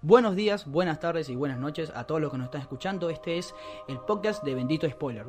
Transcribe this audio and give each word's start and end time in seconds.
Buenos 0.00 0.36
días, 0.36 0.66
buenas 0.66 1.00
tardes 1.00 1.28
y 1.28 1.34
buenas 1.34 1.58
noches 1.58 1.90
a 1.94 2.04
todos 2.04 2.20
los 2.20 2.30
que 2.30 2.38
nos 2.38 2.46
están 2.46 2.60
escuchando. 2.60 3.10
Este 3.10 3.38
es 3.38 3.54
el 3.88 3.98
podcast 3.98 4.44
de 4.44 4.54
Bendito 4.54 4.88
Spoiler. 4.88 5.24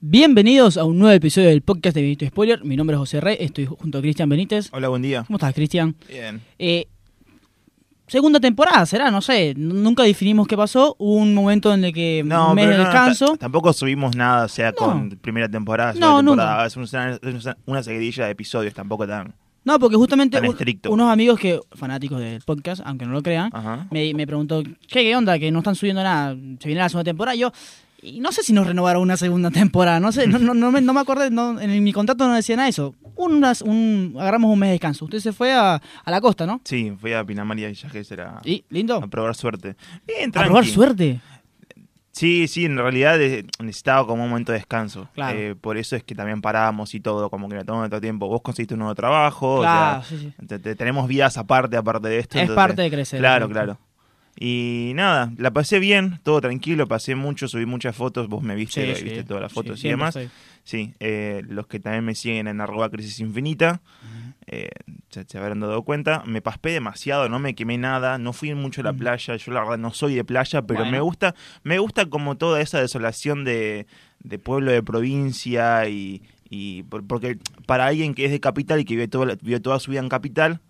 Bienvenidos 0.00 0.76
a 0.76 0.84
un 0.84 0.98
nuevo 0.98 1.14
episodio 1.14 1.48
del 1.48 1.62
podcast 1.62 1.94
de 1.94 2.02
Bendito 2.02 2.26
Spoiler. 2.26 2.64
Mi 2.64 2.76
nombre 2.76 2.94
es 2.94 2.98
José 2.98 3.20
Rey, 3.20 3.36
estoy 3.40 3.66
junto 3.66 3.98
a 3.98 4.00
Cristian 4.00 4.28
Benítez. 4.28 4.68
Hola, 4.72 4.88
buen 4.88 5.02
día. 5.02 5.24
¿Cómo 5.26 5.36
estás, 5.36 5.54
Cristian? 5.54 5.94
Bien. 6.08 6.40
Eh, 6.58 6.88
segunda 8.08 8.40
temporada, 8.40 8.84
será, 8.84 9.10
no 9.12 9.20
sé. 9.20 9.54
Nunca 9.56 10.02
definimos 10.02 10.48
qué 10.48 10.56
pasó. 10.56 10.96
Hubo 10.98 11.14
un 11.14 11.32
momento 11.32 11.72
en 11.72 11.84
el 11.84 11.92
que 11.92 12.22
No, 12.24 12.50
un 12.50 12.54
mes 12.56 12.68
de 12.70 12.76
no, 12.76 12.84
descanso. 12.84 13.26
ta- 13.32 13.38
tampoco 13.38 13.72
subimos 13.72 14.16
nada, 14.16 14.46
o 14.46 14.48
sea, 14.48 14.70
No. 14.72 14.76
con 14.76 15.10
primera 15.10 15.48
temporada, 15.48 15.92
segunda 15.92 16.22
No, 16.22 16.30
temporada. 16.32 16.66
Es 16.66 16.76
una, 16.76 17.12
es 17.22 17.44
una- 17.44 17.56
una 17.66 17.82
seguidilla 17.84 18.24
de 18.26 18.32
episodios, 18.32 18.74
tampoco 18.74 19.06
tan. 19.06 19.32
No, 19.68 19.78
porque 19.78 19.96
justamente 19.96 20.38
un- 20.40 20.92
unos 20.92 21.10
amigos 21.12 21.38
que 21.38 21.60
fanáticos 21.72 22.18
del 22.20 22.40
podcast, 22.42 22.80
aunque 22.84 23.04
no 23.06 23.12
lo 23.12 23.22
crean, 23.22 23.50
me, 23.90 24.14
me 24.14 24.26
preguntó, 24.26 24.62
¿qué, 24.62 25.02
¿qué 25.02 25.14
onda? 25.14 25.38
Que 25.38 25.50
no 25.50 25.58
están 25.58 25.74
subiendo 25.74 26.02
nada, 26.02 26.34
se 26.58 26.66
viene 26.68 26.80
la 26.80 26.88
segunda 26.88 27.04
temporada. 27.04 27.34
Y 27.36 27.40
yo, 27.40 27.52
y 28.00 28.20
no 28.20 28.30
sé 28.32 28.42
si 28.42 28.52
nos 28.52 28.66
renovaron 28.66 29.02
una 29.02 29.16
segunda 29.16 29.50
temporada, 29.50 30.00
no 30.00 30.10
sé, 30.12 30.26
no, 30.26 30.38
no, 30.38 30.54
no 30.54 30.70
me, 30.72 30.80
no 30.80 30.92
me 30.94 31.00
acordé, 31.00 31.30
no, 31.30 31.60
en 31.60 31.82
mi 31.84 31.92
contrato 31.92 32.26
no 32.26 32.34
decía 32.34 32.56
nada 32.56 32.68
eso. 32.68 32.94
Unas, 33.16 33.62
un, 33.62 34.14
agarramos 34.18 34.52
un 34.52 34.58
mes 34.58 34.68
de 34.68 34.72
descanso. 34.72 35.04
Usted 35.04 35.18
se 35.18 35.32
fue 35.32 35.52
a, 35.52 35.74
a 36.04 36.10
la 36.10 36.20
costa, 36.20 36.46
¿no? 36.46 36.60
Sí, 36.64 36.92
fui 37.00 37.12
a 37.12 37.24
Pinamar 37.24 37.58
y 37.58 37.64
a 37.64 37.68
Villa 37.68 37.88
Gesell 37.90 38.20
a, 38.20 38.40
¿Y? 38.44 38.64
¿Lindo? 38.70 38.94
a 38.96 39.06
probar 39.08 39.34
suerte. 39.34 39.74
Bien, 40.06 40.30
A 40.34 40.44
probar 40.44 40.64
suerte. 40.64 41.20
Sí, 42.18 42.48
sí, 42.48 42.64
en 42.64 42.76
realidad 42.76 43.20
eh, 43.22 43.44
necesitaba 43.60 44.04
como 44.06 44.24
un 44.24 44.30
momento 44.30 44.50
de 44.50 44.58
descanso. 44.58 45.08
Claro. 45.14 45.38
Eh, 45.38 45.54
por 45.54 45.76
eso 45.76 45.94
es 45.94 46.02
que 46.02 46.16
también 46.16 46.40
parábamos 46.42 46.92
y 46.94 47.00
todo, 47.00 47.30
como 47.30 47.48
que 47.48 47.54
me 47.54 47.64
tomó 47.64 47.78
nuestro 47.78 48.00
tiempo. 48.00 48.26
Vos 48.26 48.42
conseguiste 48.42 48.74
un 48.74 48.80
nuevo 48.80 48.94
trabajo, 48.96 49.60
Claro, 49.60 50.00
o 50.00 50.02
sí, 50.02 50.18
sí. 50.18 50.32
sea, 50.36 50.46
te- 50.48 50.58
te- 50.58 50.74
tenemos 50.74 51.06
vidas 51.06 51.38
aparte, 51.38 51.76
aparte 51.76 52.08
de 52.08 52.18
esto. 52.18 52.36
Es 52.38 52.42
entonces- 52.42 52.56
parte 52.56 52.82
de 52.82 52.90
crecer. 52.90 53.20
Claro, 53.20 53.46
¿no? 53.46 53.52
claro. 53.52 53.78
Y 54.40 54.92
nada, 54.94 55.32
la 55.36 55.50
pasé 55.50 55.80
bien, 55.80 56.20
todo 56.22 56.40
tranquilo, 56.40 56.86
pasé 56.86 57.16
mucho, 57.16 57.48
subí 57.48 57.66
muchas 57.66 57.96
fotos, 57.96 58.28
vos 58.28 58.42
me 58.42 58.54
viste, 58.54 58.94
Sí, 58.94 59.04
viste 59.04 59.22
sí. 59.22 59.26
todas 59.26 59.42
las 59.42 59.52
fotos 59.52 59.80
Sí, 59.80 59.88
y 59.88 59.90
demás. 59.90 60.16
Sí, 60.62 60.94
eh, 61.00 61.42
los 61.48 61.66
que 61.66 61.80
también 61.80 62.04
me 62.04 62.14
siguen 62.14 62.46
en 62.46 62.60
arroba 62.60 62.88
crisis 62.88 63.18
infinita, 63.20 63.80
eh, 64.46 64.70
se, 65.10 65.24
se 65.24 65.38
habrán 65.38 65.60
dado 65.60 65.82
cuenta, 65.82 66.22
me 66.24 66.40
paspé 66.40 66.70
demasiado, 66.70 67.28
no 67.28 67.38
me 67.38 67.54
quemé 67.54 67.78
nada, 67.78 68.18
no 68.18 68.32
fui 68.32 68.54
mucho 68.54 68.80
a 68.82 68.84
la 68.84 68.92
playa, 68.92 69.34
yo 69.36 69.52
la 69.52 69.60
verdad 69.60 69.78
no 69.78 69.92
soy 69.92 70.14
de 70.14 70.24
playa, 70.24 70.62
pero 70.62 70.80
Bueno. 70.80 70.92
me 70.92 71.00
gusta, 71.00 71.34
me 71.64 71.78
gusta 71.80 72.06
como 72.06 72.36
toda 72.36 72.60
esa 72.60 72.80
desolación 72.80 73.44
de, 73.44 73.86
de 74.20 74.38
pueblo 74.38 74.70
de 74.70 74.82
provincia 74.82 75.88
y, 75.88 76.22
y 76.48 76.84
por- 76.84 77.06
porque 77.06 77.38
para 77.66 77.86
alguien 77.86 78.14
que 78.14 78.24
es 78.26 78.30
de 78.30 78.40
capital 78.40 78.78
y 78.80 78.84
que 78.84 78.94
vive, 78.94 79.08
toda, 79.08 79.34
vive 79.42 79.58
toda 79.60 79.80
su 79.80 79.90
vida 79.90 80.00
en 80.00 80.08
capital, 80.08 80.60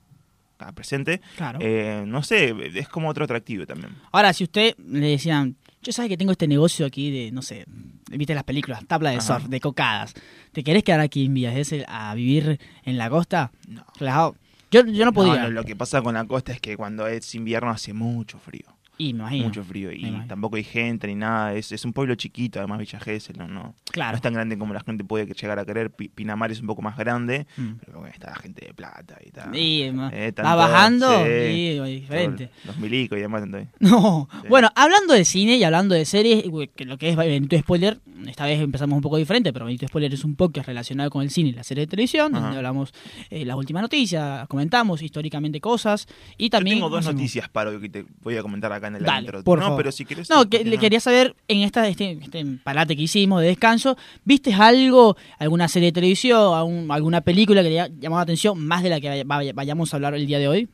acá 0.59 0.73
presente, 0.73 1.21
Claro. 1.37 1.59
eh, 1.63 2.05
no 2.07 2.23
sé, 2.23 2.55
es 2.75 2.89
como 2.89 3.09
otro 3.09 3.25
atractivo 3.25 3.67
también. 3.67 3.93
Ahora, 4.13 4.33
si 4.33 4.45
usted 4.45 4.75
le 4.79 5.07
decían, 5.09 5.57
yo 5.83 5.93
sabes 5.93 6.09
que 6.09 6.17
tengo 6.17 6.33
este 6.33 6.49
negocio 6.49 6.85
aquí 6.87 7.11
de, 7.11 7.31
no 7.31 7.43
sé, 7.43 7.65
viste 8.11 8.35
las 8.35 8.45
películas, 8.45 8.85
tabla 8.87 9.11
de 9.11 9.17
Ajá. 9.19 9.39
surf, 9.39 9.45
de 9.49 9.61
cocadas. 9.61 10.15
¿Te 10.53 10.65
querés 10.65 10.83
quedar 10.83 11.01
aquí 11.01 11.27
en 11.27 11.35
Villas 11.35 11.55
Gesell 11.55 11.85
a 11.89 12.15
vivir 12.15 12.59
en 12.85 12.99
la 12.99 13.09
costa? 13.09 13.53
No. 13.69 13.85
Relajado. 13.99 14.37
Yo, 14.71 14.85
yo 14.85 15.05
no 15.05 15.13
podía. 15.13 15.35
No, 15.37 15.43
no, 15.45 15.51
lo 15.51 15.65
que 15.65 15.77
pasa 15.77 16.03
con 16.03 16.15
la 16.15 16.25
costa 16.27 16.53
es 16.53 16.61
que 16.61 16.77
cuando 16.77 17.07
es 17.07 17.35
invierno 17.35 17.71
hace 17.71 17.93
mucho 17.95 18.39
frío. 18.39 18.67
Y 18.99 19.15
me 19.15 19.21
imagino. 19.21 19.45
Mucho 19.45 19.65
frío. 19.65 19.93
Y 19.93 20.11
tampoco 20.27 20.57
hay 20.57 20.65
gente 20.65 21.07
ni 21.07 21.15
nada. 21.15 21.55
Es, 21.55 21.71
es 21.73 21.85
un 21.85 21.93
pueblo 21.93 22.15
chiquito, 22.17 22.59
además 22.59 22.79
Villa 22.81 22.99
Gesell, 23.01 23.39
no, 23.39 23.47
no, 23.49 23.55
no 23.63 23.75
Claro. 23.93 24.17
es 24.17 24.23
tan 24.23 24.35
grande 24.35 24.59
como 24.59 24.75
la 24.75 24.81
gente 24.81 25.05
puede 25.05 25.27
llegar 25.27 25.59
a 25.59 25.65
querer. 25.65 25.91
Pi- 25.91 26.09
Pinamar 26.09 26.51
es 26.53 26.61
un 26.61 26.67
poco 26.67 26.83
más 26.83 26.97
grande, 26.97 27.47
Mm. 27.57 27.73
pero 27.85 28.01
bueno, 28.01 28.13
está 28.13 28.31
la 28.31 28.37
gente 28.37 28.67
de 28.67 28.75
plata 28.75 29.17
y 29.25 29.31
tal. 29.31 29.55
Y, 29.57 29.83
Eh, 29.85 30.33
va 30.45 30.55
bajando 30.55 31.25
sí, 31.25 31.31
y 31.31 31.81
diferente. 32.01 32.51
Los 32.65 32.77
milicos 32.79 33.17
y 33.19 33.21
demás. 33.23 33.43
entonces. 33.43 33.69
No. 33.81 34.29
Sí. 34.43 34.49
Bueno, 34.49 34.69
hablando 34.75 35.15
de 35.15 35.25
cine 35.25 35.57
y 35.57 35.65
hablando 35.65 35.95
de 35.95 36.05
series, 36.05 36.45
que 36.75 36.85
lo 36.85 36.99
que 36.99 37.09
es 37.11 37.17
Benito 37.17 37.59
Spoiler, 37.59 38.01
esta 38.27 38.45
vez 38.47 38.61
empezamos 38.61 38.97
un 38.97 39.03
poco 39.03 39.17
diferente, 39.17 39.53
pero 39.53 39.65
Benito 39.67 39.87
Spoiler 39.87 40.13
es 40.13 40.25
un 40.25 40.35
podcast 40.35 40.67
relacionado 40.67 41.09
con 41.11 41.23
el 41.23 41.31
cine 41.31 41.51
y 41.51 41.53
la 41.53 41.63
serie 41.65 41.87
de 41.87 41.91
televisión, 41.91 42.35
Ajá. 42.35 42.43
donde 42.45 42.57
hablamos 42.59 42.93
eh, 43.31 43.45
las 43.45 43.57
últimas 43.57 43.83
noticias, 43.83 44.47
comentamos 44.49 45.03
históricamente 45.03 45.61
cosas 45.61 46.07
y 46.37 46.45
Yo 46.45 46.51
también... 46.51 46.77
tengo 46.79 46.89
dos 46.91 47.01
hacemos- 47.07 47.15
noticias 47.15 47.49
para 47.49 47.71
hoy 47.71 47.81
que 47.81 47.89
te 47.89 48.05
voy 48.23 48.37
a 48.37 48.43
comentar 48.43 48.73
acá 48.73 48.88
en 48.89 48.97
el 48.97 49.03
Dale, 49.05 49.21
intro. 49.27 49.45
por 49.45 49.59
no, 49.59 49.65
favor. 49.67 49.79
pero 49.79 49.93
si 49.93 50.05
querés. 50.05 50.29
No, 50.31 50.49
que 50.49 50.65
le 50.65 50.77
quería 50.79 51.01
saber, 51.01 51.35
en 51.47 51.61
esta 51.63 51.87
este, 51.89 52.13
este 52.21 52.45
parate 52.65 52.97
que 52.97 53.03
hicimos 53.03 53.41
de 53.41 53.49
descanso, 53.49 53.97
¿viste 54.25 54.53
algo, 54.53 55.17
alguna 55.39 55.69
serie 55.69 55.89
de 55.89 55.93
televisión, 55.93 56.91
alguna 56.91 57.21
película 57.21 57.63
que 57.63 57.69
haya 57.69 57.89
llamado 57.89 58.19
la 58.21 58.23
atención, 58.25 58.59
más 58.67 58.83
de 58.83 58.89
la 58.91 59.01
que 59.01 59.09
vaya- 59.09 59.25
vaya- 59.25 59.53
vayamos 59.55 59.93
a 59.93 59.97
hablar 59.97 60.15
el 60.15 60.27
día 60.27 60.39
de 60.39 60.49
hoy? 60.49 60.69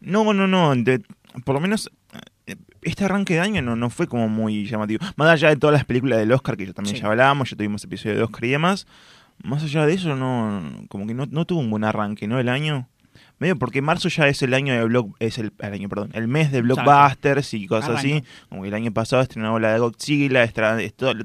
No, 0.00 0.32
no, 0.32 0.46
no. 0.46 0.74
de- 0.76 1.02
por 1.44 1.54
lo 1.54 1.60
menos 1.60 1.90
eh, 2.46 2.54
este 2.82 3.04
arranque 3.06 3.34
de 3.34 3.40
año 3.40 3.62
no, 3.62 3.74
no 3.74 3.90
fue 3.90 4.06
como 4.06 4.28
muy 4.28 4.66
llamativo. 4.66 5.04
Más 5.16 5.28
allá 5.30 5.48
de 5.48 5.56
todas 5.56 5.72
las 5.74 5.84
películas 5.84 6.18
del 6.18 6.30
Oscar 6.32 6.56
que 6.56 6.66
ya 6.66 6.72
también 6.72 6.94
Sí. 6.96 7.02
ya 7.02 7.08
hablábamos, 7.08 7.50
ya 7.50 7.56
tuvimos 7.56 7.82
episodio 7.84 8.16
de 8.16 8.22
Oscar 8.22 8.44
y 8.44 8.50
demás. 8.50 8.86
Más 9.42 9.64
allá 9.64 9.84
de 9.86 9.94
eso, 9.94 10.14
no, 10.14 10.62
como 10.88 11.06
que 11.08 11.14
no, 11.14 11.26
no 11.26 11.44
tuvo 11.44 11.58
un 11.60 11.70
buen 11.70 11.82
arranque, 11.82 12.28
¿no? 12.28 12.38
El 12.38 12.48
año. 12.48 12.88
Medio 13.38 13.58
porque 13.58 13.82
marzo 13.82 14.08
ya 14.08 14.28
es 14.28 14.42
el 14.42 14.54
año 14.54 14.72
de 14.72 14.84
block, 14.84 15.16
es 15.18 15.38
el, 15.38 15.52
el 15.58 15.72
año, 15.72 15.88
perdón, 15.88 16.10
el 16.14 16.28
mes 16.28 16.52
de 16.52 16.62
blockbusters 16.62 17.52
y 17.54 17.66
cosas 17.66 17.90
así. 17.98 18.22
Como 18.48 18.62
que 18.62 18.68
el 18.68 18.74
año 18.74 18.92
pasado 18.92 19.22
estrenaba 19.22 19.58
la 19.58 19.72
de 19.72 19.78
Godzilla, 19.80 20.44
esto- 20.44 20.66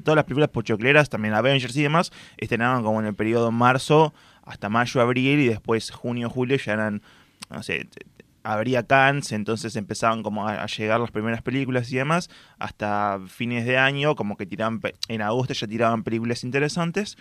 todas 0.02 0.16
las 0.16 0.24
películas 0.24 0.48
pochocleras, 0.50 1.08
también 1.08 1.34
Avengers 1.34 1.76
y 1.76 1.82
demás, 1.82 2.10
estrenaban 2.36 2.82
como 2.82 3.00
en 3.00 3.06
el 3.06 3.14
periodo 3.14 3.52
marzo 3.52 4.12
hasta 4.42 4.68
mayo, 4.68 5.00
abril 5.00 5.38
y 5.40 5.46
después 5.48 5.90
junio, 5.90 6.28
julio 6.28 6.56
ya 6.56 6.72
eran, 6.72 7.02
no 7.48 7.62
sé, 7.62 7.84
t- 7.84 8.00
t- 8.16 8.24
abría 8.42 8.82
Cannes, 8.84 9.30
entonces 9.32 9.76
empezaban 9.76 10.22
como 10.24 10.48
a, 10.48 10.66
llegar 10.66 10.98
las 10.98 11.10
primeras 11.12 11.42
películas 11.42 11.92
y 11.92 11.96
demás, 11.96 12.28
hasta 12.58 13.20
fines 13.28 13.64
de 13.66 13.78
año, 13.78 14.16
como 14.16 14.36
que 14.36 14.46
tiraban, 14.46 14.80
en 15.08 15.22
agosto 15.22 15.54
ya 15.54 15.66
tiraban 15.68 16.02
películas 16.02 16.42
interesantes. 16.42 17.16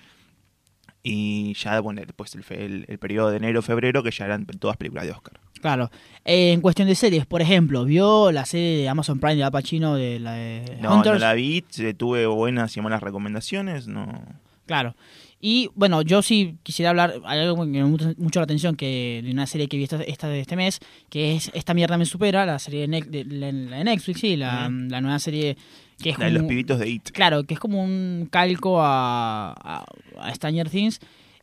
Y 1.01 1.53
ya, 1.53 1.79
bueno, 1.79 2.01
después 2.05 2.35
el, 2.35 2.43
fe- 2.43 2.65
el, 2.65 2.85
el 2.87 2.97
periodo 2.99 3.31
de 3.31 3.37
enero, 3.37 3.61
febrero, 3.61 4.03
que 4.03 4.11
ya 4.11 4.25
eran 4.25 4.45
todas 4.45 4.75
películas 4.77 5.05
de 5.05 5.11
Oscar. 5.11 5.39
Claro. 5.61 5.89
Eh, 6.25 6.51
en 6.53 6.61
cuestión 6.61 6.87
de 6.87 6.95
series, 6.95 7.25
por 7.25 7.41
ejemplo, 7.41 7.85
¿vio 7.85 8.31
la 8.31 8.45
serie 8.45 8.77
de 8.77 8.89
Amazon 8.89 9.19
Prime 9.19 9.35
de 9.35 9.43
Al 9.43 9.51
Pacino 9.51 9.95
de 9.95 10.19
la 10.19 10.33
de 10.33 10.77
No, 10.81 10.89
no 10.89 10.95
Hunters? 10.97 11.19
la 11.19 11.33
vi, 11.33 11.61
tuve 11.97 12.25
buenas 12.27 12.75
y 12.77 12.81
malas 12.81 13.01
recomendaciones, 13.01 13.87
no. 13.87 14.21
Claro. 14.65 14.95
Y 15.41 15.69
bueno, 15.73 16.01
yo 16.01 16.21
sí 16.21 16.57
quisiera 16.63 16.89
hablar, 16.89 17.13
hay 17.25 17.39
algo 17.39 17.63
que 17.63 17.69
me 17.69 17.77
llama 17.77 17.97
mucho, 18.17 18.39
la 18.39 18.43
atención 18.43 18.75
que 18.75 19.21
de 19.23 19.31
una 19.31 19.47
serie 19.47 19.67
que 19.69 19.77
vi 19.77 19.83
esta, 19.83 20.01
esta 20.03 20.27
de 20.27 20.41
este 20.41 20.57
mes, 20.57 20.79
que 21.09 21.35
es 21.37 21.49
Esta 21.53 21.73
mierda 21.73 21.97
me 21.97 22.05
supera, 22.05 22.45
la 22.45 22.59
serie 22.59 22.81
de, 22.81 22.89
Nec- 22.89 23.05
de- 23.07 23.23
la- 23.25 23.51
la 23.53 23.77
de 23.77 23.83
Netflix, 23.85 24.19
sí, 24.19 24.35
la, 24.35 24.69
la 24.69 24.99
nueva 25.01 25.17
serie 25.19 25.55
que 26.01 26.09
es 26.11 26.19
La 26.19 26.25
de 26.25 26.31
los 26.31 26.43
pibitos 26.43 26.79
de 26.79 26.89
It. 26.89 27.11
Claro, 27.11 27.43
que 27.43 27.53
es 27.53 27.59
como 27.59 27.83
un 27.83 28.27
calco 28.31 28.81
a, 28.81 29.51
a, 29.51 29.85
a 30.19 30.33
Stranger 30.35 30.69
Things. 30.69 30.99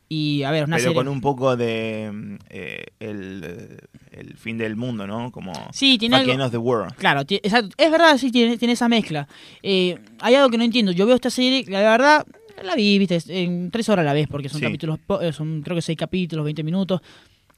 Y 0.08 0.44
a 0.44 0.52
ver, 0.52 0.64
una 0.64 0.76
Pero 0.76 0.90
serie. 0.90 0.94
con 0.94 1.08
un 1.08 1.20
poco 1.20 1.56
de 1.56 2.38
eh, 2.48 2.84
el, 3.00 3.76
el 4.12 4.36
fin 4.36 4.56
del 4.56 4.76
mundo, 4.76 5.04
¿no? 5.06 5.32
Como 5.32 5.52
Sí, 5.72 5.98
tiene 5.98 6.14
algo. 6.16 6.44
Of 6.44 6.52
the 6.52 6.58
World. 6.58 6.94
Claro, 6.94 7.22
exacto. 7.28 7.74
es 7.76 7.90
verdad, 7.90 8.16
sí, 8.16 8.30
tiene, 8.30 8.56
tiene 8.56 8.74
esa 8.74 8.88
mezcla. 8.88 9.26
Eh, 9.64 9.98
hay 10.20 10.34
algo 10.36 10.48
que 10.48 10.58
no 10.58 10.64
entiendo. 10.64 10.92
Yo 10.92 11.06
veo 11.06 11.16
esta 11.16 11.28
serie, 11.30 11.64
la 11.68 11.80
verdad, 11.80 12.24
la 12.62 12.76
vi, 12.76 12.98
viste, 13.00 13.18
en 13.26 13.72
tres 13.72 13.88
horas 13.88 14.04
a 14.04 14.06
la 14.06 14.12
vez, 14.12 14.28
porque 14.28 14.48
son 14.48 14.60
Sí. 14.60 14.66
capítulos, 14.66 15.00
eh, 15.20 15.32
son 15.32 15.60
creo 15.62 15.74
que 15.74 15.82
seis 15.82 15.98
capítulos, 15.98 16.44
20 16.44 16.62
minutos. 16.62 17.00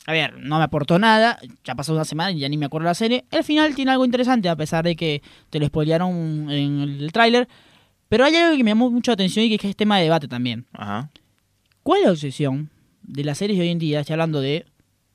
A 0.07 0.13
ver, 0.13 0.39
no 0.39 0.57
me 0.59 0.65
aportó 0.65 0.99
nada, 0.99 1.39
ya 1.65 1.75
pasó 1.75 1.93
una 1.93 2.05
semana 2.05 2.33
y 2.33 2.39
ya 2.39 2.49
ni 2.49 2.57
me 2.57 2.67
acuerdo 2.67 2.87
la 2.87 2.95
serie. 2.95 3.25
El 3.31 3.45
final 3.45 3.75
tiene 3.75 3.91
algo 3.91 4.05
interesante, 4.07 4.49
a 4.49 4.57
pesar 4.57 4.85
de 4.85 4.97
que 4.97 5.23
te 5.51 5.59
lo 5.61 5.67
spoilearon 5.67 6.51
en 6.51 6.81
el 6.81 7.13
tráiler. 7.13 7.47
Pero 8.09 8.25
hay 8.25 8.35
algo 8.37 8.57
que 8.57 8.65
me 8.65 8.71
llamó 8.71 8.91
mucho 8.91 9.11
la 9.11 9.15
atención 9.15 9.45
y 9.45 9.59
que 9.59 9.69
es 9.69 9.77
tema 9.77 9.99
de 9.99 10.05
debate 10.05 10.29
también. 10.29 10.65
Ajá. 10.73 11.11
¿Cuál 11.83 12.01
es 12.01 12.07
la 12.07 12.13
obsesión 12.13 12.71
de 13.03 13.23
las 13.25 13.37
series 13.37 13.59
de 13.59 13.65
hoy 13.67 13.71
en 13.71 13.79
día? 13.79 14.01
Estoy 14.01 14.15
hablando 14.15 14.41
de 14.41 14.65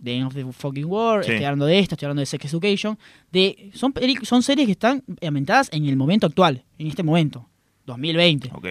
The 0.04 0.16
End 0.18 0.28
of 0.28 0.36
the 0.36 0.46
Fucking 0.52 0.86
War, 0.86 1.24
Sí. 1.24 1.32
estoy 1.32 1.46
hablando 1.46 1.66
de 1.66 1.80
esta, 1.80 1.96
estoy 1.96 2.06
hablando 2.06 2.20
de 2.20 2.26
Sex 2.28 2.46
Education. 2.54 3.00
De, 3.32 3.72
son, 3.74 3.94
son 4.22 4.44
series 4.44 4.68
que 4.68 4.74
están 4.74 5.04
ambientadas 5.26 5.70
en 5.74 5.86
el 5.88 5.96
momento 5.96 6.28
actual, 6.28 6.64
en 6.78 6.86
este 6.88 7.02
momento, 7.02 7.50
2020. 7.88 8.52
Ok. 8.54 8.68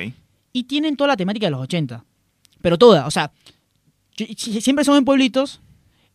Y 0.52 0.64
tienen 0.64 0.96
toda 0.96 1.08
la 1.08 1.16
temática 1.16 1.46
de 1.46 1.50
los 1.50 1.60
80. 1.62 2.04
Pero 2.60 2.78
toda, 2.78 3.06
o 3.08 3.10
sea, 3.10 3.32
siempre 4.36 4.84
son 4.84 4.98
en 4.98 5.04
pueblitos 5.04 5.60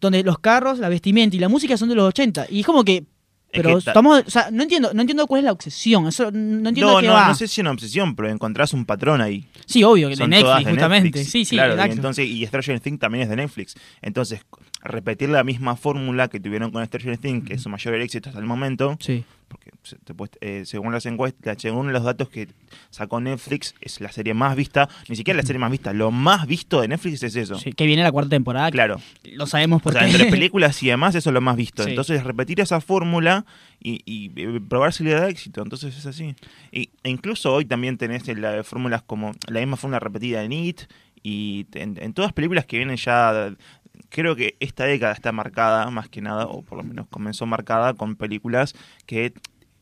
donde 0.02 0.24
los 0.24 0.40
carros, 0.40 0.80
la 0.80 0.90
vestimenta 0.90 1.36
y 1.36 1.40
la 1.40 1.50
música 1.50 1.78
son 1.78 1.90
de 1.90 1.96
los 1.96 2.08
80. 2.10 2.48
Y 2.50 2.62
es 2.62 2.66
como 2.66 2.84
que... 2.84 3.04
Es 3.50 3.62
Pero 3.64 3.78
que 3.78 3.86
ta- 3.86 3.92
estamos, 3.92 4.24
o 4.28 4.30
sea, 4.30 4.50
no 4.52 4.64
entiendo, 4.64 4.92
no 4.94 5.00
entiendo 5.00 5.26
cuál 5.26 5.40
es 5.40 5.46
la 5.46 5.54
obsesión, 5.54 6.06
eso 6.06 6.30
no 6.34 6.68
entiendo 6.68 6.92
No, 6.92 6.98
de 6.98 7.04
qué 7.04 7.08
no, 7.08 7.14
va. 7.14 7.30
no 7.30 7.34
sé 7.34 7.48
si 7.48 7.54
es 7.62 7.64
una 7.64 7.72
obsesión, 7.72 8.14
pero 8.14 8.30
encontrás 8.30 8.74
un 8.74 8.86
patrón 8.86 9.22
ahí. 9.22 9.48
Sí, 9.66 9.86
obvio, 9.86 10.10
de 10.10 10.18
Son 10.18 10.30
Netflix, 10.30 10.66
de 10.66 10.72
justamente. 10.72 11.06
Netflix. 11.20 11.32
Sí, 11.32 11.46
sí, 11.46 11.56
claro, 11.56 11.78
y 11.78 11.92
entonces 11.92 12.28
y 12.28 12.46
Stranger 12.46 12.82
Things 12.82 13.00
también 13.00 13.24
es 13.24 13.30
de 13.30 13.38
Netflix. 13.38 13.76
Entonces, 14.02 14.42
repetir 14.82 15.30
la 15.30 15.44
misma 15.44 15.76
fórmula 15.76 16.28
que 16.28 16.40
tuvieron 16.40 16.72
con 16.72 16.86
Stranger 16.86 17.18
Things, 17.18 17.46
que 17.48 17.56
es 17.56 17.62
su 17.62 17.70
mayor 17.70 17.96
éxito 17.96 18.30
hasta 18.30 18.40
el 18.40 18.46
momento, 18.46 18.98
Sí. 19.00 19.24
porque 19.48 19.72
eh, 20.42 20.64
según 20.66 20.92
las 20.94 21.06
encuestas, 21.06 21.58
según 21.60 21.92
los 21.94 22.04
datos 22.04 22.30
que 22.30 22.48
sacó 22.90 23.20
Netflix, 23.20 23.74
es 23.82 24.00
la 24.02 24.12
serie 24.12 24.34
más 24.34 24.56
vista, 24.56 24.88
ni 25.10 25.16
siquiera 25.16 25.38
la 25.38 25.46
serie 25.46 25.60
más 25.60 25.72
vista, 25.72 25.94
lo 25.94 26.12
más 26.12 26.46
visto 26.48 26.82
de 26.82 26.90
Netflix 26.90 27.24
es 27.24 27.36
eso. 27.36 27.58
Sí, 27.58 27.72
Que 27.74 27.86
viene 27.86 28.04
la 28.04 28.12
cuarta 28.12 28.30
temporada. 28.30 28.70
Claro. 28.72 29.02
Lo 29.24 29.48
sabemos 29.48 29.78
O 29.80 29.84
porque. 29.84 30.00
sea, 30.00 30.08
entre 30.10 30.26
películas 30.32 30.82
y 30.84 30.88
demás, 30.88 31.16
eso 31.16 31.30
es 31.30 31.34
lo 31.34 31.42
más 31.42 31.56
visto. 31.56 31.84
Sí. 31.84 31.90
Entonces, 31.92 32.24
repetir 32.24 32.60
esa 32.60 32.80
fórmula 32.82 33.46
y, 33.82 34.02
y, 34.06 34.32
eh, 34.36 34.60
probar 34.68 34.94
si 34.94 35.04
le 35.04 35.12
da 35.12 35.28
éxito. 35.30 35.62
Entonces, 35.64 35.98
es 35.98 36.06
así. 36.06 36.36
Y, 36.72 36.90
e 37.04 37.10
incluso 37.10 37.54
hoy 37.54 37.66
también 37.66 37.98
tenés 37.98 38.28
la, 38.28 38.64
fórmulas 38.64 39.02
como 39.02 39.32
la 39.48 39.60
misma 39.60 39.78
fórmula 39.78 40.00
repetida 40.00 40.44
en 40.44 40.52
It 40.52 40.82
y 41.24 41.66
en, 41.74 41.98
en 42.02 42.14
todas 42.14 42.32
películas 42.34 42.66
que 42.66 42.78
vienen 42.78 42.96
ya. 42.98 43.54
Creo 44.10 44.36
que 44.36 44.56
esta 44.60 44.86
década 44.86 45.14
está 45.14 45.32
marcada, 45.32 45.90
más 45.92 46.10
que 46.10 46.22
nada, 46.22 46.46
o 46.48 46.62
por 46.62 46.78
lo 46.78 46.84
menos 46.84 47.08
comenzó 47.10 47.46
marcada 47.46 47.94
con 47.94 48.16
películas 48.16 48.74
que 49.06 49.34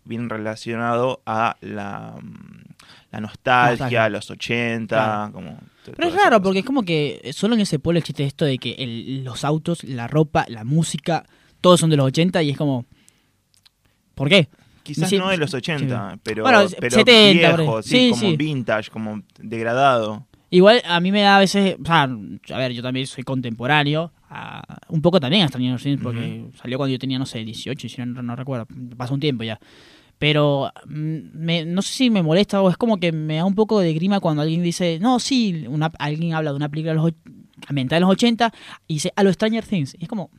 vienen 0.03 0.29
relacionado 0.29 1.21
a 1.25 1.55
la, 1.61 2.15
mm, 2.21 2.63
la 3.11 3.19
nostalgia, 3.21 3.71
Nostalgia. 3.71 4.03
a 4.05 4.09
los 4.09 4.29
80, 4.31 4.95
Claro. 4.95 5.31
como... 5.33 5.59
Pero 5.95 6.07
es 6.09 6.15
raro 6.15 6.41
porque 6.41 6.59
es 6.59 6.65
como 6.65 6.83
que 6.83 7.31
solo 7.33 7.55
en 7.55 7.61
ese 7.61 7.79
pueblo 7.79 7.99
existe 7.99 8.23
esto 8.23 8.45
de 8.45 8.57
que 8.57 8.71
el- 8.73 9.23
los 9.23 9.43
autos, 9.43 9.83
la 9.83 10.07
ropa, 10.07 10.45
la 10.47 10.63
música, 10.63 11.25
todos 11.61 11.79
son 11.79 11.89
de 11.89 11.97
los 11.97 12.05
80 12.07 12.41
y 12.43 12.49
es 12.51 12.57
como. 12.57 12.85
¿Por 14.15 14.29
qué? 14.29 14.47
Quizás 14.83 15.09
Sí, 15.09 15.17
no 15.17 15.29
de 15.29 15.37
los 15.37 15.53
80, 15.53 16.11
sí. 16.13 16.19
pero, 16.23 16.43
Bueno, 16.43 16.63
pero 16.79 16.95
70 16.95 17.51
por 17.51 17.59
ahí. 17.59 17.65
viejo, 17.65 17.81
sí, 17.83 18.11
como 18.11 18.37
vintage, 18.37 18.89
como 18.91 19.21
degradado. 19.39 20.25
Igual 20.55 20.81
a 20.85 20.99
mí 20.99 21.11
me 21.11 21.21
da 21.21 21.37
a 21.37 21.39
veces. 21.39 21.75
O 21.81 21.85
sea, 21.85 22.03
a 22.03 22.57
ver, 22.57 22.71
yo 22.71 22.81
también 22.81 23.05
soy 23.07 23.23
contemporáneo. 23.23 24.11
a- 24.37 24.79
un 24.89 25.01
poco 25.01 25.19
también 25.19 25.43
a 25.43 25.47
Stranger 25.47 25.79
Things 25.79 26.01
porque 26.01 26.45
salió 26.61 26.77
cuando 26.77 26.91
yo 26.91 26.99
tenía, 26.99 27.17
no 27.19 27.25
sé, 27.25 27.45
18, 27.45 27.87
si 27.87 28.01
no, 28.01 28.21
no 28.21 28.35
recuerdo. 28.35 28.67
Pasó 28.97 29.13
un 29.13 29.19
tiempo 29.21 29.43
ya. 29.43 29.59
Pero 30.17 30.71
mm, 30.87 31.17
me- 31.33 31.65
no 31.65 31.81
sé 31.81 31.93
si 31.93 32.09
me 32.09 32.21
molesta 32.23 32.61
o 32.61 32.69
es 32.69 32.75
como 32.75 32.97
que 32.97 33.11
me 33.11 33.35
da 33.35 33.45
un 33.45 33.55
poco 33.55 33.79
de 33.79 33.93
grima 33.93 34.19
cuando 34.19 34.41
alguien 34.41 34.63
dice, 34.63 34.97
no, 34.99 35.19
sí, 35.19 35.65
una, 35.69 35.91
alguien 35.99 36.33
habla 36.33 36.51
de 36.51 36.55
una 36.57 36.69
película 36.69 36.93
de 36.93 36.99
los, 36.99 37.13
ambientada 37.67 37.97
en 37.97 38.01
los 38.01 38.11
80 38.11 38.51
y 38.87 38.95
dice, 38.95 39.13
a 39.15 39.23
los 39.23 39.33
Stranger 39.35 39.63
Things. 39.65 39.95
Y 39.99 40.03
es 40.03 40.09
como, 40.09 40.29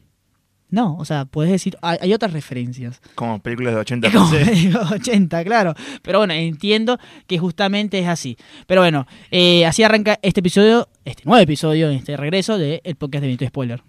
no, 0.69 0.97
o 0.99 1.05
sea, 1.05 1.25
puedes 1.27 1.53
decir, 1.53 1.77
hay, 1.81 1.99
hay 2.01 2.13
otras 2.13 2.33
referencias. 2.33 3.01
Como 3.15 3.39
películas 3.41 3.75
de 3.75 3.81
80 3.81 4.09
Es 4.09 4.15
como 4.15 4.31
pensé. 4.31 4.51
de 4.67 4.71
los 4.71 4.91
80, 4.91 5.45
claro. 5.45 5.75
Pero 6.03 6.19
bueno, 6.19 6.35
entiendo 6.35 6.99
que 7.27 7.39
justamente 7.39 7.99
es 7.99 8.09
así. 8.09 8.37
Pero 8.67 8.81
bueno, 8.81 9.07
eh, 9.31 9.65
así 9.65 9.83
arranca 9.83 10.19
este 10.23 10.41
episodio, 10.41 10.89
este 11.05 11.23
nuevo 11.25 11.41
episodio, 11.43 11.89
este 11.91 12.17
regreso 12.17 12.59
del 12.59 12.81
podcast 12.97 13.23
de 13.23 13.27
Benito 13.29 13.47
Spoiler. 13.47 13.83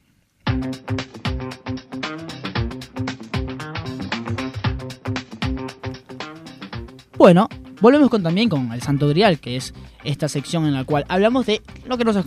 Bueno, 7.17 7.49
volvemos 7.81 8.09
con 8.09 8.23
también 8.23 8.49
con 8.49 8.71
el 8.71 8.81
Santo 8.81 9.07
Grial, 9.09 9.39
que 9.39 9.55
es 9.55 9.73
esta 10.03 10.27
sección 10.27 10.65
en 10.65 10.73
la 10.73 10.83
cual 10.83 11.05
hablamos 11.09 11.45
de 11.45 11.61
lo 11.87 11.97
que 11.97 12.03
nos, 12.05 12.15
lo 12.15 12.23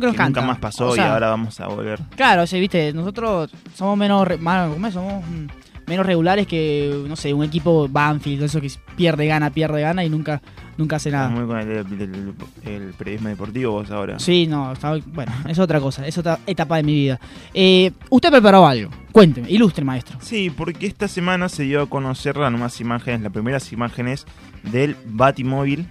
que 0.00 0.06
nos 0.06 0.12
que 0.14 0.16
canta. 0.18 0.40
nunca 0.40 0.42
más 0.42 0.58
pasó 0.58 0.88
O 0.88 0.94
sea, 0.94 1.06
y 1.06 1.08
ahora 1.10 1.28
vamos 1.30 1.58
a 1.60 1.66
volver. 1.68 2.00
Claro, 2.16 2.46
sí, 2.46 2.58
viste, 2.60 2.92
nosotros 2.92 3.50
somos 3.74 3.96
menos, 3.96 4.26
más- 4.40 4.70
¿cómo 4.72 4.86
es? 4.86 4.94
somos 4.94 5.24
mm, 5.24 5.46
menos 5.86 6.06
regulares 6.06 6.46
que, 6.46 7.04
no 7.08 7.16
sé, 7.16 7.32
un 7.34 7.44
equipo 7.44 7.88
Banfield, 7.88 8.42
eso 8.44 8.60
que 8.60 8.70
pierde, 8.96 9.26
gana, 9.26 9.50
pierde, 9.50 9.80
gana 9.80 10.04
y 10.04 10.08
nunca, 10.10 10.40
nunca 10.76 10.96
hace 10.96 11.10
nada. 11.10 11.28
Muy 11.28 11.46
con 11.46 11.58
el, 11.58 11.68
el- 11.70 12.34
el 12.64 12.94
periodismo 12.94 13.28
deportivo 13.28 13.72
vos 13.72 13.90
ahora. 13.90 14.18
Sí, 14.18 14.46
no, 14.46 14.72
está- 14.72 14.96
bueno, 15.06 15.32
es 15.48 15.58
otra 15.58 15.80
cosa, 15.80 16.06
es 16.06 16.16
otra 16.18 16.38
etapa 16.46 16.76
de 16.76 16.82
mi 16.82 16.94
vida. 16.94 17.20
Eh, 17.54 17.92
usted 18.10 18.30
preparó 18.30 18.66
algo, 18.66 18.90
cuénteme, 19.12 19.50
ilustre, 19.50 19.84
maestro. 19.84 20.18
Sí, 20.20 20.50
porque 20.50 20.86
esta 20.86 21.08
semana 21.08 21.48
se 21.48 21.62
dio 21.64 21.82
a 21.82 21.86
conocer 21.88 22.36
las 22.36 22.50
nuevas 22.50 22.80
imágenes, 22.80 23.20
las 23.22 23.32
primeras 23.32 23.72
imágenes 23.72 24.26
del 24.64 24.96
Batimóvil 25.06 25.88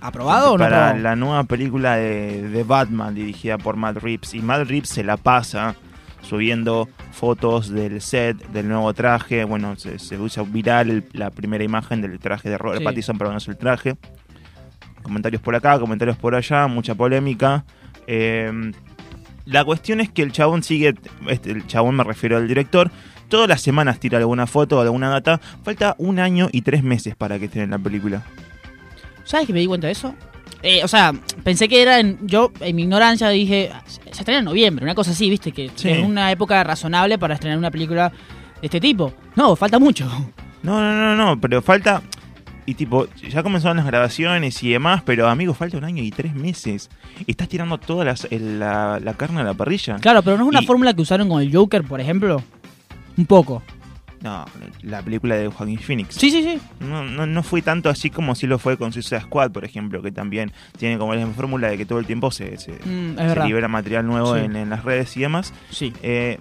¿Aprobado 0.00 0.52
o 0.52 0.58
no 0.58 0.62
para 0.64 0.76
aprobado? 0.90 1.02
la 1.02 1.16
nueva 1.16 1.44
película 1.44 1.96
de, 1.96 2.48
de 2.48 2.62
Batman 2.62 3.14
dirigida 3.16 3.58
por 3.58 3.76
Matt 3.76 3.96
Reeves. 3.96 4.32
Y 4.34 4.40
Matt 4.40 4.68
Reeves 4.68 4.88
se 4.90 5.02
la 5.02 5.16
pasa 5.16 5.74
subiendo 6.22 6.88
fotos 7.12 7.70
del 7.70 8.00
set, 8.00 8.36
del 8.48 8.68
nuevo 8.68 8.92
traje. 8.94 9.44
Bueno, 9.44 9.76
se, 9.76 9.98
se 9.98 10.18
usa 10.18 10.42
viral 10.42 11.04
la 11.12 11.30
primera 11.30 11.64
imagen 11.64 12.00
del 12.02 12.18
traje 12.18 12.48
de 12.50 12.58
Robert 12.58 12.80
Sí. 12.80 12.84
Pattinson, 12.84 13.18
pero 13.18 13.30
no 13.32 13.38
es 13.38 13.48
el 13.48 13.56
traje. 13.56 13.96
Comentarios 15.02 15.40
por 15.40 15.54
acá, 15.54 15.78
comentarios 15.78 16.16
por 16.16 16.34
allá, 16.34 16.66
mucha 16.66 16.94
polémica. 16.94 17.64
Eh, 18.06 18.72
la 19.46 19.64
cuestión 19.64 20.00
es 20.00 20.10
que 20.10 20.22
el 20.22 20.32
chabón 20.32 20.62
sigue, 20.62 20.94
este, 21.28 21.50
el 21.52 21.66
chabón 21.66 21.96
me 21.96 22.04
refiero 22.04 22.36
al 22.36 22.46
director, 22.46 22.90
todas 23.28 23.48
las 23.48 23.62
semanas 23.62 23.98
tira 23.98 24.18
alguna 24.18 24.46
foto 24.46 24.76
o 24.78 24.80
alguna 24.82 25.08
data. 25.08 25.40
Falta 25.62 25.94
un 25.98 26.18
año 26.18 26.48
y 26.52 26.60
tres 26.62 26.82
meses 26.82 27.16
para 27.16 27.38
que 27.38 27.46
estén 27.46 27.62
en 27.62 27.70
la 27.70 27.78
película. 27.78 28.22
¿Sabes 29.24 29.46
que 29.46 29.52
me 29.54 29.60
di 29.60 29.66
cuenta 29.66 29.86
de 29.86 29.92
eso? 29.94 30.14
Eh, 30.62 30.82
o 30.82 30.88
sea, 30.88 31.12
pensé 31.44 31.68
que 31.68 31.80
era 31.82 32.00
en, 32.00 32.18
yo 32.26 32.50
en 32.60 32.74
mi 32.74 32.82
ignorancia 32.82 33.28
dije, 33.28 33.70
"Ah, 33.72 33.82
se 33.86 34.00
se 34.02 34.10
estrena 34.22 34.40
en 34.40 34.44
noviembre, 34.46 34.84
una 34.84 34.94
cosa 34.94 35.12
así, 35.12 35.30
viste, 35.30 35.52
que 35.52 35.70
Sí. 35.76 35.88
es 35.90 36.04
una 36.04 36.32
época 36.32 36.62
razonable 36.64 37.16
para 37.18 37.34
estrenar 37.34 37.58
una 37.58 37.70
película 37.70 38.08
de 38.60 38.66
este 38.66 38.80
tipo. 38.80 39.12
No, 39.36 39.54
falta 39.54 39.78
mucho. 39.78 40.06
No, 40.62 40.80
no, 40.80 40.92
no, 40.92 41.14
no, 41.14 41.40
pero 41.40 41.62
falta. 41.62 42.02
Y 42.66 42.74
tipo, 42.74 43.06
ya 43.30 43.42
comenzaron 43.44 43.76
las 43.78 43.86
grabaciones 43.86 44.60
y 44.62 44.70
demás, 44.70 45.02
pero 45.06 45.28
amigo, 45.28 45.54
falta 45.54 45.78
un 45.78 45.84
año 45.84 46.02
y 46.02 46.10
tres 46.10 46.34
meses. 46.34 46.90
Estás 47.26 47.48
tirando 47.48 47.78
toda 47.78 48.04
las- 48.04 48.26
el- 48.30 48.58
la, 48.58 48.98
la 49.02 49.14
carne 49.14 49.40
a 49.40 49.44
la 49.44 49.54
parrilla. 49.54 49.96
Claro, 49.96 50.22
pero 50.22 50.36
no 50.36 50.42
es 50.44 50.48
una 50.50 50.62
Y- 50.62 50.66
fórmula 50.66 50.92
que 50.92 51.00
usaron 51.02 51.28
con 51.28 51.40
el 51.40 51.54
Joker, 51.54 51.84
por 51.84 52.00
ejemplo. 52.00 52.42
Un 53.16 53.24
poco. 53.26 53.62
No, 54.22 54.44
la 54.82 55.00
película 55.02 55.36
de 55.36 55.46
Joaquín 55.48 55.78
Phoenix. 55.78 56.14
Sí, 56.16 56.30
sí, 56.30 56.42
sí. 56.42 56.60
No, 56.80 57.04
no, 57.04 57.24
no 57.26 57.42
fue 57.44 57.62
tanto 57.62 57.88
así 57.88 58.10
como 58.10 58.34
si 58.34 58.46
lo 58.48 58.58
fue 58.58 58.76
con 58.76 58.92
Suicide 58.92 59.20
Squad, 59.20 59.52
por 59.52 59.64
ejemplo, 59.64 60.02
que 60.02 60.10
también 60.10 60.50
tiene 60.76 60.98
como 60.98 61.14
la 61.14 61.20
misma 61.20 61.34
fórmula 61.34 61.68
de 61.68 61.76
que 61.78 61.86
todo 61.86 62.00
el 62.00 62.06
tiempo 62.06 62.30
se, 62.32 62.56
se, 62.58 62.72
Mm, 62.84 63.16
se 63.16 63.44
libera 63.46 63.68
material 63.68 64.06
nuevo 64.06 64.34
Sí. 64.34 64.40
en, 64.44 64.56
en 64.56 64.70
las 64.70 64.84
redes 64.84 65.16
y 65.16 65.20
demás. 65.20 65.54
Sí. 65.70 65.92
Eh, 66.02 66.38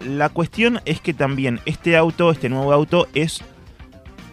la 0.00 0.30
cuestión 0.30 0.80
es 0.86 1.00
que 1.02 1.12
también 1.12 1.60
este 1.66 1.96
auto, 1.96 2.30
este 2.30 2.48
nuevo 2.48 2.72
auto, 2.72 3.06
es 3.12 3.42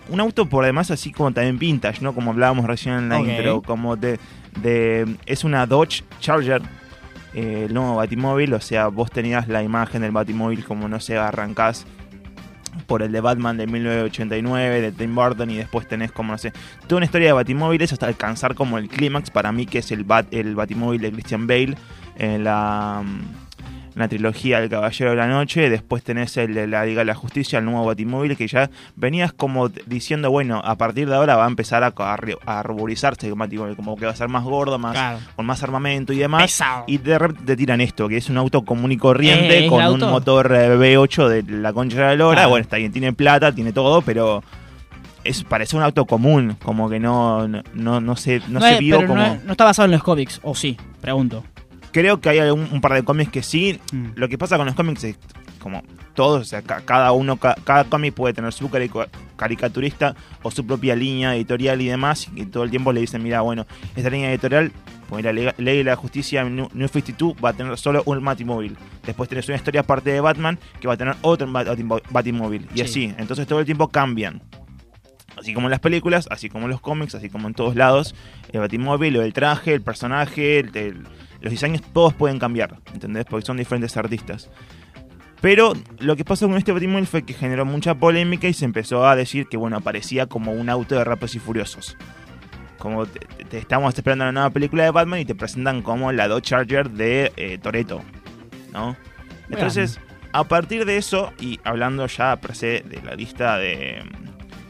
un 0.10 0.22
auto 0.22 0.46
por 0.48 0.64
además 0.64 0.90
así 0.90 1.12
como 1.12 1.34
también 1.34 1.60
vintage, 1.60 2.02
¿no? 2.02 2.14
Como 2.16 2.32
hablábamos 2.32 2.66
recién 2.66 2.96
en 2.96 3.10
la 3.10 3.20
intro, 3.20 3.62
como 3.62 3.98
de, 3.98 4.18
de... 4.62 5.18
Es 5.26 5.44
una 5.44 5.66
Dodge 5.66 6.04
Charger, 6.22 6.62
eh, 7.34 7.66
el 7.68 7.74
nuevo 7.74 7.96
Batimóvil, 7.98 8.54
o 8.54 8.62
sea, 8.62 8.88
vos 8.88 9.12
tenías 9.12 9.50
la 9.50 9.62
imagen 9.62 10.02
del 10.04 10.12
Batimóvil 10.12 10.64
como, 10.64 10.88
no 10.88 11.02
sé, 11.02 11.18
arrancás 11.18 11.86
por 12.86 13.02
el 13.02 13.12
de 13.12 13.22
Batman 13.22 13.58
de 13.58 13.68
1989, 13.68 14.82
de 14.82 14.92
Tim 14.92 15.16
Burton, 15.16 15.50
y 15.50 15.58
después 15.58 15.88
tenés 15.88 16.12
como, 16.12 16.32
no 16.32 16.38
sé, 16.38 16.54
toda 16.88 16.98
una 16.98 17.06
historia 17.06 17.28
de 17.28 17.34
Batimóviles 17.34 17.94
hasta 17.94 18.08
alcanzar 18.08 18.56
como 18.56 18.78
el 18.78 18.90
clímax 18.90 19.32
para 19.32 19.52
mí, 19.52 19.66
que 19.66 19.80
es 19.80 19.92
el, 19.92 20.04
Bat, 20.04 20.34
el 20.34 20.56
Batimóvil 20.56 21.02
de 21.02 21.12
Christian 21.12 21.48
Bale 21.48 21.76
en 22.18 22.44
la, 22.44 23.04
en 23.04 23.47
la 23.98 24.08
trilogía 24.08 24.60
del 24.60 24.70
Caballero 24.70 25.12
de 25.12 25.18
la 25.18 25.28
Noche. 25.28 25.70
Después 25.70 26.04
tenés 26.04 26.38
el 26.38 26.54
de 26.54 26.68
la 26.68 26.86
Liga 26.86 27.00
de 27.02 27.06
la 27.06 27.16
Justicia, 27.16 27.60
el 27.60 27.66
nuevo 27.66 27.86
Batimóvil, 27.86 28.38
que 28.38 28.48
ya 28.48 28.70
venías 28.96 29.34
como 29.34 29.70
diciendo, 29.70 30.30
bueno, 30.32 30.62
a 30.64 30.76
partir 30.76 31.10
de 31.10 31.16
ahora 31.16 31.36
va 31.36 31.46
a 31.46 31.48
empezar 31.48 31.84
a, 31.84 31.94
a, 31.98 32.18
a 32.46 32.64
ruborizarse 32.64 33.32
Batimóvil, 33.32 33.76
como 33.76 33.96
que 33.96 34.06
va 34.06 34.12
a 34.12 34.16
ser 34.16 34.28
más 34.30 34.44
gordo, 34.44 34.78
más 34.80 34.94
Claro. 34.94 35.20
con 35.36 35.46
más 35.46 35.64
armamento 35.64 36.14
y 36.14 36.18
demás. 36.18 36.44
Pesado. 36.44 36.84
Y 36.88 36.98
de 37.00 37.18
repente 37.20 37.44
te 37.46 37.56
tiran 37.58 37.82
esto, 37.82 38.08
que 38.08 38.18
es 38.18 38.30
un 38.30 38.38
auto 38.38 38.64
común 38.64 38.92
y 38.92 38.98
corriente 38.98 39.60
Eh, 39.60 39.64
¿es 39.66 39.70
con 39.70 39.84
un 39.86 40.00
motor 40.00 40.52
eh, 40.56 40.70
V8 40.78 41.28
de 41.28 41.44
la 41.58 41.74
concha 41.74 41.98
de 41.98 42.04
la 42.04 42.16
lora. 42.16 42.48
Bueno, 42.48 42.62
está 42.64 42.78
bien, 42.78 42.92
tiene 42.92 43.14
plata, 43.14 43.52
tiene 43.52 43.74
todo, 43.74 44.02
pero 44.02 44.44
es 45.24 45.44
parece 45.44 45.76
un 45.76 45.84
auto 45.84 46.06
común, 46.06 46.56
como 46.64 46.90
que 46.90 47.00
no 47.00 47.48
no, 47.48 47.62
no, 47.74 48.00
no 48.00 48.16
se, 48.16 48.42
no 48.48 48.62
se 48.62 48.78
vio 48.80 48.98
como... 49.06 49.16
no, 49.16 49.38
no 49.44 49.52
está 49.52 49.66
basado 49.66 49.86
en 49.86 49.92
los 49.92 50.04
cómics, 50.04 50.40
o 50.44 50.56
sí, 50.56 50.78
pregunto. 51.02 51.44
Creo 52.00 52.22
que 52.22 52.30
hay 52.30 52.38
algún- 52.38 52.70
un 52.72 52.80
par 52.80 52.94
de 52.94 53.04
cómics 53.04 53.32
que 53.32 53.42
sí. 53.42 53.80
Mm. 53.92 54.10
Lo 54.14 54.30
que 54.30 54.38
pasa 54.38 54.56
con 54.58 54.68
los 54.68 54.76
cómics 54.76 55.04
es 55.04 55.18
como 55.60 55.82
todos, 56.14 56.42
o 56.42 56.46
sea, 56.46 56.62
ca- 56.62 56.82
cada 56.86 57.12
uno, 57.12 57.38
ca- 57.38 57.56
cada 57.64 57.86
cómic 57.86 58.14
puede 58.14 58.36
tener 58.36 58.54
su 58.54 58.70
caricaturista 59.36 60.16
o 60.44 60.52
su 60.52 60.66
propia 60.66 60.96
línea 60.96 61.36
editorial 61.36 61.82
y 61.82 61.88
demás, 61.88 62.28
y 62.36 62.46
todo 62.46 62.64
el 62.64 62.70
tiempo 62.70 62.94
le 62.94 63.02
dicen, 63.02 63.24
mira, 63.24 63.42
bueno, 63.42 63.66
esta 63.96 64.10
línea 64.12 64.30
editorial, 64.32 64.72
pues 65.10 65.24
la 65.24 65.34
ley 65.34 65.78
de 65.78 65.84
la 65.84 65.96
justicia 65.96 66.44
New 66.44 66.70
New 66.74 66.88
52 66.88 67.34
va 67.44 67.50
a 67.50 67.54
tener 67.54 67.76
solo 67.78 68.04
un 68.06 68.24
Batimóvil. 68.24 68.78
Después 69.06 69.28
tenés 69.28 69.48
una 69.48 69.58
historia 69.58 69.82
aparte 69.82 70.12
de 70.12 70.22
Batman 70.22 70.60
que 70.80 70.88
va 70.88 70.94
a 70.94 70.98
tener 70.98 71.16
otro 71.24 71.48
Bat- 71.52 71.68
Batim- 71.68 72.02
Batimóvil. 72.12 72.68
Y 72.74 72.78
Sí. 72.78 72.82
así, 72.84 73.14
entonces 73.18 73.48
todo 73.48 73.60
el 73.60 73.66
tiempo 73.66 73.88
cambian. 73.88 74.42
Así 75.38 75.54
como 75.54 75.68
en 75.68 75.72
las 75.72 75.80
películas, 75.80 76.28
así 76.32 76.50
como 76.50 76.66
en 76.66 76.72
los 76.72 76.82
cómics, 76.82 77.14
así 77.16 77.30
como 77.30 77.48
en 77.48 77.54
todos 77.54 77.76
lados, 77.76 78.16
el 78.52 78.60
Batimóvil, 78.60 79.18
o 79.18 79.22
el 79.22 79.34
traje, 79.34 79.74
el 79.74 79.82
personaje, 79.82 80.60
el- 80.60 80.76
el- 80.76 81.04
los 81.42 81.52
diseños 81.52 81.82
todos 81.94 82.14
pueden 82.16 82.40
cambiar, 82.40 82.78
¿entendés? 82.94 83.26
Porque 83.26 83.46
son 83.46 83.58
diferentes 83.58 83.96
artistas. 83.98 84.50
Pero 85.40 85.74
lo 86.00 86.16
que 86.16 86.26
pasó 86.26 86.48
con 86.48 86.58
este 86.58 86.72
Batimóvil 86.72 87.06
fue 87.06 87.22
que 87.24 87.34
generó 87.34 87.64
mucha 87.66 87.94
polémica 87.94 88.48
y 88.48 88.54
se 88.54 88.66
empezó 88.66 89.06
a 89.08 89.16
decir 89.16 89.48
que, 89.48 89.56
bueno, 89.58 89.80
parecía 89.82 90.26
como 90.26 90.52
un 90.54 90.70
auto 90.70 90.96
de 90.96 91.04
Rápidos 91.04 91.36
y 91.36 91.40
Furiosos. 91.40 91.96
Como 92.80 93.06
te, 93.06 93.20
te- 93.46 93.58
estamos 93.60 93.94
esperando 93.94 94.26
la 94.26 94.32
nueva 94.32 94.50
película 94.50 94.84
de 94.84 94.92
Batman 94.92 95.20
y 95.20 95.26
te 95.26 95.36
presentan 95.36 95.84
como 95.84 96.12
la 96.12 96.28
Dodge 96.28 96.42
Charger 96.48 96.90
de 96.90 97.32
eh, 97.38 97.60
Toreto, 97.60 98.02
¿no? 98.74 98.98
Entonces, 99.50 100.00
a 100.34 100.44
partir 100.44 100.86
de 100.86 100.98
eso, 100.98 101.32
y 101.40 101.60
hablando 101.64 102.06
ya 102.08 102.36
per 102.38 102.56
se 102.56 102.82
de 102.82 103.02
la 103.04 103.14
lista 103.16 103.58
de, 103.58 104.02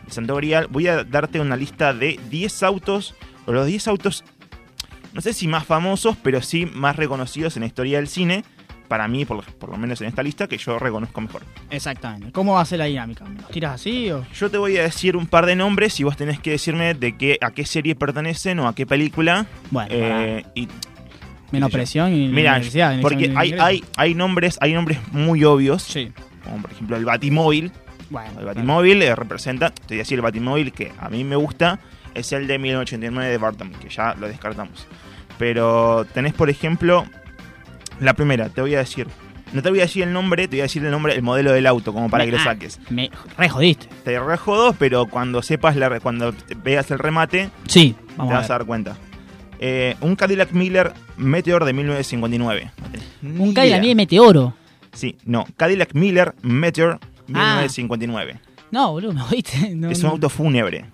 Santo 0.09 0.35
Grial, 0.35 0.67
voy 0.69 0.87
a 0.87 1.03
darte 1.03 1.39
una 1.39 1.55
lista 1.55 1.93
de 1.93 2.19
10 2.29 2.63
autos, 2.63 3.15
o 3.45 3.51
los 3.51 3.65
10 3.67 3.87
autos, 3.87 4.23
no 5.13 5.21
sé 5.21 5.33
si 5.33 5.47
más 5.47 5.65
famosos, 5.65 6.15
pero 6.21 6.41
sí 6.41 6.65
más 6.65 6.95
reconocidos 6.95 7.55
en 7.57 7.61
la 7.61 7.67
historia 7.67 7.97
del 7.97 8.07
cine, 8.07 8.43
para 8.87 9.07
mí, 9.09 9.25
por, 9.25 9.43
por 9.43 9.69
lo 9.69 9.77
menos 9.77 9.99
en 9.99 10.07
esta 10.07 10.23
lista, 10.23 10.47
que 10.47 10.57
yo 10.57 10.79
reconozco 10.79 11.19
mejor. 11.19 11.41
Exactamente. 11.69 12.31
¿Cómo 12.31 12.53
va 12.53 12.61
a 12.61 12.65
ser 12.65 12.79
la 12.79 12.85
dinámica? 12.85 13.25
¿Me 13.25 13.41
los 13.41 13.49
tiras 13.51 13.73
así 13.75 14.09
o...? 14.11 14.25
Yo 14.33 14.49
te 14.49 14.57
voy 14.57 14.77
a 14.77 14.83
decir 14.83 15.17
un 15.17 15.27
par 15.27 15.45
de 15.45 15.57
nombres 15.57 15.99
y 15.99 16.03
vos 16.05 16.15
tenés 16.15 16.39
que 16.39 16.51
decirme 16.51 16.93
de 16.93 17.17
qué, 17.17 17.37
a 17.41 17.51
qué 17.51 17.65
serie 17.65 17.95
pertenecen 17.95 18.59
o 18.59 18.67
a 18.67 18.73
qué 18.73 18.85
película. 18.85 19.45
Bueno, 19.71 19.89
Eh, 19.91 20.45
y 20.55 20.69
menos 21.51 21.69
presión 21.69 22.13
y 22.13 22.29
Mira, 22.29 22.57
necesidad 22.59 22.97
porque 23.01 23.33
hay, 23.35 23.83
hay 23.97 24.13
nombres, 24.15 24.57
hay 24.61 24.73
nombres 24.73 24.99
muy 25.11 25.43
obvios, 25.43 25.83
Sí. 25.83 26.13
como 26.45 26.61
por 26.61 26.71
ejemplo 26.71 26.95
el 26.95 27.03
Batimóvil. 27.03 27.73
Bueno, 28.09 28.39
El 28.39 28.45
Batimóvil 28.45 29.01
eh, 29.01 29.15
representa, 29.15 29.69
te 29.69 29.83
voy 29.89 29.97
a 29.97 29.99
decir 29.99 30.17
el 30.17 30.21
Batimóvil 30.21 30.71
que 30.71 30.91
a 30.99 31.09
mí 31.09 31.23
me 31.23 31.35
gusta, 31.35 31.79
es 32.13 32.31
el 32.31 32.47
de 32.47 32.57
1989 32.57 33.29
de 33.29 33.37
Barton, 33.37 33.71
que 33.71 33.89
ya 33.89 34.15
lo 34.15 34.27
descartamos. 34.27 34.87
Pero 35.37 36.05
tenés, 36.13 36.33
por 36.33 36.49
ejemplo, 36.49 37.05
la 37.99 38.13
primera, 38.13 38.49
te 38.49 38.61
voy 38.61 38.75
a 38.75 38.79
decir. 38.79 39.07
No 39.53 39.61
te 39.61 39.69
voy 39.69 39.79
a 39.79 39.83
decir 39.83 40.03
el 40.03 40.11
nombre, 40.11 40.47
te 40.47 40.57
voy 40.57 40.61
a 40.61 40.63
decir 40.63 40.83
el 40.83 40.91
nombre, 40.91 41.13
el 41.15 41.21
modelo 41.21 41.53
del 41.53 41.67
auto, 41.67 41.93
como 41.93 42.09
para 42.09 42.25
que 42.25 42.31
lo 42.31 42.37
Ah, 42.37 42.43
saques. 42.43 42.79
Me 42.89 43.09
re 43.37 43.47
jodiste. 43.47 43.87
Te 44.03 44.19
rejodo, 44.19 44.73
pero 44.73 45.05
cuando 45.05 45.41
sepas, 45.41 45.75
la, 45.77 45.87
re- 45.87 46.01
cuando 46.01 46.33
veas 46.63 46.91
el 46.91 46.99
remate, 46.99 47.49
Sí, 47.67 47.95
te 48.17 48.21
a 48.21 48.25
vas 48.25 48.49
a 48.49 48.53
dar 48.53 48.65
cuenta. 48.65 48.97
Eh, 49.59 49.95
un 50.01 50.15
Cadillac 50.17 50.51
Miller 50.51 50.91
Meteor 51.17 51.63
de 51.65 51.73
1959. 51.73 52.71
No 52.77 52.89
tenés 52.89 53.07
ni 53.21 53.39
Un 53.39 53.53
Cadillac 53.53 53.81
de 53.81 53.95
meteoro. 53.95 54.53
Sí, 54.93 55.15
no. 55.25 55.45
Cadillac 55.55 55.93
Miller 55.93 56.35
Meteor 56.41 56.99
Ah. 57.33 57.61
1959. 57.61 58.39
No, 58.71 58.91
boludo, 58.91 59.13
me. 59.13 59.21
No, 59.75 59.89
es 59.89 59.99
un 59.99 60.05
no. 60.05 60.11
auto 60.11 60.29
fúnebre. 60.29 60.85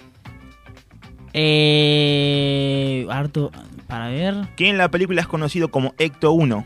Eh... 1.34 3.08
Harto... 3.10 3.52
Para 3.88 4.08
ver... 4.08 4.48
Que 4.56 4.70
en 4.70 4.78
la 4.78 4.90
película 4.90 5.22
es 5.22 5.28
conocido 5.28 5.70
como 5.70 5.94
Ecto 5.98 6.32
1. 6.32 6.66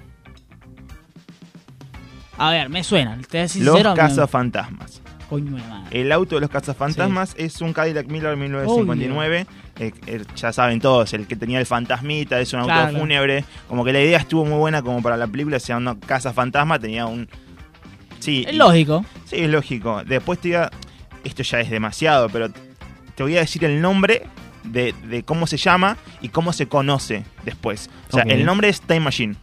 A 2.38 2.52
ver, 2.52 2.70
me 2.70 2.84
suena. 2.84 3.18
Te 3.30 3.40
voy 3.40 3.42
Los 3.44 3.52
sincero, 3.52 3.90
me- 3.92 3.96
cazafantasmas. 3.96 5.02
Coño. 5.30 5.58
El 5.92 6.12
auto 6.14 6.36
de 6.36 6.42
los 6.42 6.50
cazafantasmas 6.50 7.36
es 7.38 7.60
un 7.60 7.74
Cadillac 7.74 8.08
Miller 8.08 8.38
1959. 8.38 9.46
Eh, 9.80 9.92
eh, 10.08 10.24
ya 10.36 10.54
saben 10.54 10.80
todos, 10.80 11.14
el 11.14 11.28
que 11.28 11.36
tenía 11.36 11.60
el 11.60 11.66
fantasmita, 11.66 12.40
es 12.40 12.54
un 12.54 12.62
auto 12.62 12.98
fúnebre. 12.98 13.44
Como 13.68 13.84
que 13.84 13.92
la 13.92 14.02
idea 14.02 14.20
estuvo 14.20 14.46
muy 14.46 14.58
buena 14.58 14.82
como 14.82 15.02
para 15.02 15.18
la 15.18 15.28
película, 15.28 15.60
sea 15.60 15.78
una 15.78 16.00
cazafantasma, 16.00 16.80
tenía 16.80 17.08
un... 17.08 17.28
Sí, 18.28 18.44
Es 18.46 18.54
y- 18.54 18.58
lógico. 18.58 19.06
Sí, 19.24 19.38
es 19.38 19.50
lógico. 19.50 20.04
Después 20.06 20.38
te 20.40 20.50
diga, 20.50 20.70
esto 21.24 21.44
ya 21.44 21.62
es 21.62 21.70
demasiado, 21.70 22.28
pero 22.28 22.50
te 23.16 23.24
voy 23.24 23.38
a 23.38 23.40
decir 23.40 23.64
el 23.64 23.82
nombre 23.82 24.24
de, 24.66 24.94
de 25.06 25.24
cómo 25.24 25.48
se 25.48 25.56
llama 25.56 25.96
y 26.20 26.28
cómo 26.28 26.52
se 26.52 26.68
conoce 26.68 27.24
después. 27.46 27.90
O 28.10 28.16
sea, 28.18 28.24
el 28.24 28.44
nombre 28.46 28.68
es 28.68 28.82
Time 28.82 29.00
Machine. 29.00 29.36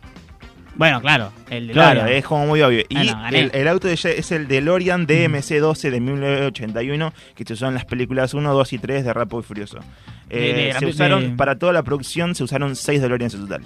Bueno, 0.76 1.00
claro. 1.00 1.33
El 1.49 1.69
de 1.69 1.73
Claro, 1.73 2.05
es 2.05 2.25
como 2.26 2.47
muy 2.47 2.61
obvio. 2.61 2.85
Y 2.91 2.95
Bueno, 2.95 3.26
el, 3.31 3.50
el 3.55 3.69
auto 3.69 3.88
de 3.88 3.95
es 3.95 4.33
el 4.33 4.49
DeLorean 4.49 5.07
DMC-12 5.07 5.88
de 5.91 6.00
1981, 6.00 7.14
que 7.35 7.45
se 7.45 7.55
usó 7.55 7.69
en 7.69 7.75
las 7.75 7.87
películas 7.87 8.35
1, 8.35 8.53
2 8.53 8.73
y 8.75 8.79
3 8.79 9.05
de 9.05 9.12
Rápido 9.14 9.41
y 9.41 9.45
Furioso. 9.45 9.79
Eh, 10.29 10.75
se 10.79 10.85
usaron, 10.85 11.23
de- 11.31 11.37
para 11.37 11.59
toda 11.59 11.73
la 11.73 11.83
producción, 11.85 12.35
se 12.35 12.45
usaron 12.45 12.76
6 12.76 13.00
DeLoreans 13.00 13.33
en 13.35 13.41
total. 13.43 13.62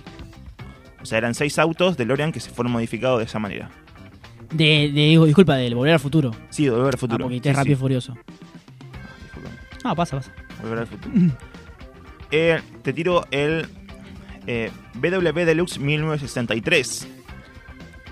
O 1.03 1.07
sea, 1.07 1.19
eran 1.19 1.35
6 1.35 1.59
autos 1.59 1.97
DeLorean 1.97 2.31
que 2.31 2.39
se 2.41 2.51
fueron 2.51 2.73
modificados 2.73 3.19
de 3.19 3.25
esa 3.25 3.39
manera. 3.41 3.69
De, 4.52 4.90
de, 4.93 5.25
disculpa, 5.26 5.57
del 5.57 5.75
Volver 5.75 5.95
al 5.95 6.00
Futuro. 6.00 6.31
Sí, 6.50 6.64
de 6.64 6.71
Volver 6.71 6.87
al 6.88 6.95
Ah, 6.95 6.99
Futuro. 6.99 7.25
porque 7.26 7.40
te 7.40 7.50
es 7.50 7.57
rápido 7.57 7.73
y 7.73 7.76
sí. 7.76 7.81
furioso. 7.81 8.14
Ah, 9.85 9.95
pasa, 9.95 10.17
pasa. 10.17 10.33
Volver 10.62 10.78
al 10.81 10.87
futuro. 10.87 11.14
Eh, 12.31 12.61
te 12.83 12.93
tiro 12.93 13.25
el 13.31 13.67
eh, 14.47 14.71
BW 14.93 15.45
Deluxe 15.47 15.78
1963. 15.78 17.09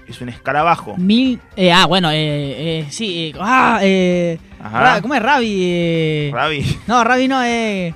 Es 0.09 0.21
un 0.23 0.31
escarabajo. 0.31 0.97
Mil. 0.97 1.39
Eh, 1.55 1.71
ah, 1.71 1.85
bueno, 1.85 2.11
eh, 2.11 2.79
eh, 2.81 2.87
sí. 2.89 3.27
eh, 3.35 3.39
ah, 3.39 3.79
eh. 3.83 4.39
Ajá. 4.59 5.03
¿Cómo 5.03 5.15
es 5.15 5.23
Ravi? 5.23 5.59
Eh, 5.61 6.31
Ravi. 6.33 6.65
no, 6.87 7.05
Ravi 7.05 7.29
no 7.29 7.43
es. 7.43 7.95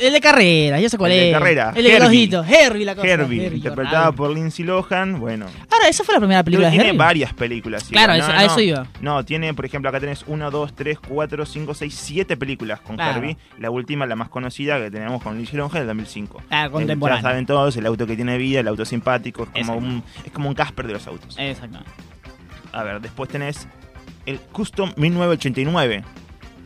El 0.00 0.12
de 0.12 0.20
carrera, 0.20 0.80
yo 0.80 0.88
sé 0.88 0.98
cuál 0.98 1.12
El 1.12 1.18
de 1.20 1.26
es. 1.30 1.32
carrera, 1.38 1.72
El 1.76 1.84
de 1.84 1.92
Herbie. 1.94 2.26
los. 2.26 2.48
Herbie, 2.50 2.84
la 2.84 2.96
cosa. 2.96 3.06
Herbie, 3.06 3.46
interpretada 3.54 4.04
Ravi. 4.06 4.16
por 4.16 4.30
Lindsay 4.34 4.64
Lohan. 4.64 5.20
Bueno, 5.20 5.46
Ahora, 5.70 5.88
esa 5.88 6.02
fue 6.02 6.12
la 6.14 6.18
primera 6.20 6.42
película 6.42 6.66
Pero 6.66 6.72
de 6.72 6.76
tiene 6.76 6.88
Herbie. 6.88 6.98
varias 6.98 7.32
películas. 7.34 7.84
Claro, 7.84 8.14
eso- 8.14 8.32
a 8.32 8.44
eso 8.44 8.58
iba. 8.60 8.88
No, 9.00 9.24
tiene, 9.24 9.54
por 9.54 9.64
ejemplo, 9.64 9.88
acá 9.88 10.00
tenés 10.00 10.24
1, 10.26 10.50
2, 10.50 10.74
3, 10.74 10.98
4, 10.98 11.46
5, 11.46 11.72
6, 11.72 11.94
7 11.94 12.36
películas 12.36 12.80
con 12.80 12.96
Claro. 12.96 13.18
Herbie. 13.20 13.36
La 13.60 13.70
última, 13.70 14.06
la 14.06 14.16
más 14.16 14.28
conocida 14.28 14.76
que 14.80 14.90
tenemos 14.90 15.22
con 15.22 15.36
Lindsay 15.36 15.56
Lohan, 15.56 15.72
del 15.74 15.86
2005. 15.86 16.42
Ah, 16.50 16.64
El- 16.64 16.70
contemporáneo. 16.72 17.22
Ya 17.22 17.28
saben 17.30 17.46
todos, 17.46 17.76
el 17.76 17.86
auto 17.86 18.08
que 18.08 18.16
tiene 18.16 18.38
vida, 18.38 18.58
el 18.60 18.66
auto 18.68 18.84
simpático. 18.84 19.44
Es 19.54 19.66
como, 19.66 19.74
Exacto. 19.78 19.86
un, 19.86 20.02
es 20.24 20.32
como 20.32 20.48
un 20.48 20.54
Casper 20.56 20.88
de 20.88 20.92
los 20.94 21.06
autos. 21.06 21.36
Exacto. 21.38 21.78
A 22.72 22.82
ver, 22.82 23.00
después 23.00 23.30
tenés 23.30 23.68
el 24.26 24.40
Custom 24.40 24.90
1989. 24.96 26.02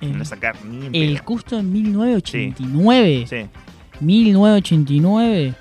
El, 0.01 0.19
No 0.19 0.25
sacar 0.25 0.57
ni 0.65 0.87
en 0.87 0.95
el 0.95 1.15
pedo. 1.15 1.25
Custom 1.25 1.71
1989. 1.71 3.27
Sí. 3.29 3.47
1989. 4.01 5.55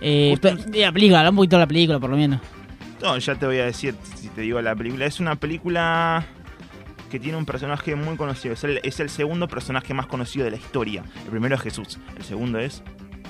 Eh, 0.00 0.36
la 0.74 0.92
película, 0.92 1.20
habla 1.20 1.30
un 1.30 1.36
poquito 1.36 1.56
de 1.56 1.60
la 1.60 1.66
película, 1.66 2.00
por 2.00 2.10
lo 2.10 2.16
menos. 2.16 2.40
No, 3.00 3.16
ya 3.18 3.34
te 3.34 3.46
voy 3.46 3.58
a 3.58 3.66
decir 3.66 3.94
si 4.16 4.28
te 4.28 4.42
digo 4.42 4.60
la 4.60 4.74
película. 4.74 5.06
Es 5.06 5.20
una 5.20 5.36
película 5.36 6.24
que 7.10 7.20
tiene 7.20 7.36
un 7.36 7.44
personaje 7.44 7.94
muy 7.94 8.16
conocido. 8.16 8.54
Es 8.54 8.64
el, 8.64 8.80
es 8.82 8.98
el 9.00 9.10
segundo 9.10 9.46
personaje 9.48 9.92
más 9.94 10.06
conocido 10.06 10.44
de 10.44 10.52
la 10.52 10.56
historia. 10.56 11.04
El 11.24 11.30
primero 11.30 11.54
es 11.54 11.60
Jesús. 11.60 11.98
El 12.16 12.24
segundo 12.24 12.58
es. 12.58 12.82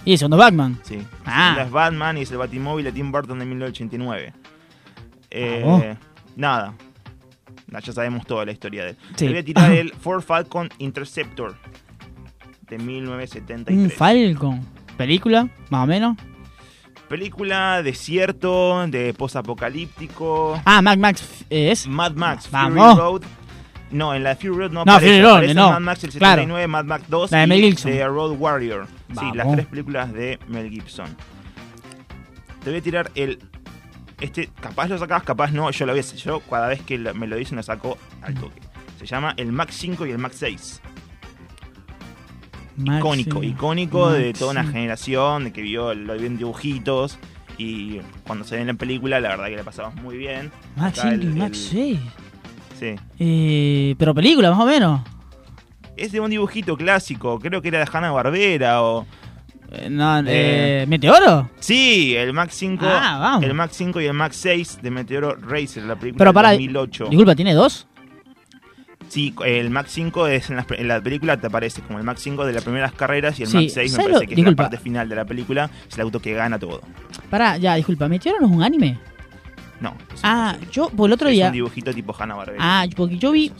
Y 0.05 0.13
el 0.13 0.19
segundo 0.19 0.37
Batman. 0.37 0.79
Sí. 0.83 0.99
Ah. 1.25 1.59
es 1.65 1.71
Batman 1.71 2.19
y 2.19 2.23
es 2.23 2.31
el 2.31 2.39
Batimóvil 2.39 2.85
de 2.85 2.93
Tim 2.93 3.11
Burton 3.13 3.39
de 3.39 3.45
1989. 3.45 4.33
Eh, 5.31 5.63
Vamos. 5.65 5.85
nada. 6.37 6.75
Ya 7.81 7.93
sabemos 7.93 8.27
toda 8.27 8.45
la 8.45 8.53
historia 8.53 8.85
de 8.85 8.91
él. 8.91 8.97
Sí. 9.11 9.27
Te 9.27 9.29
voy 9.29 9.39
a 9.39 9.45
tirar 9.45 9.73
el 9.73 9.93
Ford 9.93 10.23
Falcon 10.23 10.69
Interceptor 10.79 11.57
de 12.69 12.79
1973. 12.79 13.77
Un 13.85 13.91
Falcon. 13.91 14.61
¿Película? 14.97 15.49
Más 15.71 15.85
o 15.85 15.87
menos. 15.87 16.17
Película 17.09 17.83
desierto, 17.83 18.87
de 18.87 19.13
post-apocalíptico. 19.13 20.61
Ah, 20.65 20.81
Mac 20.81 20.99
Max 20.99 21.45
es. 21.51 21.87
Mad 21.87 22.13
Max, 22.13 22.49
Vamos. 22.51 22.79
Fury 22.95 22.97
Road. 23.01 23.23
No, 23.91 24.15
en 24.15 24.23
la 24.25 24.35
Fury 24.37 24.49
Road 24.57 24.71
no, 24.71 24.85
No, 24.87 24.93
aparece. 24.93 25.11
Fury 25.13 25.23
Road, 25.23 25.33
aparece 25.33 25.55
no. 25.55 25.71
Mad 25.73 25.81
Max 25.81 26.05
el 26.05 26.11
Claro. 26.13 26.43
79, 26.43 26.67
Mad 26.69 26.85
Max 26.87 27.05
2 27.09 27.31
La 27.31 27.39
de 27.39 27.45
y 27.45 27.47
Mel 27.49 27.61
Gibson. 27.61 27.93
The 27.93 28.07
Road 28.07 28.37
Warrior. 28.39 28.87
Sí, 29.19 29.27
las 29.35 29.53
tres 29.53 29.67
películas 29.67 30.13
de 30.15 30.39
Mel 30.49 30.71
Gibson. 30.71 31.15
Te 32.65 32.71
voy 32.71 32.79
a 32.79 32.83
tirar 32.83 33.11
el... 33.15 33.39
Este, 34.23 34.49
capaz 34.61 34.89
lo 34.89 34.97
sacabas, 34.99 35.25
capaz 35.25 35.51
no. 35.53 35.71
Yo 35.71 35.85
lo 35.85 35.93
hacer. 35.93 36.17
Yo 36.19 36.41
cada 36.41 36.69
vez 36.69 36.81
que 36.83 36.97
me 36.99 37.27
lo 37.27 37.37
dicen 37.37 37.57
lo 37.57 37.63
saco 37.63 37.99
al 38.23 38.35
toque. 38.35 38.61
Se 38.99 39.07
llama 39.07 39.35
el 39.37 39.51
Max 39.53 39.75
5 39.77 40.07
y 40.07 40.11
el 40.13 40.19
Max 40.19 40.37
6. 40.39 40.81
Max, 42.77 42.99
icónico, 42.99 43.43
icónico 43.43 44.11
de 44.11 44.33
toda 44.33 44.53
una 44.53 44.65
generación, 44.65 45.45
de 45.45 45.53
que 45.53 45.61
vio, 45.63 45.93
lo 45.95 46.15
vio 46.17 46.27
en 46.27 46.39
dibujitos. 46.39 47.19
Y 47.59 47.99
cuando 48.25 48.45
se 48.45 48.55
ve 48.57 48.63
en 48.63 48.69
la 48.69 48.75
película, 48.75 49.21
la 49.21 49.29
verdad 49.31 49.47
que 49.47 49.57
la 49.57 49.65
pasamos 49.65 49.95
muy 49.97 50.17
bien. 50.17 50.51
Max 50.77 51.01
Acá 51.01 51.11
5 51.11 51.23
y 51.25 51.27
Max 51.27 51.59
el- 51.59 51.71
6. 51.71 51.99
Sí. 52.81 52.95
Eh, 53.19 53.95
pero 53.99 54.15
película, 54.15 54.51
más 54.51 54.61
o 54.61 54.67
menos. 54.67 55.01
Es 55.97 56.13
de 56.13 56.21
un 56.21 56.31
dibujito 56.31 56.77
clásico, 56.77 57.39
creo 57.39 57.61
que 57.61 57.69
era 57.69 57.79
de 57.81 57.89
Hanna 57.93 58.11
Barbera 58.11 58.83
o. 58.83 59.07
No, 59.91 60.19
Eh. 60.21 60.25
eh, 60.83 60.87
¿Meteoro? 60.89 61.51
Sí, 61.61 62.15
el 62.17 62.33
Max 62.33 62.55
5. 62.57 62.85
Ah, 62.87 63.19
vamos. 63.21 63.45
El 63.45 63.55
Max 63.55 63.75
5 63.77 64.01
y 64.01 64.07
el 64.07 64.13
Max 64.13 64.37
6 64.37 64.79
de 64.83 64.91
Meteoro 64.91 65.35
Racer, 65.37 65.83
la 65.85 65.97
película 65.97 66.19
Pero 66.19 66.31
del 66.31 66.35
para- 66.35 66.51
2008. 66.53 67.07
Disculpa, 67.09 67.35
¿tiene 67.35 67.55
dos? 67.55 67.87
Sí, 69.09 69.35
el 69.45 69.69
Max 69.71 69.91
5 69.93 70.27
es 70.27 70.49
en 70.49 70.57
la, 70.57 70.67
en 70.71 70.89
la 70.89 71.01
película 71.03 71.37
te 71.37 71.47
aparece 71.47 71.83
como 71.83 71.99
el 71.99 72.05
Max 72.05 72.23
5 72.23 72.47
de 72.47 72.53
las 72.55 72.65
primeras 72.65 72.93
carreras 72.93 73.39
y 73.39 73.43
el 73.43 73.49
Sí, 73.49 73.57
Max 73.59 73.73
6 73.75 73.93
me 73.93 73.97
¿sabes 73.97 74.05
parece 74.07 74.13
lo- 74.25 74.29
que 74.29 74.35
disculpa. 74.37 74.51
es 74.63 74.67
la 74.67 74.71
parte 74.71 74.83
final 74.83 75.09
de 75.09 75.17
la 75.17 75.25
película, 75.27 75.71
es 75.89 75.95
el 75.97 76.01
auto 76.03 76.21
que 76.21 76.33
gana 76.33 76.59
todo. 76.59 76.81
Pará, 77.29 77.59
ya, 77.59 77.75
disculpa, 77.75 78.09
¿Meteoro 78.09 78.39
no 78.41 78.47
es 78.47 78.53
un 78.53 78.63
anime? 78.63 78.99
No. 79.81 79.95
Ah, 80.23 80.57
yo, 80.71 80.89
por 80.91 81.09
el 81.11 81.13
otro 81.15 81.29
es 81.29 81.35
día. 81.35 81.49
un 81.49 81.53
dibujito 81.53 81.93
tipo 81.93 82.15
Hanna 82.19 82.37
Barbera. 82.37 82.59
Ah, 82.61 82.87
porque 82.97 83.19
yo 83.19 83.33
vi. 83.33 83.53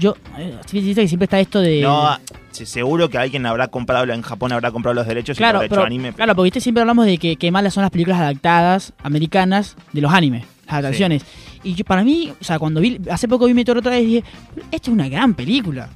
Yo. 0.00 0.16
Eh, 0.38 0.58
que 0.70 1.08
siempre 1.08 1.24
está 1.24 1.38
esto 1.38 1.60
de. 1.60 1.82
No, 1.82 2.18
sí, 2.50 2.64
seguro 2.66 3.08
que 3.10 3.18
alguien 3.18 3.44
habrá 3.46 3.68
comprado, 3.68 4.10
en 4.12 4.22
Japón 4.22 4.50
habrá 4.52 4.70
comprado 4.72 4.94
los 4.94 5.06
derechos 5.06 5.36
Claro, 5.36 5.58
y 5.58 5.66
habrá 5.66 5.68
pero, 5.68 5.82
hecho 5.82 5.86
anime. 5.86 6.12
claro, 6.14 6.34
porque 6.34 6.46
viste, 6.46 6.60
siempre 6.60 6.80
hablamos 6.80 7.04
de 7.06 7.18
que, 7.18 7.36
que 7.36 7.50
malas 7.52 7.74
son 7.74 7.82
las 7.82 7.90
películas 7.90 8.18
adaptadas 8.18 8.92
americanas 9.02 9.76
de 9.92 10.00
los 10.00 10.12
animes, 10.12 10.44
las 10.66 10.74
adaptaciones. 10.76 11.22
Y 11.62 11.74
yo, 11.74 11.84
para 11.84 12.02
mí, 12.02 12.32
o 12.40 12.42
sea, 12.44 12.58
cuando 12.58 12.80
vi, 12.80 12.98
hace 13.10 13.28
poco 13.28 13.44
vi 13.44 13.52
Meteoro 13.54 13.80
otra 13.80 13.92
vez 13.92 14.06
dije, 14.06 14.24
esta 14.70 14.90
es 14.90 14.94
una 14.94 15.08
gran 15.08 15.34
película. 15.34 15.90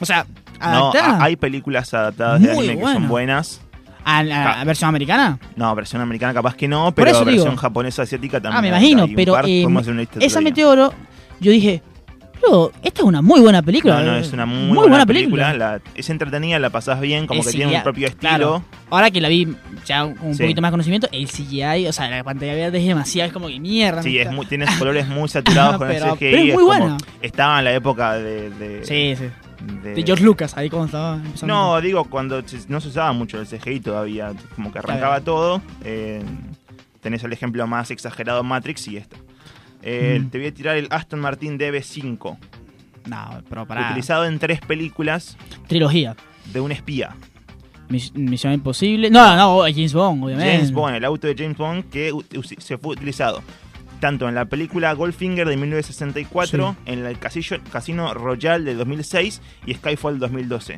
O 0.00 0.06
sea, 0.06 0.24
No, 0.58 0.90
adaptada. 0.90 1.22
hay 1.22 1.36
películas 1.36 1.92
adaptadas 1.92 2.40
de 2.40 2.50
anime 2.50 2.78
que 2.78 2.82
son 2.84 3.08
buenas. 3.08 3.60
¿A 4.04 4.24
la 4.24 4.60
Ah. 4.60 4.64
versión 4.64 4.88
americana? 4.88 5.38
No, 5.54 5.72
versión 5.76 6.02
americana 6.02 6.34
capaz 6.34 6.56
que 6.56 6.66
no, 6.66 6.92
pero 6.92 7.12
versión 7.24 7.50
digo. 7.50 7.56
japonesa 7.56 8.02
asiática 8.02 8.40
también. 8.40 8.58
Ah, 8.58 8.62
me 8.62 8.68
imagino, 8.68 9.06
pero 9.14 9.38
eh, 9.46 9.64
esa. 10.18 10.40
Meteoro, 10.40 10.92
yo 11.38 11.52
dije, 11.52 11.82
bro, 12.42 12.72
esta 12.82 13.00
es 13.00 13.06
una 13.06 13.22
muy 13.22 13.40
buena 13.40 13.62
película. 13.62 14.00
No, 14.00 14.12
no, 14.12 14.16
es 14.16 14.32
una 14.32 14.44
muy, 14.46 14.76
buena, 14.88 15.06
película. 15.06 15.54
la- 15.54 15.80
es 15.94 16.10
entretenida, 16.10 16.58
la 16.58 16.70
pasás 16.70 17.00
bien, 17.00 17.26
como 17.26 17.40
El 17.40 17.46
que 17.46 17.52
tiene 17.52 17.76
un 17.76 17.82
propio 17.82 18.06
estilo. 18.08 18.20
claro. 18.20 18.64
Ahora 18.90 19.10
que 19.10 19.20
la 19.20 19.28
vi 19.28 19.48
ya 19.86 20.02
con 20.02 20.16
un 20.20 20.34
Sí. 20.34 20.42
poquito 20.42 20.60
más 20.60 20.70
de 20.70 20.72
conocimiento, 20.72 21.08
el 21.12 21.28
CGI, 21.28 21.86
o 21.88 21.92
sea, 21.92 22.08
la 22.10 22.22
pantalla 22.24 22.54
verde 22.54 22.78
es 22.78 22.86
demasiado, 22.86 23.26
es 23.28 23.32
como 23.32 23.48
que 23.48 23.58
mierda. 23.58 24.02
Sí, 24.02 24.16
es 24.18 24.22
está- 24.24 24.34
muy, 24.34 24.44
tiene 24.46 24.66
colores 24.78 25.08
muy 25.08 25.28
saturados 25.28 25.76
con 25.78 25.88
Pero- 25.88 26.04
el 26.04 26.10
CGI. 26.12 26.30
pero 26.30 26.42
es 26.48 26.54
muy 26.54 26.64
buena. 26.64 26.96
Estaba 27.22 27.58
en 27.60 27.64
la 27.64 27.72
época 27.74 28.14
de. 28.14 28.50
de, 28.50 28.84
Sí, 28.84 29.14
sí. 29.16 29.30
de- 29.82 29.94
De 29.94 30.02
George 30.02 30.24
Lucas, 30.24 30.56
ahí 30.56 30.68
como 30.68 30.86
estaba 30.86 31.14
empezando. 31.14 31.54
No, 31.54 31.80
digo, 31.80 32.04
cuando 32.04 32.42
no 32.68 32.80
se 32.80 32.88
usaba 32.88 33.12
mucho 33.12 33.40
el 33.40 33.46
CGI 33.46 33.80
todavía, 33.80 34.32
como 34.56 34.72
que 34.72 34.78
arrancaba 34.80 35.20
todo. 35.20 35.62
eh, 35.84 36.22
tenés 37.00 37.24
el 37.24 37.32
ejemplo 37.32 37.66
más 37.66 37.90
exagerado 37.90 38.42
Matrix 38.44 38.86
y 38.88 38.96
esta. 38.98 39.16
Eh, 39.82 40.18
Mm. 40.22 40.28
Te 40.30 40.38
voy 40.38 40.46
a 40.48 40.54
tirar 40.54 40.76
el 40.76 40.86
Aston 40.90 41.20
Martin 41.20 41.58
DB5, 41.58 42.38
No, 43.06 43.42
pero 43.48 43.66
para. 43.66 43.88
utilizado 43.90 44.24
en 44.26 44.38
tres 44.38 44.60
películas 44.60 45.36
Trilogía. 45.66 46.14
de 46.52 46.60
un 46.60 46.70
espía. 46.72 47.16
Mis- 47.88 48.14
Misión 48.14 48.52
Imposible. 48.54 49.10
No, 49.10 49.36
no, 49.36 49.62
James 49.64 49.92
Bond, 49.92 50.24
obviamente. 50.24 50.52
James 50.54 50.72
Bond, 50.72 50.94
el 50.96 51.04
auto 51.04 51.26
de 51.26 51.34
James 51.36 51.56
Bond 51.58 51.90
que 51.90 52.12
se 52.58 52.78
fue 52.78 52.92
utilizado 52.94 53.42
tanto 54.00 54.28
en 54.28 54.34
la 54.34 54.46
película 54.46 54.92
Goldfinger 54.94 55.46
de 55.48 55.56
1964, 55.56 56.74
en 56.86 57.04
el 57.06 57.18
casillo- 57.20 57.60
Casino 57.70 58.12
Royale 58.14 58.64
de 58.64 58.74
2006 58.74 59.40
y 59.66 59.74
Skyfall 59.74 60.18
2012. 60.18 60.76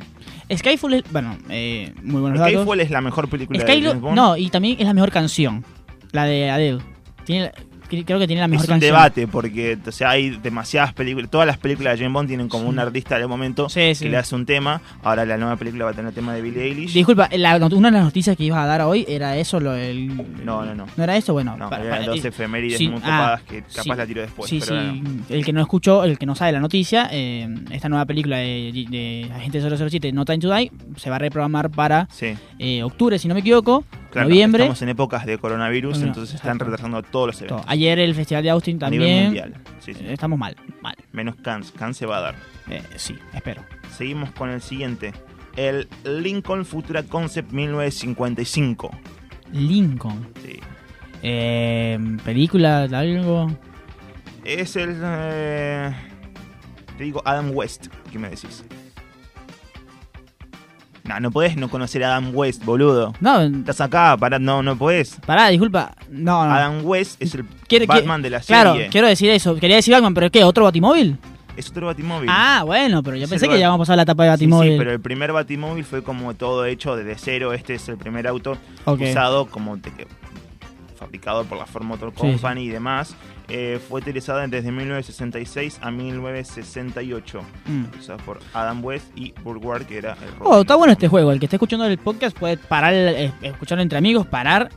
Skyfall 0.55 0.95
es. 0.95 1.05
Bueno, 1.11 1.37
eh, 1.49 1.95
muy 2.03 2.21
buenos 2.21 2.39
datos. 2.39 2.55
Skyfall 2.55 2.81
es 2.81 2.91
la 2.91 3.01
mejor 3.01 3.29
película 3.29 3.59
de 3.65 3.65
James 3.83 4.01
Bond. 4.01 4.17
no, 4.17 4.37
y 4.37 4.51
también 4.51 4.77
es 4.79 4.87
la 4.87 4.93
mejor 4.95 5.11
canción. 5.11 5.65
La 6.13 6.25
de 6.25 6.51
Adele. 6.51 6.79
Tiene, 7.25 7.53
creo 7.89 8.19
que 8.19 8.27
tiene 8.27 8.41
la 8.43 8.49
mejor 8.49 8.65
es 8.65 8.69
un 8.69 8.75
canción. 8.75 8.93
debate 8.95 9.27
porque 9.29 9.79
o 9.87 9.93
sea, 9.93 10.11
hay 10.11 10.31
demasiadas 10.31 10.93
películas, 10.93 11.31
todas 11.31 11.47
las 11.47 11.59
películas 11.59 11.93
de 11.95 12.05
James 12.05 12.13
Bond 12.15 12.29
tienen 12.29 12.49
como 12.49 12.69
un 12.69 12.79
artista 12.79 13.19
del 13.19 13.29
momento 13.29 13.69
Sí, 13.69 13.95
sí. 13.95 14.05
que 14.05 14.11
le 14.11 14.17
hace 14.17 14.35
un 14.35 14.47
tema. 14.47 14.81
Ahora 15.03 15.25
la 15.25 15.37
nueva 15.37 15.57
película 15.57 15.85
va 15.87 15.91
a 15.91 15.95
tener 15.95 16.09
el 16.09 16.15
tema 16.15 16.35
de 16.35 16.43
Billie 16.43 16.63
Eilish. 16.65 16.93
Disculpa, 16.93 17.29
la- 17.33 17.57
una 17.57 17.91
de 17.91 17.97
las 17.97 18.05
noticias 18.05 18.37
que 18.37 18.45
ibas 18.45 18.61
a 18.61 18.67
dar 18.67 18.83
hoy 18.83 19.05
era 19.09 19.37
eso, 19.37 19.59
lo 19.61 19.73
del... 19.73 20.17
No, 20.45 20.65
no, 20.65 20.75
no. 20.75 20.87
¿No 20.97 21.05
era 21.05 21.17
eso? 21.17 21.33
Bueno, 21.33 21.57
No, 21.57 21.69
para- 21.71 21.85
eran 21.85 22.07
dos 22.07 22.25
efemérides 22.25 22.81
muy 22.83 23.01
ah, 23.03 23.05
copadas 23.05 23.43
que 23.43 23.63
capaz 23.75 23.97
la 23.97 24.07
tiro 24.07 24.21
después. 24.23 24.49
sí, 24.51 24.61
pero 24.67 24.81
sí. 24.81 25.01
no. 25.03 25.25
El 25.29 25.45
que 25.45 25.53
no 25.53 25.61
escuchó, 25.61 26.05
el 26.05 26.19
que 26.19 26.27
no 26.27 26.35
sabe 26.35 26.53
la 26.53 26.61
noticia, 26.61 27.09
eh, 27.13 27.49
esta 27.71 27.89
nueva 27.89 28.05
película 28.07 28.37
de, 28.39 28.87
de 28.91 29.31
Agente 29.35 29.61
007, 29.61 30.13
No 30.13 30.25
Time 30.25 30.39
to 30.39 30.55
Die, 30.55 30.71
se 30.97 31.11
va 31.11 31.17
a 31.17 31.19
reprogramar 31.19 31.71
para 31.71 32.09
eh, 32.59 32.83
octubre, 32.83 33.19
si 33.19 33.29
no 33.29 33.35
me 33.35 33.41
equivoco, 33.41 33.85
claro, 34.15 34.29
noviembre. 34.31 34.63
estamos 34.63 34.81
en 34.83 34.89
épocas 34.89 35.27
de 35.27 35.37
coronavirus, 35.39 36.01
entonces 36.03 36.35
están 36.37 36.59
retrasando 36.59 37.03
todos 37.03 37.27
los 37.27 37.37
todo. 37.39 37.49
eventos. 37.49 37.67
Ayer 37.71 37.99
el 37.99 38.15
Festival 38.15 38.43
de 38.43 38.51
Austin 38.51 38.83
A 38.83 38.89
nivel 38.91 39.07
también. 39.09 39.25
mundial. 39.27 39.55
Sí, 39.81 39.93
sí. 39.95 40.05
Eh, 40.05 40.13
Estamos 40.15 40.39
mal, 40.39 40.57
mal. 40.81 40.97
Menos 41.13 41.37
Cannes. 41.37 41.71
Cannes 41.73 41.97
se 41.99 42.07
va 42.07 42.17
a 42.17 42.21
dar. 42.23 42.35
Eh, 42.71 42.83
sí, 42.97 43.17
espero. 43.35 43.63
Seguimos 43.95 44.31
con 44.33 44.49
el 44.51 44.63
siguiente. 44.63 45.13
El 45.57 45.87
Lincoln 46.05 46.65
Futura 46.65 47.03
Concept 47.05 47.53
1955. 47.53 48.91
Lincoln. 49.53 50.29
Sí. 50.43 50.59
Eh, 51.23 51.99
película, 52.25 52.83
algo. 52.85 53.47
Es 54.45 54.77
el... 54.77 54.97
eh, 55.03 55.91
te 56.99 57.05
digo 57.05 57.23
Adam 57.25 57.51
West. 57.55 57.87
¿Qué 58.11 58.19
me 58.19 58.29
decís? 58.31 58.65
No, 61.05 61.21
no 61.21 61.31
podés 61.31 61.57
no 61.57 61.69
conocer 61.69 62.03
a 62.03 62.09
Adam 62.17 62.35
West, 62.35 62.65
boludo. 62.65 63.13
No, 63.21 63.43
Estás 63.43 63.81
acá, 63.83 64.17
pará, 64.19 64.39
no, 64.39 64.63
no 64.63 64.77
podés. 64.77 65.17
pará, 65.27 65.49
disculpa. 65.49 65.93
No, 66.11 66.47
no. 66.47 66.53
Adam 66.55 66.81
West 66.85 67.21
es 67.21 67.35
el 67.35 67.45
Batman 67.87 68.23
de 68.23 68.31
la 68.31 68.43
serie. 68.43 68.63
Claro, 68.63 68.81
quiero 68.91 69.07
decir 69.07 69.29
eso. 69.31 69.55
Quería 69.57 69.77
decir 69.77 69.93
Batman, 69.93 70.15
pero 70.15 70.31
¿qué? 70.31 70.45
¿Otro 70.45 70.65
Batimóvil? 70.65 71.19
Es 71.59 71.69
otro 71.71 71.87
Batimóvil. 71.87 72.29
Ah, 72.33 72.63
bueno, 72.65 73.03
pero 73.03 73.17
yo 73.17 73.25
Es 73.25 73.31
pensé 73.31 73.49
que 73.49 73.59
ya 73.59 73.69
vamos 73.69 73.81
a 73.81 73.83
pasar 73.83 73.97
la 73.97 74.03
etapa 74.05 74.25
de 74.25 74.31
Batimóvil. 74.31 74.73
sí, 74.73 74.79
pero 74.79 74.93
el 74.93 75.01
primer 75.01 75.33
Batimóvil 75.33 75.85
fue 75.85 76.03
como 76.03 76.35
todo 76.35 76.65
hecho 76.65 76.97
desde 76.97 77.17
cero. 77.17 77.53
Este 77.53 77.75
es 77.75 77.89
el 77.89 77.97
primer 77.99 78.27
auto 78.27 78.57
usado 78.87 79.47
como 79.47 79.81
que- 79.81 80.07
fabricado 81.05 81.45
por 81.45 81.59
la 81.59 81.67
Ford 81.67 81.85
Motor 81.85 82.13
Sí, 82.15 82.21
Company 82.21 82.63
y 82.63 82.69
demás. 82.69 83.15
Eh, 83.49 83.79
fue 83.89 84.01
utilizado 84.01 84.39
desde 84.49 84.73
1966 84.73 85.79
a 85.83 85.91
1968. 85.91 87.41
Mm. 87.67 87.99
Usado 88.01 88.19
por 88.25 88.41
Adam 88.55 88.83
West 88.85 89.07
y 89.15 89.33
Burward, 89.43 89.85
que 89.87 89.99
era 89.99 90.13
el 90.15 90.31
Oh, 90.41 90.45
Robin. 90.51 90.61
está 90.63 90.75
bueno 90.77 90.93
este 90.93 91.09
juego. 91.09 91.31
El 91.33 91.39
que 91.39 91.47
esté 91.47 91.57
escuchando 91.57 91.85
el 91.87 91.99
podcast 91.99 92.37
puede 92.39 92.57
parar, 92.57 92.95
eh, 92.95 93.33
escucharlo 93.43 93.83
entre 93.83 93.99
amigos, 93.99 94.27
parar, 94.27 94.71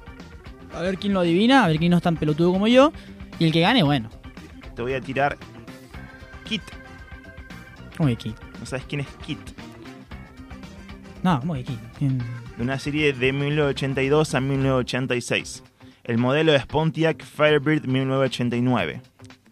a 0.74 0.82
ver 0.82 0.98
quién 0.98 1.14
lo 1.14 1.22
adivina, 1.22 1.64
a 1.64 1.68
ver 1.70 1.78
quién 1.78 1.92
no 1.92 1.98
es 1.98 2.04
tan 2.04 2.18
pelotudo 2.18 2.52
como 2.52 2.68
yo. 2.68 2.92
Y 3.40 3.46
el 3.46 3.52
que 3.52 3.62
gane, 3.62 3.84
bueno. 3.84 4.10
Te 4.76 4.82
voy 4.82 4.94
a 4.94 5.02
tirar 5.02 5.38
Kit. 6.44 6.62
¿Cómo 7.96 8.08
que 8.08 8.14
aquí? 8.14 8.36
¿No 8.60 8.66
sabes 8.66 8.86
quién 8.88 9.02
es 9.02 9.08
Kit? 9.26 9.40
No, 11.24 11.40
¿cómo 11.40 11.56
aquí? 11.56 11.78
¿Quién? 11.98 12.18
De 12.58 12.64
una 12.64 12.78
serie 12.80 13.14
de 13.14 13.32
1982 13.34 14.36
a 14.36 14.40
1986. 14.42 15.64
El 16.08 16.18
modelo 16.18 16.54
es 16.56 16.66
Pontiac 16.66 17.24
Firebird 17.24 17.86
1989. 17.86 19.02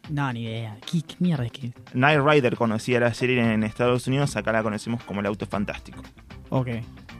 No, 0.10 0.32
ni 0.32 0.44
idea. 0.44 0.78
¿Qué, 0.89 1.02
qué 1.02 1.15
mierda 1.20 1.46
es 1.46 1.52
que? 1.52 1.74
Night 1.94 2.20
Rider 2.24 2.56
conocía 2.56 3.00
la 3.00 3.13
serie 3.13 3.41
en 3.54 3.63
Estados 3.63 4.08
Unidos, 4.08 4.36
acá 4.36 4.52
la 4.52 4.63
conocemos 4.63 5.04
como 5.04 5.20
el 5.20 5.26
auto 5.26 5.46
fantástico. 5.46 6.02
Ok. 6.50 6.70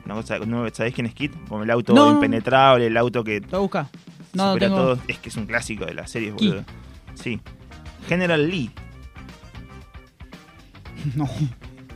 Una 0.04 0.14
cosa, 0.14 0.38
¿no 0.38 0.68
¿Sabés 0.70 0.94
quién 0.94 1.06
es 1.06 1.14
Kit? 1.14 1.32
Como 1.48 1.64
el 1.64 1.70
auto 1.70 1.92
No. 1.92 2.12
impenetrable, 2.12 2.86
el 2.86 2.96
auto 2.96 3.24
que 3.24 3.40
¿Lo 3.40 3.46
voy 3.48 3.56
a 3.56 3.58
buscar? 3.60 3.86
No, 4.34 4.56
tengo... 4.56 4.76
todo. 4.76 4.98
Es 5.08 5.18
que 5.18 5.28
es 5.30 5.36
un 5.36 5.46
clásico 5.46 5.84
de 5.84 5.94
las 5.94 6.10
series, 6.10 6.32
boludo. 6.34 6.64
Sí. 7.14 7.40
General 8.08 8.48
Lee. 8.48 8.70
No. 11.14 11.28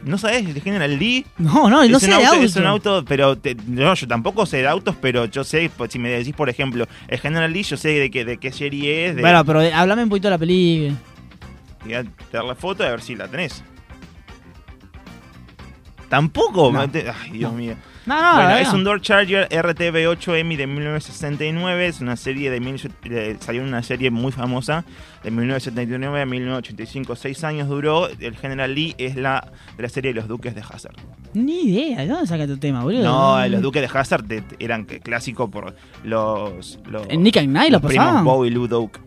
¿No 0.05 0.17
sabés 0.17 0.55
de 0.55 0.61
General 0.61 0.99
Lee? 0.99 1.27
No, 1.39 1.69
no, 1.69 1.87
no 1.87 2.01
sé 2.01 2.07
un 2.07 2.11
de 2.13 2.17
auto, 2.17 2.29
auto. 2.37 2.45
es 2.47 2.57
un 2.57 2.67
auto, 2.67 3.05
pero 3.07 3.37
te- 3.37 3.55
no, 3.67 3.95
yo 3.95 4.09
tampoco 4.09 4.47
sé 4.47 4.59
de 4.59 4.67
autos, 4.69 4.97
pero 5.01 5.27
yo 5.27 5.45
sé, 5.45 5.71
pues, 5.77 5.93
si 5.93 5.99
me 5.99 6.09
decís, 6.09 6.35
por 6.35 6.49
ejemplo, 6.49 6.87
el 7.09 7.19
General 7.21 7.53
Lee, 7.53 7.63
yo 7.65 7.77
sé 7.77 7.89
de 7.91 8.11
qué, 8.11 8.25
de 8.25 8.39
qué 8.39 8.51
serie 8.51 9.07
es, 9.09 9.17
de, 9.17 9.21
Bueno, 9.21 9.45
pero 9.45 9.61
eh, 9.61 9.73
háblame 9.73 10.03
un 10.05 10.09
poquito 10.09 10.29
de 10.29 10.33
la 10.33 10.39
película. 10.39 10.95
Voy 11.85 11.95
a 11.95 12.05
dar 12.33 12.45
la 12.45 12.55
foto 12.55 12.83
a 12.85 12.89
ver 12.91 13.03
si 13.03 13.15
la 13.15 13.29
tenés. 13.29 13.63
Tampoco. 16.11 16.71
No. 16.71 16.81
Ay, 16.81 16.91
Dios 17.33 17.51
No. 17.53 17.57
mío. 17.59 17.75
No, 18.07 18.21
no, 18.21 18.35
bueno, 18.35 18.51
no, 18.51 18.57
es 18.57 18.73
un 18.73 18.83
Dodge 18.83 19.03
Charger 19.03 19.49
RTB8M 19.51 20.57
de 20.57 20.67
1969. 20.67 21.87
Es 21.87 22.01
una 22.01 22.17
serie 22.17 22.51
de. 22.51 22.61
mil- 22.61 22.81
salió 23.41 23.63
en 23.63 23.69
una 23.69 23.83
serie 23.83 24.11
muy 24.11 24.33
famosa 24.33 24.85
de 25.23 25.31
1979 25.31 26.21
a 26.23 26.27
1985. 26.27 27.15
Seis 27.17 27.45
años 27.45 27.69
duró. 27.69 28.09
El 28.09 28.37
General 28.37 28.75
Lee 28.75 28.95
es 28.99 29.17
la 29.17 29.47
de 29.77 29.83
la 29.83 29.89
serie 29.89 30.13
de 30.13 30.21
los 30.21 30.29
Duques 30.29 30.55
de 30.55 30.63
Hazard. 30.63 30.97
Ni 31.35 31.63
idea. 31.69 32.01
¿De 32.01 32.09
dónde 32.09 32.27
saca 32.27 32.47
tu 32.47 32.57
tema, 32.59 32.83
boludo? 32.83 33.05
No, 33.05 33.47
los 33.49 33.63
Duques 33.63 33.81
de 33.89 33.99
Hazard 33.99 34.25
eran 34.59 34.85
clásicos 34.87 35.49
por 35.49 35.77
los. 36.03 36.79
los 36.87 37.07
En 37.09 37.23
Nick 37.23 37.37
and 37.37 37.51
Knight 37.51 37.71
lo 37.71 37.79
los 37.79 37.87
primos 37.89 38.05
pasaban. 38.07 38.25
Bow 38.25 38.45
y 38.45 38.51
Lou 38.51 38.67
Duke, 38.67 38.99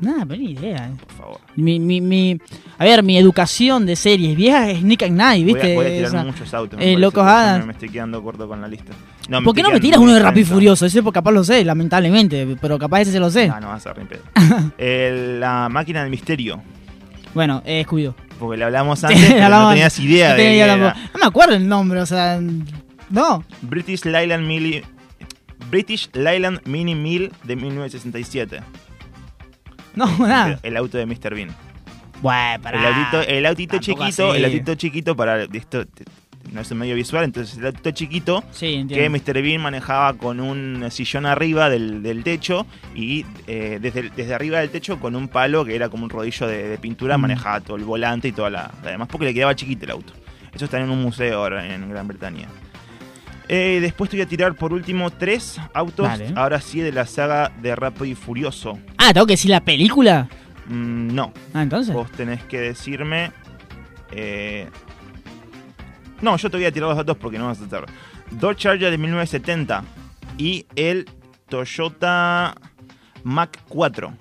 Nada, 0.00 0.26
pero 0.26 0.40
ni 0.42 0.52
idea. 0.52 0.90
por 1.00 1.12
favor. 1.16 1.40
Mi, 1.56 1.80
mi, 1.80 2.00
mi, 2.02 2.38
a 2.78 2.84
ver, 2.84 3.02
mi 3.02 3.16
educación 3.16 3.86
de 3.86 3.96
series 3.96 4.36
viejas 4.36 4.68
es 4.68 4.82
Nick 4.82 5.02
and 5.04 5.14
Knight, 5.14 5.44
Voy 5.44 5.54
¿viste? 5.54 5.72
a, 5.72 5.74
voy 5.74 5.86
a 5.86 5.88
tirar 6.08 6.26
muchos 6.26 6.52
autos. 6.54 6.78
eh, 6.82 6.96
Locos 6.98 7.24
Adams. 7.26 7.64
Me, 7.66 7.72
estoy 7.72 7.88
quedando 7.88 8.22
corto 8.22 8.46
con 8.46 8.60
la 8.60 8.68
lista. 8.68 8.92
No, 9.28 9.42
¿Por 9.42 9.54
qué 9.54 9.62
no 9.62 9.70
me 9.70 9.80
tiras 9.80 9.98
uno 9.98 10.12
de 10.12 10.20
Rápido. 10.20 10.46
Furioso? 10.48 10.84
Ese 10.86 11.02
porque 11.02 11.14
capaz 11.16 11.32
lo 11.32 11.42
sé, 11.44 11.64
lamentablemente, 11.64 12.56
pero 12.60 12.78
capaz 12.78 13.00
ese 13.02 13.12
se 13.12 13.20
lo 13.20 13.30
sé. 13.30 13.50
Ah, 13.52 13.58
no 13.60 13.68
vas 13.68 13.86
a 13.86 13.92
romper. 13.94 14.20
Eh, 14.78 15.38
la 15.40 15.68
máquina 15.70 16.02
del 16.02 16.10
misterio. 16.10 16.60
Bueno, 17.34 17.62
eh, 17.64 17.84
Scooby-Doo. 17.86 18.14
Porque 18.38 18.58
le 18.58 18.64
hablamos 18.64 19.02
antes, 19.04 19.32
pero 19.32 19.48
no 19.48 19.70
tenías 19.70 19.98
idea 19.98 20.30
No 20.30 20.36
de 20.36 20.42
tenía. 20.42 20.76
No 20.76 21.20
me 21.20 21.26
acuerdo 21.26 21.54
el 21.54 21.66
nombre, 21.66 22.00
o 22.00 22.06
sea, 22.06 22.38
no. 23.10 23.44
British 23.62 24.04
Leyland 24.04 24.46
Mini 24.46 24.82
British 25.70 26.10
Leyland 26.12 26.60
Mini 26.66 26.94
1000 26.94 27.32
de 27.44 27.56
1967. 27.56 28.60
No, 29.96 30.06
nada. 30.18 30.60
El 30.62 30.76
auto 30.76 30.98
de 30.98 31.06
Mr. 31.06 31.34
Bean. 31.34 31.48
Bueno, 32.22 32.62
pará. 32.62 32.78
El 32.78 32.86
autito, 32.94 33.20
el 33.22 33.46
autito 33.46 33.70
Tampoco 33.80 34.04
chiquito, 34.04 34.30
así. 34.30 34.38
el 34.38 34.44
autito 34.44 34.74
chiquito 34.74 35.16
para 35.16 35.42
esto 35.44 35.84
no 36.52 36.60
es 36.60 36.70
un 36.70 36.78
medio 36.78 36.94
visual, 36.94 37.24
entonces 37.24 37.58
el 37.58 37.66
autito 37.66 37.90
chiquito 37.90 38.44
Sí, 38.52 38.86
que. 38.88 39.08
Mr. 39.10 39.42
Bean 39.42 39.60
manejaba 39.60 40.14
con 40.14 40.38
un 40.40 40.86
sillón 40.90 41.26
arriba 41.26 41.68
del, 41.68 42.02
del 42.02 42.22
techo 42.22 42.66
y 42.94 43.26
eh, 43.48 43.78
desde, 43.82 44.00
el- 44.00 44.12
desde 44.14 44.32
arriba 44.34 44.60
del 44.60 44.70
techo 44.70 45.00
con 45.00 45.16
un 45.16 45.26
palo 45.28 45.64
que 45.64 45.74
era 45.74 45.88
como 45.88 46.04
un 46.04 46.10
rodillo 46.10 46.46
de, 46.46 46.68
de 46.68 46.78
pintura 46.78 47.18
Mm. 47.18 47.20
manejaba 47.22 47.60
todo 47.60 47.76
el 47.76 47.84
volante 47.84 48.28
y 48.28 48.32
toda 48.32 48.48
la, 48.48 48.70
la 48.84 48.90
demás 48.92 49.08
porque 49.10 49.26
le 49.26 49.34
quedaba 49.34 49.54
chiquito 49.56 49.84
el 49.86 49.90
auto. 49.90 50.12
Eso 50.54 50.64
está 50.66 50.78
en 50.80 50.88
un 50.88 51.02
museo 51.02 51.38
ahora 51.40 51.66
en 51.74 51.90
Gran 51.90 52.06
Bretaña. 52.08 52.48
Eh, 53.48 53.78
después 53.80 54.10
te 54.10 54.16
voy 54.16 54.22
a 54.24 54.28
tirar 54.28 54.54
por 54.56 54.72
último 54.72 55.10
tres 55.10 55.60
autos, 55.72 56.06
Vale. 56.08 56.32
ahora 56.34 56.60
sí 56.60 56.80
de 56.80 56.90
la 56.92 57.06
saga 57.06 57.52
de 57.62 57.76
Rápido 57.76 58.06
y 58.06 58.14
Furioso. 58.16 58.78
Ah, 58.98 59.12
tengo 59.12 59.26
que 59.26 59.34
decir 59.34 59.50
la 59.52 59.60
película. 59.64 60.28
Mm, 60.66 61.14
no, 61.14 61.32
Ah, 61.54 61.62
entonces. 61.62 61.94
vos 61.94 62.10
tenés 62.10 62.42
que 62.44 62.58
decirme... 62.60 63.30
eh, 64.10 64.68
No, 66.22 66.36
yo 66.36 66.50
te 66.50 66.56
voy 66.56 66.66
a 66.66 66.72
tirar 66.72 66.88
los 66.88 66.96
datos 66.98 67.16
porque 67.18 67.38
no 67.38 67.46
vas 67.46 67.60
a 67.60 67.64
estar. 67.64 67.86
Dodge 68.32 68.56
Charger 68.58 68.90
de 68.90 68.98
1970. 68.98 69.84
y 70.38 70.66
el 70.74 71.08
Toyota 71.48 72.54
Mac 73.22 73.60
4. 73.68 74.12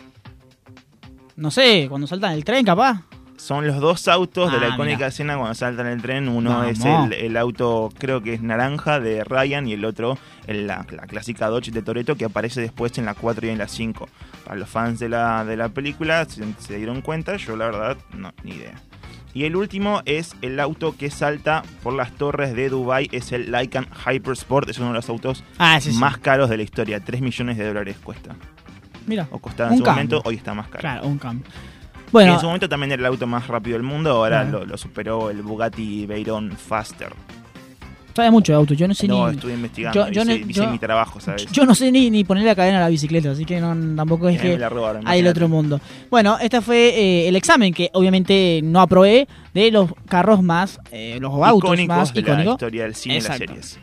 No 1.36 1.50
sé, 1.52 1.88
cuando 1.90 2.06
saltan 2.08 2.34
el 2.34 2.46
tren, 2.46 2.64
capaz. 2.64 3.02
Son 3.46 3.68
los 3.68 3.80
dos 3.80 4.08
autos 4.08 4.52
de 4.52 4.60
la 4.60 4.68
Ah, 4.68 4.70
icónica 4.74 4.96
mira. 4.98 5.08
escena 5.08 5.38
cuando 5.38 5.54
saltan 5.54 5.86
el 5.86 6.02
tren. 6.02 6.28
Uno 6.30 6.64
es 6.64 6.80
el, 6.84 7.14
el 7.14 7.38
auto, 7.38 7.92
creo 7.98 8.24
que 8.24 8.34
es 8.34 8.42
naranja, 8.42 9.00
de 9.00 9.24
Ryan, 9.24 9.68
y 9.68 9.74
el 9.74 9.86
otro, 9.86 10.18
el- 10.48 10.66
la, 10.66 10.84
la 10.90 11.04
clásica 11.04 11.48
Dodge 11.48 11.70
de 11.72 11.84
Toreto, 11.84 12.16
que 12.16 12.26
aparece 12.26 12.60
después 12.62 12.98
en 12.98 13.06
la 13.06 13.14
4 13.14 13.46
y 13.46 13.50
en 13.52 13.60
la 13.60 13.68
5. 13.68 14.10
Para 14.46 14.58
los 14.58 14.68
fans 14.68 15.00
de 15.00 15.10
la, 15.10 15.46
de 15.46 15.58
la 15.58 15.70
película, 15.70 16.26
se, 16.26 16.44
se 16.58 16.78
dieron 16.78 17.02
cuenta, 17.02 17.36
yo 17.38 17.56
la 17.56 17.66
verdad, 17.66 17.98
no, 18.18 18.34
ni 18.44 18.54
idea. 18.54 18.82
Y 19.36 19.44
el 19.44 19.56
último 19.58 20.02
es 20.06 20.36
el 20.42 20.60
auto 20.60 20.96
que 20.98 21.12
salta 21.12 21.62
por 21.84 21.94
las 21.94 22.14
torres 22.14 22.56
de 22.56 22.70
Dubai 22.70 23.10
es 23.12 23.32
el 23.32 23.52
Lycan 23.52 23.86
Hypersport, 24.08 24.70
es 24.70 24.80
uno 24.80 24.88
de 24.88 24.94
los 24.96 25.10
autos 25.10 25.44
Ah, 25.60 25.80
sí, 25.82 25.92
sí. 25.92 26.00
más 26.00 26.18
caros 26.18 26.50
de 26.50 26.58
la 26.58 26.64
historia, 26.64 27.00
3 27.00 27.22
millones 27.22 27.58
de 27.58 27.68
dólares 27.68 27.98
cuesta. 28.04 28.36
Mira, 29.06 29.28
O 29.30 29.38
costaba 29.38 29.70
en 29.72 29.78
su 29.78 29.84
cambio. 29.84 30.04
momento, 30.06 30.22
hoy 30.28 30.36
está 30.36 30.54
más 30.56 30.68
caro. 30.68 30.80
claro, 30.80 31.08
un 31.08 31.20
cambio. 31.20 31.46
Y 32.22 32.28
en 32.28 32.40
su 32.40 32.46
momento 32.46 32.70
también 32.70 32.92
era 32.92 33.00
el 33.02 33.06
auto 33.08 33.28
más 33.28 33.48
rápido 33.48 33.76
del 33.78 33.84
mundo, 33.84 34.12
ahora 34.12 34.44
lo, 34.44 34.66
lo 34.66 34.78
superó 34.78 35.30
el 35.30 35.42
Bugatti 35.42 36.06
Veyron 36.06 36.52
Faster. 36.52 37.10
sabe 38.16 38.32
mucho 38.32 38.54
de 38.54 38.58
autos. 38.58 38.78
Yo 38.78 38.88
no 38.88 38.94
sé 38.94 39.08
No, 39.10 39.28
ni. 39.28 39.36
estuve 39.36 39.54
investigando, 39.54 40.08
yo- 40.08 40.12
yo 40.12 40.22
hice, 40.22 40.40
no- 40.40 40.50
hice 40.50 40.62
yo- 40.62 40.70
mi 40.72 40.80
trabajo, 40.80 41.20
¿sabes? 41.20 41.48
Yo 41.52 41.66
no 41.66 41.76
sé 41.76 41.92
ni, 41.92 42.10
ni 42.10 42.24
ponerle 42.24 42.48
la 42.50 42.56
cadena 42.56 42.78
a 42.78 42.82
la 42.82 42.88
bicicleta, 42.88 43.32
así 43.32 43.44
que 43.44 43.60
no, 43.60 43.76
tampoco 43.98 44.30
es 44.30 44.40
que 44.40 44.58
robaron, 44.70 45.06
hay 45.06 45.20
el 45.20 45.28
otro 45.28 45.50
mundo. 45.50 45.82
Bueno, 46.10 46.38
este 46.40 46.62
fue 46.62 46.78
eh, 46.98 47.28
el 47.28 47.36
examen 47.36 47.74
que 47.74 47.90
obviamente 47.94 48.62
no 48.64 48.80
aprobé 48.80 49.28
de 49.54 49.70
los 49.70 49.92
carros 50.08 50.42
más, 50.42 50.80
eh, 50.94 51.18
los 51.20 51.34
autos 51.34 51.68
Icónicos 51.72 51.98
más 51.98 52.14
de 52.14 52.22
la 52.22 52.28
icónicos. 52.30 52.54
historia 52.54 52.84
del 52.84 52.96
cine 52.96 53.18
y 53.18 53.22
las 53.22 53.38
series. 53.38 53.80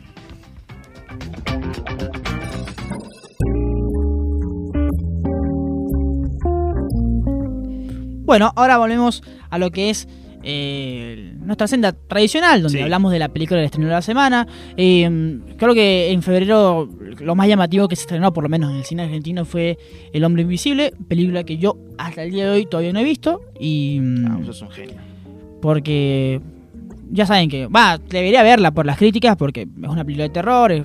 Bueno, 8.33 8.51
ahora 8.55 8.79
volvemos 8.79 9.21
a 9.51 9.59
lo 9.59 9.69
que 9.69 9.91
es 9.91 10.07
eh, 10.41 11.35
nuestra 11.39 11.67
senda 11.67 11.91
tradicional, 11.93 12.63
donde 12.63 12.79
Sí. 12.79 12.83
hablamos 12.83 13.11
de 13.11 13.19
la 13.19 13.29
película 13.29 13.57
del 13.59 13.65
estreno 13.67 13.85
de 13.89 13.93
la 13.93 14.01
semana. 14.01 14.47
Eh, 14.75 15.39
creo 15.55 15.75
que 15.75 16.11
en 16.11 16.23
febrero 16.23 16.89
lo 17.19 17.35
más 17.35 17.47
llamativo 17.47 17.87
que 17.87 17.95
se 17.95 18.01
estrenó, 18.01 18.33
por 18.33 18.43
lo 18.43 18.49
menos 18.49 18.71
en 18.71 18.77
el 18.77 18.85
cine 18.85 19.03
argentino, 19.03 19.45
fue 19.45 19.77
El 20.13 20.23
Hombre 20.23 20.41
Invisible, 20.41 20.93
película 21.07 21.43
que 21.43 21.57
yo 21.59 21.77
hasta 21.99 22.23
el 22.23 22.31
día 22.31 22.45
de 22.45 22.49
hoy 22.49 22.65
todavía 22.65 22.91
no 22.91 22.99
he 23.01 23.03
visto. 23.03 23.41
Y 23.59 23.99
mm, 24.01 24.25
Ah, 24.25 24.37
vos 24.39 24.47
sos 24.47 24.61
un 24.63 24.71
genio. 24.71 24.95
porque 25.61 26.41
ya 27.11 27.27
saben 27.27 27.49
que, 27.49 27.67
va, 27.67 27.99
debería 28.09 28.41
verla 28.41 28.71
por 28.71 28.87
las 28.87 28.97
críticas, 28.97 29.35
porque 29.37 29.61
es 29.61 29.87
una 29.89 30.03
película 30.03 30.23
de 30.23 30.29
terror. 30.33 30.71
es- 30.71 30.83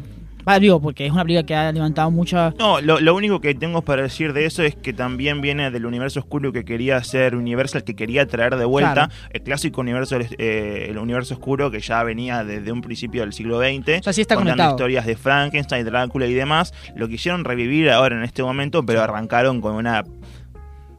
digo, 0.59 0.81
porque 0.81 1.07
es 1.07 1.13
una 1.13 1.23
película 1.25 1.45
que 1.45 1.55
ha 1.55 1.71
levantado 1.73 2.11
mucha... 2.11 2.55
No, 2.59 2.81
lo, 2.81 3.01
lo 3.01 3.15
único 3.15 3.41
que 3.41 3.55
tengo 3.55 3.83
para 3.83 4.03
decir 4.03 4.33
de 4.33 4.47
eso 4.47 4.63
es 4.63 4.75
que 4.75 4.93
también 4.93 5.41
viene 5.41 5.71
del 5.71 5.85
universo 5.87 6.21
oscuro 6.21 6.53
que 6.53 6.65
quería 6.65 6.97
hacer 6.97 7.35
Universal, 7.37 7.85
que 7.85 7.95
quería 7.95 8.27
traer 8.27 8.57
de 8.57 8.65
vuelta 8.65 8.95
Claro. 8.95 9.13
el 9.31 9.43
clásico 9.43 9.81
universo, 9.81 10.17
eh, 10.39 10.87
el 10.89 10.99
universo 10.99 11.35
oscuro 11.35 11.71
que 11.71 11.81
ya 11.81 12.03
venía 12.03 12.45
desde 12.45 12.73
un 12.73 12.81
principio 12.81 13.23
del 13.23 13.33
siglo 13.33 13.59
XX. 13.61 14.01
O 14.01 14.03
sea, 14.05 14.13
sí 14.13 14.21
está 14.23 14.35
contando 14.37 14.53
conectado. 14.57 14.71
historias 14.77 15.07
de 15.07 15.17
Frankenstein, 15.17 15.85
Drácula 15.85 16.27
y 16.27 16.35
demás. 16.35 16.73
Lo 16.97 17.09
quisieron 17.09 17.45
revivir 17.45 17.91
ahora 17.91 18.17
en 18.17 18.23
este 18.23 18.43
momento, 18.43 18.85
pero 18.87 19.03
arrancaron 19.03 19.61
con 19.61 19.75
una 19.75 20.05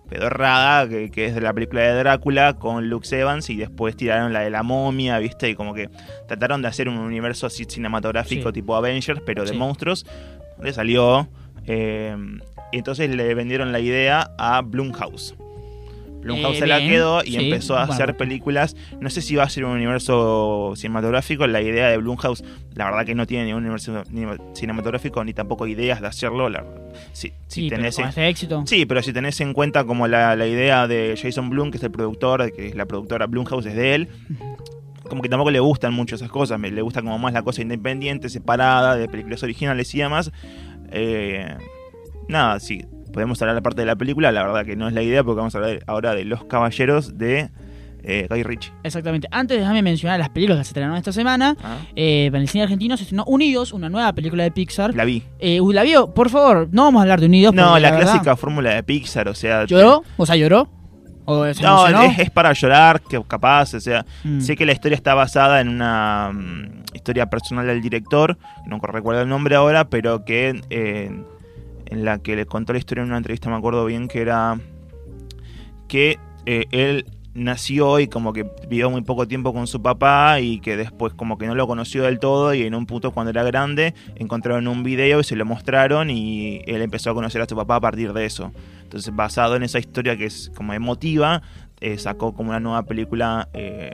pedorrada 0.09 0.87
que, 0.89 1.09
que 1.11 1.25
es 1.27 1.35
de 1.35 1.41
la 1.41 1.53
película 1.53 1.81
de 1.81 1.93
Drácula 1.99 2.53
con 2.55 2.89
Lux 2.89 3.11
Evans 3.13 3.49
y 3.49 3.55
después 3.57 3.95
tiraron 3.95 4.33
la 4.33 4.41
de 4.41 4.49
la 4.49 4.63
momia, 4.63 5.17
¿viste? 5.19 5.49
Y 5.49 5.55
como 5.55 5.73
que 5.73 5.89
trataron 6.27 6.61
de 6.61 6.67
hacer 6.67 6.89
un 6.89 6.97
universo 6.97 7.45
así 7.47 7.65
cinematográfico 7.65 8.49
Sí. 8.49 8.53
tipo 8.53 8.75
Avengers, 8.75 9.21
pero 9.25 9.43
de 9.43 9.49
Sí. 9.51 9.57
monstruos. 9.57 10.05
Le 10.61 10.73
salió. 10.73 11.29
eh, 11.71 12.15
y 12.71 12.77
entonces 12.77 13.09
le 13.15 13.33
vendieron 13.35 13.71
la 13.71 13.79
idea 13.79 14.31
a 14.39 14.61
Blumhouse. 14.61 15.35
Blumhouse 16.21 16.57
Eh, 16.57 16.59
se 16.59 16.67
la 16.67 16.79
bien, 16.79 16.91
quedó 16.91 17.23
y 17.23 17.31
sí, 17.31 17.37
empezó 17.37 17.75
a 17.75 17.85
bueno. 17.85 17.93
hacer 17.93 18.17
películas. 18.17 18.75
No 18.99 19.09
sé 19.09 19.21
si 19.21 19.35
va 19.35 19.43
a 19.43 19.49
ser 19.49 19.65
un 19.65 19.71
universo 19.71 20.73
cinematográfico. 20.75 21.47
La 21.47 21.61
idea 21.61 21.87
de 21.89 21.97
Blumhouse, 21.97 22.43
la 22.75 22.85
verdad 22.85 23.05
que 23.05 23.15
no 23.15 23.25
tiene 23.25 23.45
ningún 23.45 23.61
universo 23.63 24.03
ni- 24.11 24.25
cinematográfico 24.53 25.23
ni 25.23 25.33
tampoco 25.33 25.65
ideas 25.67 26.01
de 26.01 26.07
hacerlo. 26.07 26.49
La- 26.49 26.65
si, 27.13 27.29
si 27.47 27.61
Sí, 27.61 27.69
pero 27.69 27.81
tenés 27.81 27.99
este 27.99 28.27
éxito. 28.27 28.63
Sí, 28.65 28.85
pero 28.85 29.01
si 29.01 29.13
tenés 29.13 29.39
en 29.41 29.53
cuenta 29.53 29.83
como 29.85 30.07
la, 30.07 30.35
la 30.35 30.45
idea 30.47 30.87
de 30.87 31.17
Jason 31.21 31.49
Blum, 31.49 31.71
que 31.71 31.77
es 31.77 31.83
el 31.83 31.91
productor, 31.91 32.51
que 32.51 32.67
es 32.67 32.75
la 32.75 32.85
productora 32.85 33.25
Blumhouse 33.27 33.65
es 33.67 33.75
de 33.75 33.95
él, 33.95 34.09
como 35.09 35.21
que 35.21 35.29
tampoco 35.29 35.49
le 35.51 35.59
gustan 35.59 35.93
mucho 35.93 36.15
esas 36.15 36.29
cosas, 36.29 36.59
me- 36.59 36.69
le 36.69 36.81
gusta 36.81 37.01
como 37.01 37.17
más 37.17 37.33
la 37.33 37.41
cosa 37.43 37.61
independiente, 37.61 38.29
separada, 38.29 38.95
de 38.95 39.07
películas 39.07 39.41
originales 39.43 39.93
y 39.95 39.99
demás. 39.99 40.31
Eh, 40.91 41.55
nada, 42.27 42.59
sí, 42.59 42.85
podemos 43.11 43.41
hablar 43.41 43.55
la 43.55 43.61
parte 43.61 43.81
de 43.81 43.87
la 43.87 43.95
película, 43.95 44.31
la 44.31 44.43
verdad 44.43 44.65
que 44.65 44.75
no 44.75 44.87
es 44.87 44.93
la 44.93 45.01
idea, 45.01 45.23
porque 45.23 45.37
vamos 45.37 45.55
a 45.55 45.57
hablar 45.59 45.83
ahora 45.87 46.15
de 46.15 46.25
Los 46.25 46.45
Caballeros 46.45 47.17
de 47.17 47.49
eh, 48.03 48.27
Guy 48.29 48.43
Ritchie. 48.43 48.71
Exactamente. 48.83 49.27
Antes 49.31 49.59
déjame 49.59 49.81
mencionar 49.81 50.19
las 50.19 50.29
películas 50.29 50.59
que 50.59 50.63
se 50.65 50.69
estrenaron 50.69 50.97
esta 50.97 51.11
semana. 51.11 51.55
¿ah? 51.63 51.77
Eh, 51.95 52.29
para 52.31 52.41
el 52.41 52.47
cine 52.47 52.63
argentino 52.63 52.97
se 52.97 53.03
estrenó 53.03 53.25
Unidos, 53.25 53.73
una 53.73 53.89
nueva 53.89 54.13
película 54.13 54.43
de 54.43 54.51
Pixar. 54.51 54.95
La 54.95 55.05
vi. 55.05 55.23
Eh, 55.39 55.59
¿La 55.73 55.83
vio? 55.83 56.13
Por 56.13 56.29
favor, 56.29 56.69
no 56.71 56.83
vamos 56.83 56.99
a 56.99 57.03
hablar 57.03 57.19
de 57.19 57.25
Unidos. 57.25 57.53
No, 57.53 57.77
la, 57.77 57.95
clásica 57.95 58.35
fórmula 58.35 58.73
de 58.73 58.83
Pixar, 58.83 59.27
o 59.27 59.33
sea... 59.33 59.65
¿Lloró? 59.65 60.03
O 60.17 60.25
sea, 60.25 60.35
¿lloró? 60.35 60.69
¿O 61.31 61.53
se 61.53 61.61
No, 61.61 61.85
es 62.17 62.31
para 62.31 62.53
llorar, 62.53 63.01
que 63.01 63.21
capaz, 63.27 63.75
o 63.75 63.79
sea, 63.79 64.03
Mm. 64.23 64.41
sé 64.41 64.55
que 64.55 64.65
la 64.65 64.71
historia 64.71 64.95
está 64.95 65.13
basada 65.13 65.61
en 65.61 65.69
una 65.69 66.31
mm, 66.33 66.95
historia 66.95 67.29
personal 67.29 67.67
del 67.67 67.81
director, 67.81 68.39
no 68.65 68.79
recuerdo 68.79 69.21
el 69.21 69.29
nombre 69.29 69.55
ahora, 69.55 69.89
pero 69.89 70.25
que 70.25 70.59
eh, 70.71 71.11
en 71.89 72.05
la 72.05 72.19
que 72.19 72.35
le 72.35 72.45
contó 72.45 72.73
la 72.73 72.79
historia 72.79 73.01
en 73.01 73.09
una 73.09 73.17
entrevista, 73.17 73.49
me 73.49 73.55
acuerdo 73.55 73.85
bien, 73.85 74.07
que 74.07 74.21
era 74.21 74.59
que 75.87 76.19
eh, 76.45 76.65
él 76.71 77.05
nació 77.33 77.99
y 77.99 78.07
como 78.07 78.33
que 78.33 78.45
vivió 78.67 78.89
muy 78.89 79.01
poco 79.01 79.27
tiempo 79.27 79.53
con 79.53 79.67
su 79.67 79.81
papá 79.81 80.39
y 80.39 80.59
que 80.59 80.77
después 80.77 81.13
como 81.13 81.37
que 81.37 81.47
no 81.47 81.55
lo 81.55 81.67
conoció 81.67 82.03
del 82.03 82.19
todo 82.19 82.53
y 82.53 82.63
en 82.63 82.75
un 82.75 82.85
punto 82.85 83.11
cuando 83.11 83.29
era 83.29 83.43
grande 83.43 83.93
encontraron 84.15 84.67
un 84.67 84.83
video 84.83 85.19
y 85.19 85.23
se 85.23 85.35
lo 85.35 85.45
mostraron 85.45 86.09
y 86.09 86.61
él 86.65 86.81
empezó 86.81 87.11
a 87.11 87.13
conocer 87.13 87.41
a 87.41 87.45
su 87.45 87.55
papá 87.55 87.75
a 87.75 87.81
partir 87.81 88.13
de 88.13 88.25
eso. 88.25 88.51
Entonces 88.83 89.15
basado 89.15 89.55
en 89.55 89.63
esa 89.63 89.79
historia 89.79 90.17
que 90.17 90.25
es 90.25 90.51
como 90.55 90.73
emotiva, 90.73 91.41
eh, 91.81 91.97
sacó 91.97 92.33
como 92.33 92.49
una 92.49 92.59
nueva 92.59 92.83
película 92.83 93.47
eh, 93.53 93.93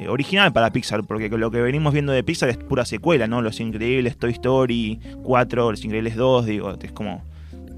eh, 0.00 0.08
original 0.08 0.52
para 0.52 0.72
Pixar, 0.72 1.04
porque 1.04 1.28
lo 1.28 1.50
que 1.50 1.60
venimos 1.60 1.92
viendo 1.92 2.12
de 2.12 2.24
Pixar 2.24 2.48
es 2.48 2.56
pura 2.56 2.84
secuela, 2.84 3.26
¿no? 3.26 3.42
Los 3.42 3.60
Increíbles, 3.60 4.16
Toy 4.18 4.32
Story 4.32 4.98
4, 5.22 5.70
Los 5.70 5.84
Increíbles 5.84 6.16
2, 6.16 6.46
digo, 6.46 6.76
es 6.82 6.92
como... 6.92 7.22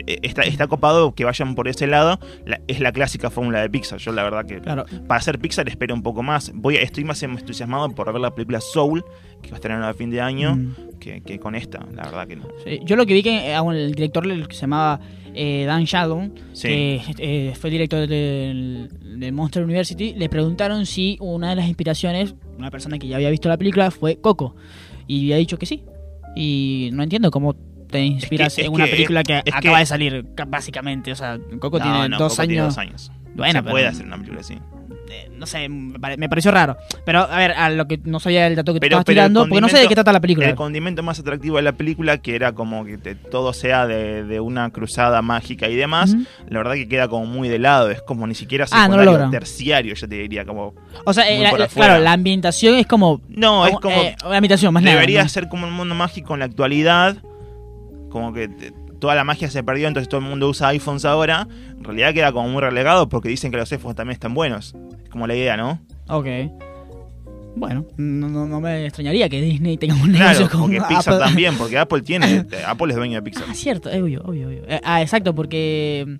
eh, 0.06 0.18
Está, 0.22 0.42
está 0.42 0.66
copado 0.66 1.14
que 1.14 1.24
vayan 1.24 1.54
por 1.54 1.68
ese 1.68 1.86
lado. 1.86 2.18
La- 2.46 2.60
es 2.68 2.80
la 2.80 2.92
clásica 2.92 3.30
fórmula 3.30 3.60
de 3.60 3.68
Pixar. 3.70 3.98
Yo 3.98 4.12
la 4.12 4.22
verdad 4.22 4.46
que 4.46 4.60
Claro. 4.60 4.84
para 5.06 5.18
hacer 5.20 5.38
Pixar 5.38 5.68
espero 5.68 5.94
un 5.94 6.02
poco 6.02 6.22
más. 6.22 6.52
Voy, 6.54 6.76
estoy 6.76 7.04
más 7.04 7.22
entusiasmado 7.22 7.88
por 7.90 8.12
ver 8.12 8.20
la 8.20 8.34
película 8.34 8.60
Soul, 8.60 9.04
que 9.42 9.50
va 9.50 9.56
a 9.56 9.58
estar 9.58 9.72
a 9.72 9.94
fin 9.94 10.10
de 10.10 10.20
año, 10.20 10.54
Mm. 10.56 10.74
que, 11.00 11.20
que 11.20 11.38
con 11.38 11.54
esta. 11.54 11.80
La 11.94 12.04
verdad 12.04 12.26
que 12.28 12.36
no. 12.36 12.44
Sí, 12.64 12.80
Yo 12.84 12.96
lo 12.96 13.04
que 13.06 13.14
vi 13.14 13.22
que 13.22 13.52
eh, 13.52 13.56
el 13.56 13.92
director 13.92 14.26
el 14.30 14.46
que 14.48 14.54
se 14.54 14.62
llamaba 14.62 15.00
eh, 15.34 15.64
Dan 15.66 15.84
Sheldon, 15.84 16.32
Sí. 16.52 16.68
que 16.68 17.00
eh, 17.18 17.54
fue 17.58 17.70
director 17.70 18.06
del- 18.06 18.88
de 19.18 19.32
Monster 19.32 19.64
University, 19.64 20.14
le 20.14 20.28
preguntaron 20.28 20.84
si 20.86 21.16
una 21.20 21.50
de 21.50 21.56
las 21.56 21.66
inspiraciones, 21.66 22.34
una 22.58 22.70
persona 22.70 22.98
que 22.98 23.08
ya 23.08 23.16
había 23.16 23.30
visto 23.30 23.48
la 23.48 23.56
película, 23.56 23.90
fue 23.90 24.16
Coco. 24.20 24.54
Y 25.06 25.24
había 25.24 25.36
dicho 25.38 25.58
que 25.58 25.66
sí. 25.66 25.84
Y 26.36 26.90
no 26.92 27.02
entiendo 27.02 27.30
cómo 27.30 27.54
te 27.88 28.04
inspiras 28.04 28.58
es 28.58 28.66
en 28.66 28.72
una 28.72 28.84
que- 28.86 28.90
película 28.92 29.22
que 29.22 29.38
es 29.44 29.54
acaba 29.54 29.76
que- 29.76 29.80
de 29.80 29.86
salir, 29.86 30.26
ca- 30.34 30.44
básicamente. 30.46 31.12
O 31.12 31.16
sea, 31.16 31.38
Coco 31.60 31.78
No, 31.78 31.84
tiene 31.84 32.08
no, 32.10 32.18
dos, 32.18 32.32
Coco 32.32 32.42
años, 32.42 32.48
tiene 32.48 32.62
dos 32.64 32.78
años. 32.78 33.12
Bueno, 33.34 33.52
Se 33.58 33.62
pero- 33.62 33.70
puede 33.72 33.86
hacer 33.86 34.06
una 34.06 34.16
película 34.16 34.40
así. 34.40 34.54
Eh, 35.12 35.30
no 35.36 35.46
sé, 35.46 35.68
me 35.68 35.98
pare- 35.98 36.16
me 36.16 36.28
pareció 36.28 36.50
raro. 36.50 36.76
Pero, 37.04 37.20
a 37.20 37.36
ver, 37.36 37.52
a 37.52 37.68
lo 37.70 37.86
que 37.86 38.00
no 38.04 38.18
sabía 38.18 38.46
el 38.46 38.56
dato 38.56 38.72
que 38.72 38.80
te 38.80 38.86
Pero- 38.86 38.94
estabas 38.96 39.04
pero 39.04 39.14
tirando, 39.14 39.40
porque 39.48 39.60
no 39.60 39.68
sé 39.68 39.78
de 39.78 39.86
qué 39.88 39.94
trata 39.94 40.12
la 40.12 40.20
película. 40.20 40.48
El 40.48 40.54
condimento 40.54 41.02
más 41.02 41.18
atractivo 41.18 41.56
de 41.56 41.62
la 41.62 41.72
película, 41.72 42.18
que 42.18 42.34
era 42.34 42.52
como 42.52 42.84
que 42.84 42.96
te- 42.98 43.14
todo 43.14 43.52
sea 43.52 43.86
de, 43.86 44.24
de 44.24 44.40
una 44.40 44.70
cruzada 44.70 45.20
mágica 45.22 45.68
y 45.68 45.76
demás, 45.76 46.16
la 46.48 46.58
verdad 46.58 46.74
que 46.74 46.88
queda 46.88 47.08
como 47.08 47.26
muy 47.26 47.48
de 47.48 47.58
lado. 47.58 47.90
Es 47.90 48.00
como 48.02 48.26
ni 48.26 48.34
siquiera 48.34 48.64
Ah, 48.70 48.76
no 48.88 48.94
secundario, 48.94 49.12
logran. 49.12 49.30
terciario, 49.30 49.94
yo 49.94 50.08
te 50.08 50.14
diría. 50.16 50.44
como 50.44 50.74
O 51.04 51.12
sea, 51.12 51.28
eh, 51.28 51.40
la- 51.40 51.68
claro, 51.68 52.02
la 52.02 52.12
ambientación 52.12 52.76
es 52.76 52.86
como... 52.86 53.20
No, 53.28 53.66
es 53.66 53.76
como... 53.76 53.96
eh, 53.96 54.16
la 54.28 54.36
ambientación, 54.36 54.72
más 54.72 54.82
nada. 54.82 54.94
debería 54.96 55.22
¿no? 55.22 55.28
ser 55.28 55.48
como 55.48 55.66
un 55.66 55.72
mundo 55.74 55.94
mágico 55.94 56.34
en 56.34 56.40
la 56.40 56.46
actualidad. 56.46 57.16
Como 58.10 58.32
que 58.32 58.48
te- 58.48 58.72
toda 59.02 59.16
la 59.16 59.24
magia 59.24 59.50
se 59.50 59.64
perdió, 59.64 59.88
entonces 59.88 60.08
todo 60.08 60.20
el 60.20 60.26
mundo 60.28 60.48
usa 60.48 60.68
iPhones 60.68 61.04
ahora. 61.04 61.48
En 61.76 61.82
realidad 61.82 62.14
queda 62.14 62.30
como 62.30 62.48
muy 62.48 62.60
relegado 62.60 63.08
porque 63.08 63.28
dicen 63.28 63.50
que 63.50 63.56
los 63.56 63.72
iPhones 63.72 63.96
también 63.96 64.12
están 64.12 64.32
buenos. 64.32 64.76
Es 65.02 65.08
como 65.08 65.26
la 65.26 65.34
idea, 65.34 65.56
¿no? 65.56 65.80
Ok. 66.06 66.28
Bueno, 67.54 67.84
no, 67.96 68.28
no- 68.28 68.46
no 68.46 68.60
me 68.60 68.86
extrañaría 68.86 69.28
que 69.28 69.40
Disney 69.40 69.76
tenga 69.76 69.94
un 69.94 70.10
Claro, 70.12 70.38
negocio 70.38 70.48
con 70.50 70.60
porque 70.62 70.80
Pixar 70.88 71.14
Apple. 71.14 71.26
también, 71.26 71.54
porque 71.56 71.78
Apple 71.78 72.02
tiene. 72.02 72.46
Apple 72.66 72.90
es 72.90 72.96
dueño 72.96 73.16
de 73.16 73.22
Pixar. 73.22 73.44
Ah, 73.48 73.54
cierto, 73.54 73.90
es 73.90 74.00
obvio, 74.00 74.22
obvio, 74.24 74.48
obvio. 74.48 74.62
Eh, 74.66 74.80
Ah, 74.82 75.02
exacto, 75.02 75.34
porque 75.34 76.18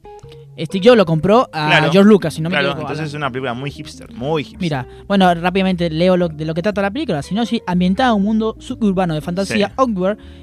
Steve 0.59 0.85
Jobs 0.85 0.99
lo 0.99 1.07
compró 1.07 1.49
a 1.53 1.69
Claro, 1.69 1.91
George 1.91 2.09
Lucas, 2.09 2.35
si 2.35 2.43
no 2.43 2.51
me 2.51 2.55
claro, 2.57 2.69
equivoco. 2.69 2.83
entonces 2.83 3.09
es 3.09 3.15
una 3.15 3.31
película 3.31 3.55
muy 3.55 3.71
hipster, 3.71 4.13
muy 4.13 4.45
hipster. 4.45 4.61
Mira, 4.61 4.87
bueno, 5.09 5.33
rápidamente 5.35 5.89
leo 5.89 6.19
lo, 6.19 6.29
de 6.29 6.45
lo 6.45 6.53
que 6.53 6.61
trata 6.61 6.83
la 6.83 6.91
película. 6.91 7.23
Si 7.23 7.35
no, 7.35 7.47
sí, 7.47 7.63
ambientada 7.67 8.11
en 8.11 8.17
un 8.17 8.23
mundo 8.25 8.57
suburbano 8.59 9.15
de 9.15 9.23
fantasía, 9.23 9.69
Sí. 9.69 9.75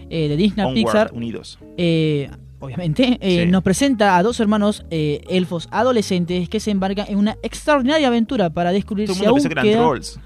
Eh, 0.10 0.28
de 0.28 0.36
Disney 0.38 0.66
Onward, 0.66 0.76
Pixar, 0.76 1.12
unidos. 1.14 1.60
eh, 1.78 2.32
obviamente, 2.60 3.20
eh, 3.22 3.44
Sí. 3.46 3.52
nos 3.52 3.62
presenta 3.62 4.18
a 4.18 4.24
dos 4.24 4.40
hermanos 4.40 4.84
eh, 4.90 5.22
elfos 5.30 5.68
adolescentes 5.72 6.50
que 6.50 6.60
se 6.60 6.72
embarcan 6.72 7.06
en 7.08 7.18
una 7.20 7.38
extraordinaria 7.44 8.08
aventura 8.08 8.50
para 8.50 8.72
descubrir 8.72 9.06
Todo 9.06 9.14
el 9.14 9.20
si 9.20 9.26
mundo 9.28 9.36
aún 9.40 9.48
que 9.48 9.52
eran 9.54 9.64
queda... 9.66 9.78
trolls. 9.78 10.20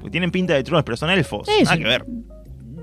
Porque 0.00 0.10
tienen 0.10 0.30
pinta 0.30 0.54
de 0.54 0.62
trolls, 0.62 0.84
pero 0.84 0.96
son 0.96 1.10
elfos. 1.10 1.46
Sí, 1.46 1.62
Nada 1.64 1.76
sí. 1.76 1.82
que 1.82 1.88
ver. 1.88 2.04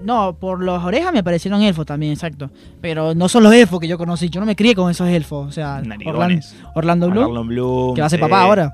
No, 0.04 0.38
por 0.38 0.64
las 0.64 0.84
orejas 0.84 1.12
me 1.14 1.24
parecieron 1.24 1.64
elfos 1.64 1.86
también, 1.86 2.12
exacto. 2.14 2.52
Pero 2.80 3.16
no 3.16 3.28
son 3.28 3.42
los 3.44 3.54
elfos 3.54 3.80
que 3.80 3.88
yo 3.88 3.98
conocí. 3.98 4.30
Yo 4.30 4.40
no 4.40 4.46
me 4.46 4.56
crié 4.56 4.76
con 4.76 4.92
esos 4.92 5.08
elfos. 5.10 5.48
O 5.48 5.52
sea, 5.52 5.82
Orlan-. 5.82 6.42
Orlando 6.76 7.10
Bloom, 7.10 7.26
Orlando 7.26 7.44
Bloom. 7.46 7.96
que 7.96 8.02
va 8.02 8.08
a 8.08 8.10
ser 8.10 8.20
papá 8.20 8.42
ahora. 8.42 8.74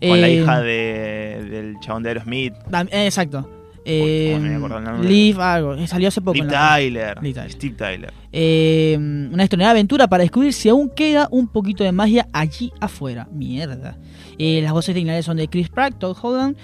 Con 0.00 0.20
la 0.20 0.28
Eh, 0.28 0.34
hija 0.34 0.60
de, 0.60 1.46
del 1.50 1.76
chabón 1.80 2.02
de 2.02 2.08
Aerosmith. 2.08 2.54
eh, 2.90 3.06
exacto. 3.06 3.48
Eh, 3.84 4.38
no. 4.40 5.02
Liv, 5.02 5.40
algo. 5.40 5.74
eh, 5.74 5.86
Salió 5.86 6.08
hace 6.08 6.20
poco. 6.20 6.34
Liv 6.34 6.48
Tyler. 6.48 7.18
Steve 7.50 7.74
Tyler. 7.76 8.12
Eh, 8.32 8.96
una 8.98 9.42
extraordinaria 9.44 9.70
aventura 9.72 10.08
para 10.08 10.22
descubrir 10.22 10.52
si 10.52 10.68
aún 10.68 10.88
queda 10.88 11.28
un 11.30 11.46
poquito 11.48 11.84
de 11.84 11.92
magia 11.92 12.28
allí 12.32 12.72
afuera. 12.80 13.28
Mierda. 13.32 13.96
Eh, 14.38 14.60
las 14.62 14.72
voces 14.72 14.90
originales 14.94 15.24
son 15.24 15.36
de 15.36 15.46
Chris 15.48 15.68
Pratt, 15.68 15.94
Todd 15.98 16.16
Holland, 16.20 16.56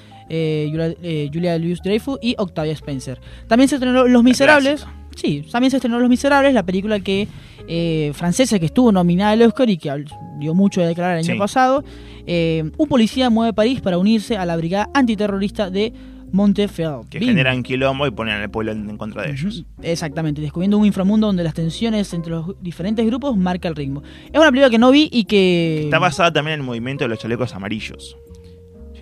Julia, 0.70 0.94
eh, 1.02 1.30
Julia 1.32 1.58
Louis 1.58 1.80
Dreyfus 1.82 2.18
y 2.22 2.34
Octavia 2.38 2.72
Spencer. 2.72 3.20
También 3.46 3.68
se 3.68 3.76
estrenó 3.76 4.06
Los 4.06 4.22
Miserables. 4.22 4.86
Sí, 5.16 5.44
también 5.50 5.70
se 5.70 5.78
estrenó 5.78 5.98
Los 5.98 6.08
Miserables, 6.08 6.54
la 6.54 6.62
película 6.64 7.00
que 7.00 7.26
eh, 7.66 8.12
francesa 8.14 8.58
que 8.58 8.66
estuvo 8.66 8.92
nominada 8.92 9.32
al 9.32 9.42
Oscar 9.42 9.68
y 9.68 9.76
que 9.78 10.04
dio 10.38 10.54
mucho 10.54 10.80
de 10.80 10.86
declarar 10.88 11.18
el 11.18 11.24
año 11.24 11.32
Sí. 11.34 11.38
pasado. 11.38 11.84
Eh, 12.26 12.70
un 12.76 12.88
policía 12.88 13.28
mueve 13.30 13.52
París 13.52 13.80
para 13.80 13.98
unirse 13.98 14.36
a 14.36 14.46
la 14.46 14.56
brigada 14.56 14.88
antiterrorista 14.94 15.70
de 15.70 15.92
Montefiore. 16.30 17.08
Que 17.10 17.18
generan 17.20 17.62
quilombo 17.62 18.06
y 18.06 18.10
ponen 18.10 18.34
al 18.36 18.50
pueblo 18.50 18.72
en, 18.72 18.88
en 18.88 18.96
contra 18.98 19.22
de 19.22 19.32
ellos. 19.32 19.64
Exactamente, 19.82 20.40
descubriendo 20.40 20.78
un 20.78 20.86
inframundo 20.86 21.26
donde 21.26 21.42
las 21.42 21.54
tensiones 21.54 22.12
entre 22.14 22.32
los 22.32 22.54
diferentes 22.62 23.04
grupos 23.06 23.36
marca 23.36 23.66
el 23.68 23.74
ritmo. 23.74 24.02
Es 24.32 24.38
una 24.38 24.50
película 24.50 24.70
que 24.70 24.78
no 24.78 24.90
vi 24.90 25.08
y 25.10 25.24
que 25.24 25.84
Está 25.84 25.98
basada 25.98 26.32
también 26.32 26.54
en 26.54 26.60
el 26.60 26.66
movimiento 26.66 27.04
de 27.04 27.08
los 27.08 27.18
chalecos 27.18 27.54
amarillos. 27.54 28.16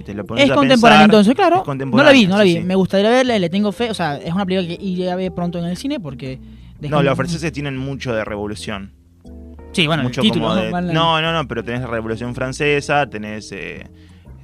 Si 0.07 0.13
te 0.13 0.15
lo 0.15 0.25
pones 0.25 0.45
es 0.45 0.51
a 0.51 0.55
contemporánea 0.55 1.05
entonces, 1.07 1.35
claro. 1.35 1.65
No 1.67 2.03
la 2.05 2.13
vi, 2.13 2.27
no 2.27 2.39
la 2.39 2.45
vi. 2.45 2.55
sí. 2.55 2.61
Me 2.61 2.77
gustaría 2.77 3.11
verla, 3.11 3.39
le 3.39 3.51
tengo 3.51 3.73
fe. 3.73 3.91
O 3.91 3.95
sea, 3.95 4.17
es 4.17 4.33
una 4.33 4.47
película 4.47 4.69
que 4.69 4.83
iré 4.85 5.11
a 5.11 5.17
ver 5.17 5.33
pronto 5.33 5.59
en 5.59 5.65
el 5.65 5.77
cine 5.77 5.99
porque... 5.99 6.39
No, 6.81 7.03
los 7.03 7.17
franceses 7.17 7.51
tienen 7.53 7.77
mucho 7.77 8.15
de 8.15 8.25
revolución. 8.25 8.93
Sí, 9.73 9.87
bueno, 9.87 10.05
mucho 10.05 10.21
el 10.21 10.27
título. 10.29 10.49
como 10.49 10.57
¿no? 10.57 10.87
de- 10.87 10.93
No, 10.93 11.21
no, 11.21 11.33
no, 11.33 11.49
pero 11.49 11.65
tenés 11.65 11.81
la 11.81 11.89
revolución 11.89 12.35
francesa, 12.35 13.07
tenés 13.09 13.51
eh, 13.53 13.87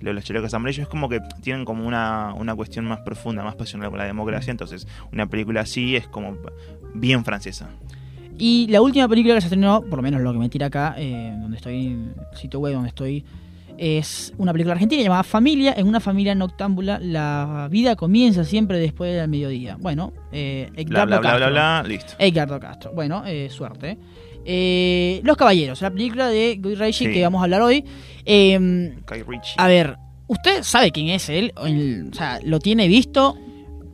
lo 0.01 0.09
de 0.11 0.15
los 0.15 0.25
chalecos 0.25 0.53
amarillos. 0.53 0.83
Es 0.83 0.89
como 0.89 1.09
que 1.09 1.21
tienen 1.43 1.65
como 1.65 1.87
una, 1.87 2.35
una 2.35 2.55
cuestión 2.55 2.85
más 2.87 3.01
profunda, 3.01 3.45
más 3.45 3.55
pasional 3.55 3.91
con 3.91 3.99
la 3.99 4.05
democracia. 4.05 4.51
Entonces, 4.51 4.87
una 5.13 5.27
película 5.27 5.61
así 5.61 5.95
es 5.95 6.09
como 6.09 6.37
bien 6.95 7.25
francesa. 7.25 7.69
Y 8.39 8.67
la 8.69 8.81
última 8.81 9.07
película 9.09 9.35
que 9.35 9.41
se 9.43 9.47
estrenó, 9.47 9.83
por 9.83 9.99
lo 9.99 10.03
menos 10.03 10.21
lo 10.23 10.33
que 10.33 10.39
me 10.39 10.49
tira 10.49 10.67
acá, 10.67 10.95
eh, 10.99 11.35
donde 11.41 11.57
estoy, 11.59 11.87
en 11.87 12.15
el 12.33 12.37
sitio 12.39 12.61
web 12.61 12.75
donde 12.75 12.89
estoy, 12.89 13.25
es 13.79 14.33
una 14.39 14.53
película 14.53 14.75
argentina 14.75 15.03
llamada 15.03 15.23
Familia. 15.23 15.75
En 15.77 15.87
una 15.87 16.01
familia 16.01 16.35
noctámbula, 16.35 16.99
la 17.01 17.69
vida 17.71 17.97
comienza 17.97 18.45
siempre 18.45 18.79
después 18.79 19.15
del 19.15 19.29
mediodía. 19.29 19.77
Bueno, 19.81 20.13
eh, 20.33 20.71
Edgardo 20.77 21.07
bla, 21.07 21.19
bla, 21.19 21.21
bla, 21.21 21.31
Castro. 21.31 21.51
bla, 21.51 21.83
listo. 21.87 22.13
Edgardo 22.19 22.61
Castro. 22.61 22.93
Bueno, 22.95 23.23
eh, 23.27 23.49
suerte. 23.51 23.99
Eh, 24.45 25.21
Los 25.25 25.37
Caballeros, 25.37 25.81
la 25.83 25.91
película 25.91 26.29
de 26.29 26.57
Guy 26.61 26.75
Ritchie 26.75 27.07
Sí. 27.09 27.13
que 27.13 27.23
vamos 27.23 27.41
a 27.41 27.45
hablar 27.45 27.63
hoy. 27.63 27.85
Eh, 28.25 28.59
Guy 28.59 29.23
Ritchie. 29.27 29.55
a 29.57 29.67
ver, 29.69 29.97
¿usted 30.27 30.63
sabe 30.63 30.91
quién 30.91 31.09
es 31.11 31.29
él? 31.29 31.53
El- 31.65 32.09
o 32.13 32.15
sea, 32.15 32.41
¿lo 32.45 32.59
tiene 32.59 32.89
visto? 32.89 33.37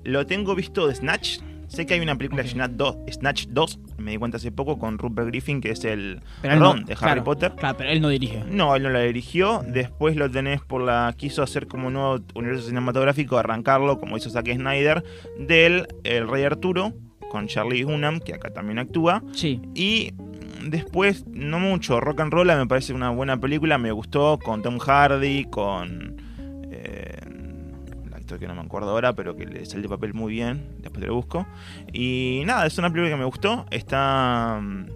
Lo 0.05 0.25
tengo 0.27 0.55
visto 0.55 0.87
de 0.87 0.95
Snatch. 0.95 1.38
Sé 1.68 1.87
que 1.87 1.94
hay 1.94 2.00
una 2.00 2.16
película 2.16 2.42
Ok. 2.42 2.48
Snatch 2.48 2.72
2, 2.72 2.96
Snatch 3.12 3.46
2, 3.48 3.78
me 3.98 4.11
di 4.12 4.16
cuenta 4.16 4.38
hace 4.38 4.50
poco, 4.50 4.78
con 4.78 4.98
Rupert 4.98 5.28
Griffin, 5.28 5.61
que 5.61 5.70
es 5.70 5.85
el 5.85 6.20
no- 6.42 6.59
Ron 6.59 6.85
de 6.85 6.94
Harry 6.94 6.98
claro, 7.02 7.24
Potter. 7.24 7.52
Claro, 7.57 7.76
pero 7.78 7.90
él 7.90 8.00
no 8.00 8.09
dirige. 8.09 8.42
No, 8.50 8.74
él 8.74 8.83
no 8.83 8.90
la 8.90 9.00
dirigió. 9.00 9.62
Después 9.66 10.16
lo 10.16 10.31
tenés 10.31 10.61
por 10.62 10.83
la. 10.83 11.14
Quiso 11.16 11.42
hacer 11.42 11.66
como 11.68 11.88
un 11.88 11.92
nuevo 11.94 12.18
universo 12.35 12.66
cinematográfico, 12.68 13.38
arrancarlo, 13.38 13.98
como 13.98 14.16
hizo 14.16 14.31
Zack 14.31 14.52
Snyder, 14.52 15.04
del 15.38 15.87
El 16.04 16.26
Rey 16.28 16.44
Arturo, 16.44 16.94
con 17.31 17.46
Charlie 17.48 17.85
Hunnam, 17.85 18.20
que 18.20 18.35
acá 18.35 18.50
también 18.50 18.78
actúa. 18.78 19.22
Sí. 19.33 19.61
Y 19.74 20.12
después, 20.64 21.26
no 21.28 21.59
mucho. 21.61 22.00
Rock 22.00 22.20
and 22.20 22.33
Roll 22.33 22.46
me 22.48 22.66
parece 22.66 22.94
una 22.94 23.11
buena 23.11 23.38
película, 23.38 23.76
me 23.78 23.92
gustó, 23.92 24.38
con 24.42 24.62
Tom 24.62 24.78
Hardy, 24.78 25.44
con. 25.44 26.16
Eh, 28.35 28.35
el 28.37 28.41
que 28.41 28.49
no 28.49 28.55
me 28.55 28.61
acuerdo 28.62 28.91
ahora, 28.91 29.14
pero 29.14 29.37
que 29.37 29.47
le 29.47 29.64
sale 29.67 29.83
de 29.83 29.88
papel 29.88 30.14
muy 30.14 30.33
bien. 30.33 30.77
Después 30.79 31.01
te 31.01 31.07
lo 31.09 31.14
busco. 31.14 31.47
Y 31.93 32.43
nada, 32.47 32.67
es 32.67 32.77
una 32.79 32.91
película 32.91 33.11
que 33.11 33.19
me 33.19 33.25
gustó. 33.25 33.67
Está. 33.71 34.59
mm, 34.62 34.87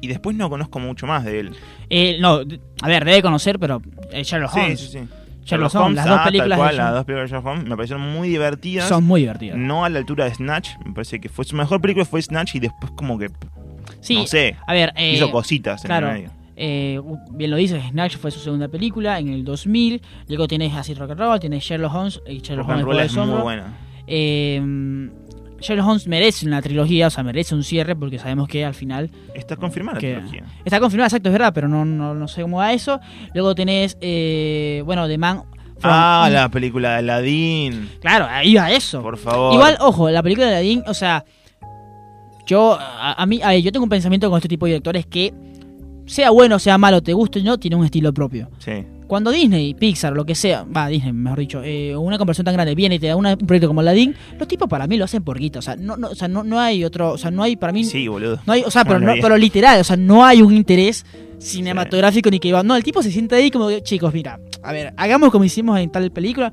Y 0.00 0.08
después 0.08 0.36
no 0.36 0.48
conozco 0.48 0.78
mucho 0.78 1.06
más 1.06 1.24
de 1.24 1.40
él. 1.40 1.56
Eh, 1.90 2.18
no, 2.20 2.40
a 2.82 2.88
ver, 2.88 3.04
debe 3.04 3.22
conocer, 3.22 3.58
pero 3.58 3.82
eh, 4.12 4.22
Sherlock 4.22 4.52
Sí, 4.52 4.60
Holmes. 4.60 4.80
sí, 4.80 4.86
sí. 4.92 5.08
Sherlock 5.44 5.74
Holmes, 5.76 5.96
las 5.96 6.06
dos 6.06 6.18
ah, 6.20 6.24
películas 6.26 6.58
cual, 6.58 6.70
de 6.72 6.82
las 6.82 6.92
dos 6.92 7.04
películas 7.06 7.30
de 7.30 7.36
Sherlock 7.36 7.46
Holmes 7.52 7.68
me 7.68 7.74
parecieron 7.76 8.12
muy 8.12 8.28
divertidas. 8.28 8.86
son 8.88 9.04
muy 9.04 9.22
divertidas. 9.22 9.56
No 9.56 9.84
a 9.84 9.88
la 9.88 9.98
altura 9.98 10.26
de 10.26 10.34
Snatch, 10.34 10.70
me 10.84 10.92
parece 10.92 11.20
que 11.20 11.28
fue 11.30 11.44
su 11.46 11.56
mejor 11.56 11.80
película 11.80 12.04
fue 12.04 12.20
Snatch 12.20 12.54
y 12.56 12.60
después 12.60 12.92
como 12.92 13.18
que 13.18 13.30
Sí, 14.00 14.14
no 14.16 14.26
sé, 14.26 14.56
a 14.66 14.72
ver, 14.74 14.92
eh, 14.94 15.14
hizo 15.14 15.30
cositas 15.30 15.82
en 15.84 15.88
claro. 15.88 16.08
el 16.08 16.12
medio. 16.14 16.30
Eh, 16.60 17.00
bien 17.32 17.50
lo 17.50 17.56
dices, 17.56 17.82
Snatch 17.90 18.16
fue 18.16 18.30
su 18.30 18.40
segunda 18.40 18.68
película 18.68 19.18
en 19.18 19.28
el 19.28 19.44
2000. 19.44 20.02
Luego 20.28 20.48
tenés 20.48 20.74
Acid 20.74 20.98
Rock 20.98 21.12
and 21.12 21.20
Roll, 21.20 21.40
tenés 21.40 21.62
Sherlock 21.64 21.94
Holmes 21.94 22.20
y 22.26 22.38
Sherlock 22.40 22.68
Rock 22.68 22.86
Holmes 22.88 23.04
es 23.12 23.16
muy 23.16 23.40
buena. 23.40 23.78
Eh, 24.06 24.60
Sherlock 25.60 25.86
Holmes 25.88 26.06
merece 26.06 26.46
una 26.46 26.62
trilogía, 26.62 27.08
o 27.08 27.10
sea, 27.10 27.22
merece 27.24 27.54
un 27.54 27.64
cierre 27.64 27.96
porque 27.96 28.18
sabemos 28.18 28.46
que 28.48 28.64
al 28.64 28.74
final 28.74 29.10
Está 29.34 29.56
confirmada 29.56 29.94
la 29.96 30.00
trilogía. 30.00 30.44
está 30.64 30.78
confirmada, 30.80 31.08
exacto, 31.08 31.28
es 31.28 31.32
verdad, 31.32 31.52
pero 31.52 31.68
no, 31.68 31.84
no, 31.84 32.14
no 32.14 32.28
sé 32.28 32.42
cómo 32.42 32.58
va 32.58 32.72
eso. 32.72 33.00
Luego 33.34 33.54
tenés, 33.54 33.96
eh, 34.00 34.82
bueno, 34.84 35.08
The 35.08 35.18
Man. 35.18 35.42
from- 35.80 35.92
Ah, 35.92 36.28
la 36.32 36.48
película 36.48 36.90
de 36.92 36.96
Aladdin, 36.98 37.88
Claro, 38.00 38.26
ahí 38.30 38.54
va 38.54 38.70
eso. 38.70 39.02
por 39.02 39.16
favor. 39.16 39.52
Igual, 39.54 39.76
ojo, 39.80 40.10
la 40.10 40.22
película 40.22 40.46
de 40.46 40.52
Aladdin, 40.54 40.82
o 40.86 40.94
sea, 40.94 41.24
yo 42.46 42.78
a, 42.80 43.20
a 43.20 43.26
mí, 43.26 43.40
a 43.42 43.48
ver, 43.50 43.60
yo 43.62 43.72
tengo 43.72 43.84
un 43.84 43.90
pensamiento 43.90 44.30
con 44.30 44.38
este 44.38 44.48
tipo 44.48 44.66
de 44.66 44.72
directores 44.72 45.06
que 45.06 45.32
sea 46.08 46.30
bueno, 46.30 46.58
sea 46.58 46.76
malo, 46.78 47.00
te 47.02 47.12
guste 47.12 47.38
o 47.40 47.42
no, 47.44 47.58
tiene 47.58 47.76
un 47.76 47.84
estilo 47.84 48.12
propio. 48.12 48.50
Sí. 48.58 48.72
Cuando 49.06 49.30
Disney, 49.30 49.72
Pixar, 49.72 50.12
lo 50.12 50.26
que 50.26 50.34
sea, 50.34 50.64
va, 50.64 50.88
Disney, 50.88 51.12
mejor 51.14 51.38
dicho, 51.38 51.62
eh, 51.64 51.96
una 51.96 52.18
conversión 52.18 52.44
tan 52.44 52.52
grande 52.54 52.74
viene 52.74 52.96
y 52.96 52.98
te 52.98 53.06
da 53.06 53.16
una- 53.16 53.30
un 53.40 53.46
proyecto 53.46 53.68
como 53.68 53.80
Aladdin, 53.80 54.14
los 54.38 54.46
tipos 54.48 54.68
para 54.68 54.86
mí 54.86 54.98
lo 54.98 55.04
hacen 55.06 55.22
por 55.22 55.38
guita, 55.38 55.60
o 55.60 55.62
sea, 55.62 55.76
no, 55.76 55.96
no, 55.96 56.08
o 56.08 56.14
sea, 56.14 56.28
no, 56.28 56.44
no 56.44 56.60
hay 56.60 56.84
otro, 56.84 57.12
o 57.12 57.16
sea, 57.18 57.30
no 57.30 57.42
hay 57.42 57.56
para 57.56 57.72
mí, 57.72 57.84
Sí, 57.84 58.06
boludo. 58.06 58.38
no 58.46 58.52
hay, 58.52 58.62
o 58.66 58.70
sea, 58.70 58.84
pero, 58.84 58.98
no- 59.00 59.14
pero 59.22 59.36
literal, 59.38 59.80
o 59.80 59.84
sea, 59.84 59.96
no 59.96 60.26
hay 60.26 60.42
un 60.42 60.52
interés 60.54 61.06
cinematográfico 61.38 62.30
ni 62.30 62.38
que 62.38 62.48
iba, 62.48 62.62
no, 62.62 62.76
el 62.76 62.84
tipo 62.84 63.02
se 63.02 63.10
siente 63.10 63.34
ahí 63.34 63.50
como, 63.50 63.70
chicos, 63.80 64.12
mira, 64.12 64.38
a 64.62 64.72
ver, 64.72 64.92
hagamos 64.96 65.30
como 65.30 65.44
hicimos 65.44 65.78
en 65.80 65.90
tal 65.90 66.10
película, 66.10 66.52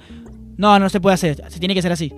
no, 0.58 0.80
no 0.80 0.90
se 0.90 1.02
puede 1.02 1.16
hacer, 1.16 1.44
se 1.50 1.60
tiene 1.60 1.74
que 1.76 1.82
ser 1.82 1.92
así. 1.92 2.14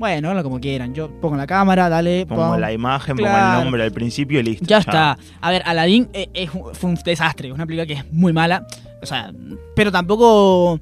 Bueno, 0.00 0.42
como 0.42 0.58
quieran, 0.58 0.94
yo 0.94 1.10
pongo 1.20 1.36
la 1.36 1.46
cámara, 1.46 1.90
dale, 1.90 2.24
Pongo 2.24 2.48
pon- 2.52 2.60
la 2.60 2.72
imagen, 2.72 3.16
pongo 3.18 3.28
el 3.28 3.64
nombre 3.64 3.82
al 3.84 3.92
principio 3.92 4.40
y 4.40 4.42
listo. 4.42 4.64
ya 4.66 4.78
está. 4.78 5.18
A 5.42 5.50
ver, 5.50 5.62
Aladdin 5.66 6.08
eh, 6.14 6.28
es 6.32 6.50
un- 6.54 6.74
fue 6.74 6.88
un 6.90 6.96
desastre, 7.04 7.48
es 7.48 7.54
una 7.54 7.66
película 7.66 7.84
que 7.86 7.92
es 7.92 8.10
muy 8.12 8.32
mala. 8.32 8.66
O 9.02 9.06
sea, 9.06 9.30
pero 9.76 9.92
tampoco. 9.92 10.80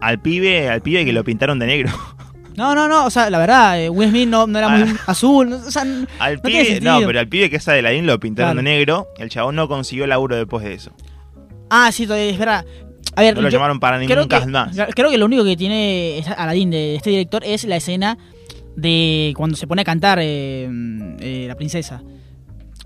Al 0.00 0.20
pibe, 0.22 0.68
al 0.70 0.80
pibe 0.80 1.04
que 1.04 1.12
lo 1.12 1.22
pintaron 1.24 1.58
de 1.58 1.66
negro. 1.66 1.90
No, 2.56 2.74
no, 2.74 2.88
no. 2.88 3.06
O 3.06 3.10
sea, 3.10 3.30
la 3.30 3.38
verdad, 3.38 3.80
eh, 3.80 3.88
Will 3.88 4.08
Smith 4.08 4.28
no, 4.28 4.48
no 4.48 4.58
era 4.58 4.68
muy 4.68 4.82
Ah. 4.82 4.96
azul. 5.12 5.48
no, 5.48 5.56
o 5.58 5.70
sea, 5.70 5.82
Al 5.82 6.34
No 6.36 6.40
tiene 6.42 6.62
pibe, 6.62 6.64
sentido. 6.64 7.00
no, 7.00 7.06
pero 7.06 7.20
al 7.20 7.28
pibe 7.28 7.50
que 7.50 7.56
es 7.56 7.68
Aladdin 7.68 8.04
lo 8.04 8.18
pintaron 8.18 8.54
Claro. 8.54 8.68
de 8.68 8.76
negro. 8.76 9.06
El 9.16 9.28
chabón 9.28 9.54
no 9.54 9.68
consiguió 9.68 10.08
laburo 10.08 10.34
después 10.34 10.64
de 10.64 10.72
eso. 10.72 10.90
ah, 11.70 11.92
sí, 11.92 12.08
es 12.10 12.36
verdad. 12.38 12.64
A 13.14 13.22
ver, 13.22 13.36
No 13.36 13.42
lo 13.42 13.48
llamaron 13.48 13.78
para 13.78 13.98
ningún 14.00 14.26
cast 14.26 14.48
más. 14.48 14.76
creo 14.94 15.08
que 15.08 15.18
lo 15.18 15.26
único 15.26 15.44
que 15.44 15.56
tiene 15.56 16.24
Aladdin 16.36 16.70
de 16.72 16.96
este 16.96 17.10
director 17.10 17.44
es 17.44 17.62
la 17.62 17.76
escena 17.76 18.18
de 18.80 19.32
cuando 19.36 19.56
se 19.56 19.66
pone 19.66 19.82
a 19.82 19.84
cantar 19.84 20.18
eh, 20.22 20.68
eh, 21.20 21.44
la 21.48 21.54
princesa. 21.56 22.02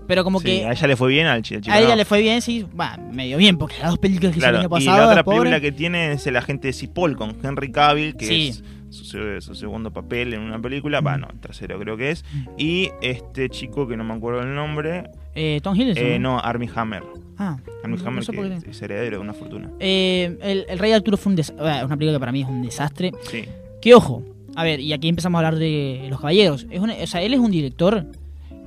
Pero 0.07 0.23
como 0.25 0.39
Sí, 0.39 0.45
que 0.45 0.65
a 0.65 0.71
ella 0.73 0.87
le 0.87 0.95
fue 0.97 1.07
bien, 1.09 1.27
al 1.27 1.41
chi- 1.43 1.55
al 1.55 1.61
chico 1.61 1.73
a 1.73 1.79
ella 1.79 1.89
no. 1.91 1.95
le 1.95 2.03
fue 2.05 2.21
bien, 2.21 2.41
sí, 2.41 2.65
va, 2.77 2.97
medio 2.97 3.37
bien, 3.37 3.57
porque 3.57 3.75
las 3.79 3.89
dos 3.91 3.99
películas 3.99 4.33
que 4.33 4.39
hizo 4.39 4.47
el 4.47 4.53
Claro, 4.55 4.65
y 4.67 4.69
pasado, 4.69 4.97
la 5.05 5.07
otra 5.11 5.23
pobre. 5.23 5.37
película 5.39 5.61
que 5.61 5.71
tiene 5.71 6.11
es 6.11 6.27
El 6.27 6.35
agente 6.35 6.67
de 6.67 6.73
Cipoll 6.73 7.15
con 7.15 7.37
Henry 7.41 7.71
Cavill, 7.71 8.15
que 8.17 8.25
Sí. 8.25 8.47
es 8.49 8.63
su, 8.89 9.05
se- 9.05 9.39
su 9.39 9.55
segundo 9.55 9.91
papel 9.93 10.33
en 10.33 10.41
una 10.41 10.59
película, 10.59 10.99
bueno, 10.99 11.29
tercero 11.39 11.79
creo 11.79 11.95
que 11.95 12.11
es, 12.11 12.25
y 12.57 12.89
este 13.01 13.47
chico 13.49 13.87
que 13.87 13.95
no 13.95 14.03
me 14.03 14.13
acuerdo 14.13 14.41
el 14.41 14.53
nombre, 14.53 15.09
Eh, 15.35 15.61
Tom 15.63 15.73
Hiddleston. 15.79 16.05
eh, 16.05 16.19
no, 16.19 16.37
Armie 16.37 16.69
Hammer. 16.75 17.03
Ah, 17.37 17.57
no- 17.87 17.95
no 17.95 18.05
Hammer 18.07 18.25
sé 18.25 18.33
por 18.33 18.49
que 18.49 18.59
qué. 18.59 18.71
es 18.71 18.81
heredero 18.81 19.17
de 19.17 19.23
una 19.23 19.33
fortuna. 19.33 19.69
Eh, 19.79 20.37
el, 20.41 20.65
el 20.67 20.79
Rey 20.79 20.91
Arturo 20.91 21.15
fue 21.15 21.29
un 21.31 21.37
des- 21.37 21.49
es 21.51 21.55
una 21.57 21.95
película 21.95 22.13
que 22.13 22.19
para 22.19 22.31
mí 22.33 22.41
es 22.41 22.47
un 22.49 22.61
desastre. 22.61 23.11
Sí, 23.31 23.45
Que 23.81 23.93
ojo, 23.95 24.23
a 24.55 24.63
ver, 24.63 24.79
y 24.79 24.93
aquí 24.93 25.07
empezamos 25.07 25.37
a 25.37 25.39
hablar 25.47 25.59
de 25.59 26.05
Los 26.09 26.19
Caballeros. 26.19 26.65
Es 26.69 26.79
una- 26.79 26.95
o 27.01 27.07
sea, 27.07 27.21
él 27.21 27.33
es 27.33 27.39
un 27.39 27.51
director 27.51 28.05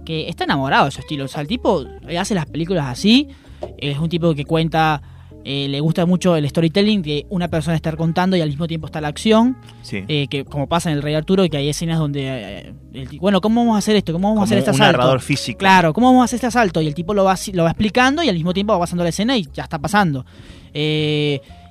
que 0.04 0.28
está 0.28 0.44
enamorado 0.44 0.84
de 0.86 0.90
su 0.92 1.00
estilo. 1.00 1.24
O 1.24 1.28
sea, 1.28 1.40
el 1.42 1.48
tipo 1.48 1.84
hace 2.18 2.34
las 2.34 2.46
películas 2.46 2.86
así. 2.86 3.28
Es 3.78 3.98
un 3.98 4.08
tipo 4.08 4.34
que 4.34 4.44
cuenta 4.44 5.02
eh, 5.48 5.68
le 5.68 5.78
gusta 5.78 6.04
mucho 6.06 6.34
el 6.34 6.48
storytelling, 6.48 7.02
que 7.02 7.24
una 7.28 7.46
persona 7.46 7.76
estar 7.76 7.96
contando 7.96 8.36
y 8.36 8.40
al 8.40 8.48
mismo 8.48 8.66
tiempo 8.66 8.86
está 8.86 9.00
la 9.00 9.06
acción, 9.06 9.56
Sí. 9.82 10.02
eh, 10.08 10.26
que 10.28 10.44
como 10.44 10.68
pasa 10.68 10.90
en 10.90 10.96
el 10.96 11.02
Rey 11.04 11.14
Arturo, 11.14 11.48
que 11.48 11.56
hay 11.56 11.68
escenas 11.68 12.00
donde, 12.00 12.22
eh, 12.26 12.74
el 12.94 13.18
bueno, 13.20 13.40
¿cómo 13.40 13.60
vamos 13.60 13.76
a 13.76 13.78
hacer 13.78 13.94
esto? 13.94 14.12
¿Cómo 14.12 14.26
vamos 14.26 14.40
a 14.40 14.44
hacer 14.46 14.58
este 14.58 14.70
un 14.70 14.74
asalto? 14.74 14.98
narrador 14.98 15.20
físico. 15.20 15.56
Claro, 15.58 15.92
¿cómo 15.92 16.08
vamos 16.08 16.22
a 16.22 16.24
hacer 16.24 16.38
este 16.38 16.48
asalto? 16.48 16.80
Y 16.82 16.88
el 16.88 16.96
tipo 16.96 17.14
lo 17.14 17.22
va, 17.22 17.36
lo 17.52 17.62
va 17.62 17.70
explicando 17.70 18.24
y 18.24 18.28
al 18.28 18.34
mismo 18.34 18.52
tiempo 18.52 18.72
va 18.72 18.80
pasando 18.80 19.04
la 19.04 19.10
escena 19.10 19.36
y 19.36 19.46
ya 19.54 19.62
está 19.62 19.78
pasando. 19.78 20.26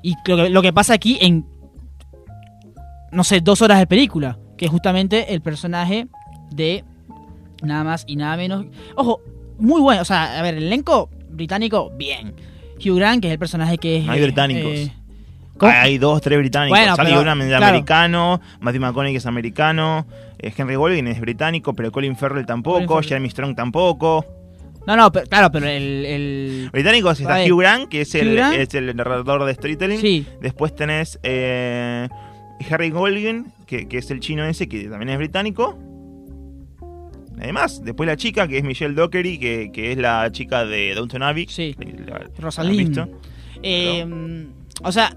Y 0.03 0.13
lo 0.25 0.37
que, 0.37 0.49
lo 0.49 0.61
que 0.61 0.71
pasa 0.71 0.93
aquí 0.93 1.17
en, 1.19 1.45
no 3.11 3.23
sé, 3.23 3.41
dos 3.41 3.61
horas 3.61 3.79
de 3.79 3.87
película, 3.87 4.37
que 4.57 4.65
es 4.65 4.71
justamente 4.71 5.33
el 5.33 5.41
personaje 5.41 6.07
de 6.51 6.83
nada 7.61 7.83
más 7.83 8.03
y 8.07 8.15
nada 8.15 8.37
menos. 8.37 8.65
Ojo, 8.95 9.21
muy 9.57 9.81
bueno, 9.81 10.01
o 10.01 10.05
sea, 10.05 10.39
a 10.39 10.41
ver, 10.41 10.55
el 10.55 10.63
elenco 10.63 11.09
británico, 11.29 11.91
bien. 11.97 12.33
Hugh 12.77 12.97
Grant, 12.97 13.21
que 13.21 13.27
es 13.29 13.33
el 13.33 13.39
personaje 13.39 13.77
que 13.77 13.97
es... 13.97 14.05
No 14.05 14.11
hay 14.11 14.19
eh, 14.19 14.23
británicos. 14.23 14.71
eh. 14.73 14.91
Hay 15.61 15.97
dos, 15.97 16.21
tres 16.21 16.37
británicos. 16.37 16.77
Bueno, 16.77 17.21
Hunnam 17.21 17.41
es 17.41 17.47
claro. 17.47 17.65
americano, 17.67 18.41
Matthew 18.59 18.81
McConaughey 18.81 19.15
es 19.15 19.25
americano, 19.25 20.05
eh, 20.37 20.53
Henry 20.55 20.75
Golding 20.75 21.07
es 21.07 21.21
británico, 21.21 21.73
pero 21.73 21.91
Colin 21.93 22.17
Farrell 22.17 22.45
tampoco, 22.45 22.85
Colin. 22.85 23.07
Jeremy 23.07 23.29
Strong 23.29 23.55
tampoco. 23.55 24.25
No, 24.85 24.97
no, 24.97 25.11
pero, 25.11 25.25
claro, 25.27 25.51
pero 25.51 25.67
el... 25.67 26.05
el- 26.05 26.69
Británicos 26.73 27.19
está 27.21 27.41
Hugh 27.45 27.59
Grant, 27.59 27.87
que 27.87 28.01
es 28.01 28.13
el, 28.15 28.37
es 28.37 28.73
el 28.73 28.93
narrador 28.95 29.45
de 29.45 29.53
storytelling. 29.53 29.99
Sí, 29.99 30.27
Después 30.41 30.75
tenés 30.75 31.17
eh, 31.23 32.09
Harry 32.69 32.89
Golding, 32.89 33.45
que, 33.65 33.87
que 33.87 33.97
es 33.97 34.09
el 34.11 34.19
chino 34.19 34.43
ese, 34.45 34.67
que 34.67 34.83
también 34.89 35.09
es 35.09 35.17
británico. 35.17 35.77
Además, 37.37 37.81
después 37.83 38.07
la 38.07 38.15
chica, 38.15 38.47
que 38.47 38.57
es 38.57 38.63
Michelle 38.63 38.93
Dockery, 38.93 39.37
que, 39.37 39.69
que 39.73 39.91
es 39.91 39.97
la 39.97 40.31
chica 40.31 40.65
de 40.65 40.93
Downton 40.95 41.21
Abbey. 41.23 41.47
Sí. 41.49 41.75
Rosalind. 42.39 43.07
Eh, 43.61 44.47
o 44.83 44.91
sea, 44.91 45.13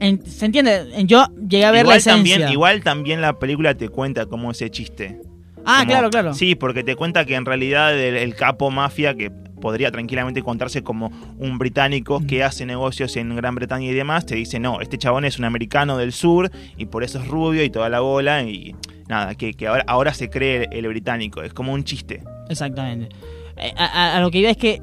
en- 0.00 0.24
¿se 0.26 0.46
entiende? 0.46 0.88
En- 0.92 1.06
Yo 1.06 1.26
llegué 1.48 1.64
a 1.64 1.70
ver 1.70 1.82
igual, 1.82 1.94
la 1.94 1.98
esencia. 1.98 2.34
también, 2.36 2.52
igual 2.52 2.82
también 2.82 3.20
la 3.20 3.38
película 3.38 3.74
te 3.76 3.88
cuenta 3.88 4.26
como 4.26 4.50
ese 4.50 4.70
chiste. 4.70 5.20
ah, 5.64 5.78
Como- 5.80 5.90
claro, 5.90 6.10
claro. 6.10 6.34
Sí, 6.34 6.56
porque 6.56 6.82
te 6.82 6.96
cuenta 6.96 7.24
que 7.24 7.36
en 7.36 7.44
realidad 7.44 7.96
el, 7.98 8.16
el 8.16 8.34
capo 8.34 8.70
mafia, 8.70 9.14
que 9.14 9.30
podría 9.60 9.90
tranquilamente 9.90 10.42
contarse 10.42 10.82
como 10.82 11.10
un 11.38 11.58
británico 11.58 12.20
que 12.26 12.42
hace 12.42 12.66
negocios 12.66 13.16
en 13.16 13.34
Gran 13.36 13.54
Bretaña 13.54 13.86
y 13.86 13.92
demás, 13.94 14.26
te 14.26 14.34
dice, 14.34 14.58
no, 14.58 14.80
este 14.80 14.98
chabón 14.98 15.24
es 15.24 15.38
un 15.38 15.44
americano 15.44 15.96
del 15.96 16.12
sur 16.12 16.50
y 16.76 16.86
por 16.86 17.04
eso 17.04 17.18
es 17.20 17.28
rubio 17.28 17.62
y 17.62 17.70
toda 17.70 17.88
la 17.88 18.00
bola 18.00 18.42
y 18.42 18.74
nada, 19.08 19.34
que, 19.34 19.54
que 19.54 19.66
ahora, 19.66 19.84
ahora 19.86 20.14
se 20.14 20.30
cree 20.30 20.68
el, 20.72 20.84
el 20.84 20.88
británico, 20.88 21.42
es 21.42 21.52
como 21.52 21.72
un 21.72 21.84
chiste. 21.84 22.22
Exactamente. 22.48 23.08
Eh, 23.56 23.72
A, 23.76 23.84
a- 23.84 24.16
a 24.16 24.20
lo 24.20 24.30
que 24.30 24.38
iba 24.38 24.50
es 24.50 24.56
que 24.56 24.80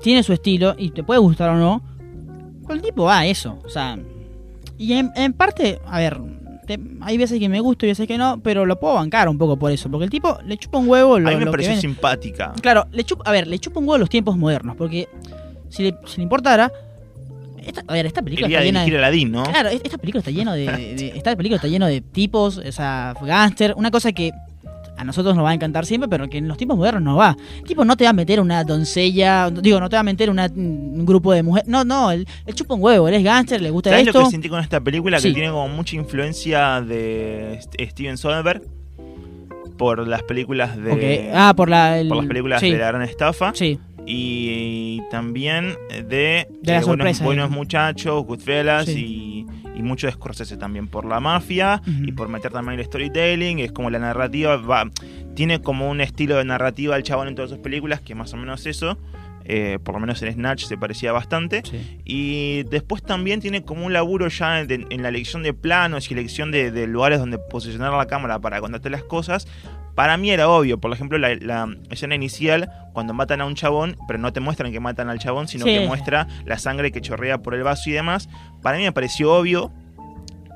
tiene 0.00 0.22
su 0.22 0.32
estilo 0.32 0.74
y 0.76 0.90
te 0.90 1.02
puede 1.04 1.20
gustar 1.20 1.50
o 1.50 1.56
no, 1.56 1.82
pero 2.62 2.74
el 2.74 2.82
tipo 2.82 3.04
va 3.04 3.20
a 3.20 3.26
eso. 3.26 3.58
O 3.64 3.68
sea, 3.68 3.98
y 4.78 4.94
en, 4.94 5.10
en 5.14 5.32
parte, 5.32 5.78
a 5.86 5.98
ver, 6.00 6.18
te- 6.66 6.78
hay 7.00 7.18
veces 7.18 7.38
que 7.38 7.48
me 7.48 7.60
gusta 7.60 7.86
y 7.86 7.90
veces 7.90 8.06
que 8.06 8.18
no, 8.18 8.40
pero 8.42 8.66
lo 8.66 8.78
puedo 8.78 8.94
bancar 8.94 9.28
un 9.28 9.38
poco 9.38 9.56
por 9.58 9.70
eso, 9.72 9.90
porque 9.90 10.04
el 10.04 10.10
tipo 10.10 10.38
le 10.46 10.56
chupa 10.56 10.78
un 10.78 10.88
huevo 10.88 11.18
lo, 11.18 11.28
A 11.28 11.32
mí 11.32 11.38
me 11.38 11.44
lo 11.44 11.50
pareció 11.50 11.74
simpática. 11.80 12.52
Claro, 12.60 12.86
le 12.92 13.04
chupa, 13.04 13.24
a 13.28 13.32
ver, 13.32 13.46
le 13.46 13.58
chupa 13.58 13.80
un 13.80 13.88
huevo 13.88 13.98
los 13.98 14.08
tiempos 14.10 14.36
modernos, 14.36 14.76
porque 14.76 15.08
si 15.68 15.82
le, 15.84 15.94
si 16.06 16.18
le 16.18 16.22
importara, 16.24 16.70
esta, 17.64 17.82
a 17.86 17.92
ver, 17.92 18.06
esta 18.06 18.22
película 18.22 18.46
Quería 18.48 18.58
está 18.58 18.66
llena 18.66 18.84
de... 18.84 18.98
Aladdin, 18.98 19.30
¿no? 19.32 19.44
Claro, 19.44 19.68
es- 19.68 19.80
esta 19.84 19.98
película 19.98 20.18
está 20.20 20.30
lleno 20.30 20.52
de, 20.52 20.64
de- 20.66 21.12
esta 21.16 21.36
película 21.36 21.56
está 21.56 21.68
lleno 21.68 21.86
de 21.86 22.00
tipos, 22.00 22.58
o 22.58 22.72
sea, 22.72 23.14
gángster, 23.22 23.74
una 23.76 23.90
cosa 23.90 24.12
que 24.12 24.32
a 25.02 25.04
nosotros 25.04 25.34
nos 25.34 25.44
va 25.44 25.50
a 25.50 25.54
encantar 25.54 25.84
siempre, 25.84 26.08
pero 26.08 26.28
que 26.30 26.38
en 26.38 26.46
los 26.48 26.56
tiempos 26.56 26.76
modernos 26.78 27.02
no 27.02 27.16
va. 27.16 27.36
El 27.58 27.64
tipo 27.64 27.84
no 27.84 27.96
te 27.96 28.04
va 28.04 28.10
a 28.10 28.12
meter 28.14 28.40
una 28.40 28.62
doncella, 28.64 29.50
digo, 29.50 29.80
no 29.80 29.88
te 29.88 29.96
va 29.96 30.00
a 30.00 30.04
meter 30.04 30.30
una- 30.30 30.46
un 30.54 31.04
grupo 31.04 31.32
de 31.32 31.42
mujeres, 31.42 31.68
no, 31.68 31.84
no, 31.84 32.10
él, 32.12 32.26
él 32.46 32.54
chupa 32.54 32.74
un 32.74 32.82
huevo, 32.82 33.08
él 33.08 33.14
es 33.14 33.24
gángster, 33.24 33.60
le 33.60 33.70
gusta 33.70 33.90
¿Sabes 33.90 34.06
lo 34.06 34.10
esto. 34.10 34.24
que 34.24 34.30
sentí 34.30 34.48
con 34.48 34.60
esta 34.60 34.80
película? 34.80 35.18
Sí. 35.18 35.28
Que 35.28 35.34
tiene 35.34 35.50
como 35.50 35.68
mucha 35.68 35.96
influencia 35.96 36.80
de 36.80 37.54
St- 37.54 37.88
Steven 37.90 38.16
Soderbergh 38.16 38.62
por 39.76 40.06
las 40.06 40.22
películas 40.22 40.76
de... 40.76 41.30
Ah, 41.34 41.54
por 41.56 41.68
la 41.68 41.98
el- 41.98 42.08
por 42.08 42.18
las 42.18 42.26
películas 42.26 42.60
sí, 42.60 42.70
de 42.70 42.78
la 42.78 42.86
gran 42.88 43.02
estafa 43.02 43.52
Sí, 43.54 43.78
y 44.06 45.00
también 45.10 45.74
de, 45.90 46.02
De 46.06 46.46
la 46.72 46.78
eh, 46.78 46.80
buenos, 46.80 46.84
sorpresa, 46.84 47.24
buenos 47.24 47.50
eh. 47.50 47.54
muchachos, 47.54 48.24
Goodfellas 48.24 48.86
Sí. 48.86 49.46
y, 49.74 49.78
y 49.78 49.82
mucho 49.82 50.06
de 50.06 50.12
Scorsese 50.12 50.56
también 50.56 50.88
por 50.88 51.04
la 51.04 51.20
mafia 51.20 51.80
y 51.86 52.12
por 52.12 52.28
meter 52.28 52.52
también 52.52 52.78
el 52.78 52.84
storytelling, 52.86 53.58
es 53.60 53.72
como 53.72 53.90
la 53.90 53.98
narrativa, 53.98 54.56
va, 54.56 54.90
tiene 55.34 55.60
como 55.62 55.88
un 55.88 56.00
estilo 56.00 56.36
de 56.36 56.44
narrativa 56.44 56.96
el 56.96 57.02
chabón 57.02 57.28
en 57.28 57.34
todas 57.34 57.50
sus 57.50 57.58
películas 57.58 58.00
que 58.00 58.12
es 58.12 58.18
más 58.18 58.32
o 58.34 58.36
menos 58.36 58.66
eso, 58.66 58.98
eh, 59.44 59.78
por 59.82 59.94
lo 59.94 60.00
menos 60.00 60.22
en 60.22 60.32
Snatch 60.32 60.64
se 60.64 60.76
parecía 60.76 61.12
bastante. 61.12 61.62
sí. 61.64 61.98
Y 62.04 62.62
después 62.64 63.02
también 63.02 63.40
tiene 63.40 63.62
como 63.64 63.84
un 63.86 63.92
laburo 63.92 64.28
ya 64.28 64.60
en, 64.60 64.86
en 64.90 65.02
la 65.02 65.08
elección 65.08 65.42
de 65.42 65.52
planos 65.54 66.10
y 66.10 66.14
elección 66.14 66.50
de, 66.50 66.70
de 66.70 66.86
lugares 66.86 67.18
donde 67.18 67.38
posicionar 67.38 67.92
la 67.92 68.06
cámara 68.06 68.38
para 68.38 68.60
contarte 68.60 68.90
las 68.90 69.02
cosas. 69.04 69.46
Para 69.94 70.16
mí 70.16 70.30
era 70.30 70.48
obvio, 70.48 70.78
por 70.80 70.90
ejemplo, 70.92 71.18
la, 71.18 71.34
la 71.34 71.68
escena 71.90 72.14
inicial, 72.14 72.70
cuando 72.94 73.12
matan 73.12 73.42
a 73.42 73.44
un 73.46 73.54
chabón, 73.54 73.96
pero 74.06 74.18
no 74.18 74.32
te 74.32 74.40
muestran 74.40 74.72
que 74.72 74.80
matan 74.80 75.10
al 75.10 75.18
chabón, 75.18 75.48
sino 75.48 75.66
Sí. 75.66 75.74
que 75.74 75.86
muestra 75.86 76.26
la 76.46 76.58
sangre 76.58 76.92
que 76.92 77.02
chorrea 77.02 77.38
por 77.42 77.54
el 77.54 77.62
vaso 77.62 77.90
y 77.90 77.92
demás. 77.92 78.28
Para 78.62 78.78
mí 78.78 78.84
me 78.84 78.92
pareció 78.92 79.34
obvio, 79.34 79.70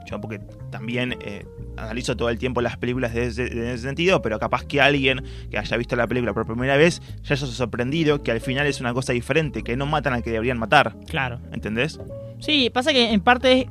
yo 0.07 0.21
porque 0.21 0.41
también 0.71 1.15
eh, 1.21 1.45
analizo 1.77 2.17
todo 2.17 2.29
el 2.31 2.39
tiempo 2.39 2.61
las 2.61 2.77
películas 2.77 3.13
desde 3.15 3.45
ese 3.47 3.79
sentido, 3.79 4.23
pero 4.23 4.39
capaz 4.39 4.65
que 4.65 4.81
alguien 4.81 5.23
que 5.51 5.59
haya 5.59 5.77
visto 5.77 5.97
la 5.97 6.07
película 6.07 6.33
por 6.33 6.47
primera 6.47 6.77
vez 6.77 7.03
ya 7.23 7.35
haya 7.35 7.47
sorprendido 7.47 8.23
que 8.23 8.31
al 8.31 8.41
final 8.41 8.67
es 8.67 8.81
una 8.81 8.95
cosa 8.95 9.13
diferente, 9.13 9.63
que 9.63 9.77
no 9.77 9.87
matan 9.87 10.13
al 10.15 10.23
que 10.23 10.31
deberían 10.31 10.59
matar, 10.59 10.97
Claro. 11.09 11.41
¿entendés? 11.53 11.99
Sí, 12.39 12.71
pasa 12.71 12.93
que 12.93 13.13
en 13.13 13.21
parte 13.21 13.69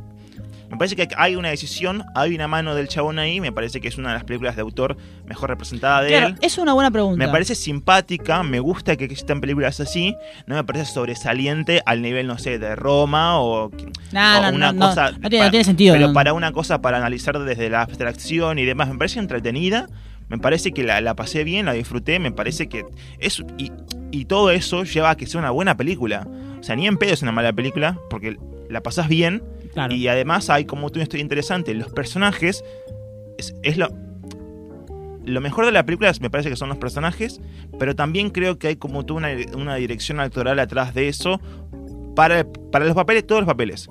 Me 0.70 0.78
parece 0.78 0.96
que 0.96 1.08
hay 1.18 1.36
una 1.36 1.50
decisión, 1.50 2.04
hay 2.16 2.34
una 2.36 2.48
mano 2.48 2.74
del 2.76 2.88
chabón 2.88 3.20
ahí, 3.20 3.40
me 3.40 3.52
parece 3.52 3.80
que 3.82 3.88
es 3.88 3.98
una 3.98 4.10
de 4.10 4.16
las 4.16 4.24
películas 4.24 4.56
de 4.56 4.62
autor 4.64 4.98
mejor 5.26 5.50
representada 5.50 6.02
de 6.02 6.10
claro, 6.10 6.28
él. 6.28 6.36
es 6.42 6.58
una 6.58 6.74
buena 6.74 6.90
pregunta. 6.92 7.18
Me 7.24 7.32
parece 7.32 7.54
simpática, 7.56 8.42
me 8.44 8.60
gusta 8.60 8.96
que 8.96 9.06
existan 9.06 9.42
películas 9.42 9.80
así, 9.80 10.16
no 10.48 10.56
me 10.56 10.64
parece 10.64 10.86
sobresaliente 10.86 11.82
al 11.86 12.02
nivel, 12.02 12.28
no 12.28 12.38
sé, 12.38 12.58
de 12.60 12.76
Roma 12.76 13.40
o, 13.40 13.66
o 13.66 13.72
no, 14.12 14.50
una 14.56 14.72
no, 14.74 14.88
cosa... 14.90 15.12
no 15.12 15.30
tiene, 15.30 15.38
para- 15.38 15.46
no 15.46 15.52
tiene 15.52 15.64
sentido. 15.64 15.94
Pero 15.94 16.14
para 16.14 16.34
una 16.34 16.52
cosa 16.52 16.82
para 16.82 16.98
analizar 16.98 17.38
desde 17.40 17.70
la 17.70 17.82
abstracción 17.84 18.58
y 18.60 18.66
demás, 18.66 18.90
me 18.90 18.98
parece 18.98 19.20
entretenida, 19.20 19.88
me 20.30 20.40
parece 20.40 20.72
que 20.72 20.84
la, 20.84 21.00
la 21.02 21.16
pasé 21.16 21.44
bien, 21.44 21.68
la 21.68 21.74
disfruté, 21.74 22.18
me 22.20 22.32
parece 22.32 22.68
que... 22.68 22.86
Es, 23.20 23.44
y, 23.60 23.72
y 24.12 24.26
todo 24.26 24.50
eso 24.50 24.84
lleva 24.84 25.12
a 25.12 25.16
que 25.16 25.28
sea 25.28 25.40
una 25.40 25.52
buena 25.52 25.78
película. 25.78 26.28
O 26.60 26.64
sea, 26.64 26.76
ni 26.76 26.88
en 26.88 26.98
pedo 26.98 27.14
es 27.14 27.22
una 27.22 27.32
mala 27.32 27.54
película, 27.54 28.00
porque 28.10 28.38
la 28.70 28.82
pasás 28.82 29.08
bien 29.08 29.44
Claro. 29.74 29.94
y 29.94 30.08
además 30.08 30.50
hay 30.50 30.66
como 30.66 30.88
una 30.88 31.04
historia 31.04 31.22
interesante. 31.22 31.74
Los 31.74 31.92
personajes 31.92 32.64
es, 33.38 33.54
es 33.62 33.78
lo. 33.78 33.90
Lo 35.26 35.42
mejor 35.42 35.66
de 35.66 35.72
la 35.72 35.86
película 35.86 36.14
me 36.22 36.30
parece 36.30 36.50
que 36.50 36.56
son 36.56 36.70
los 36.70 36.78
personajes, 36.78 37.42
pero 37.80 37.96
también 37.96 38.30
creo 38.30 38.60
que 38.60 38.68
hay 38.68 38.76
como 38.76 39.04
una, 39.10 39.30
una 39.58 39.76
dirección 39.76 40.20
actoral 40.20 40.60
atrás 40.60 40.94
de 40.94 41.08
eso 41.08 41.42
para, 42.16 42.46
para 42.72 42.86
los 42.86 42.94
papeles, 42.94 43.26
todos 43.26 43.42
los 43.42 43.48
papeles. 43.48 43.90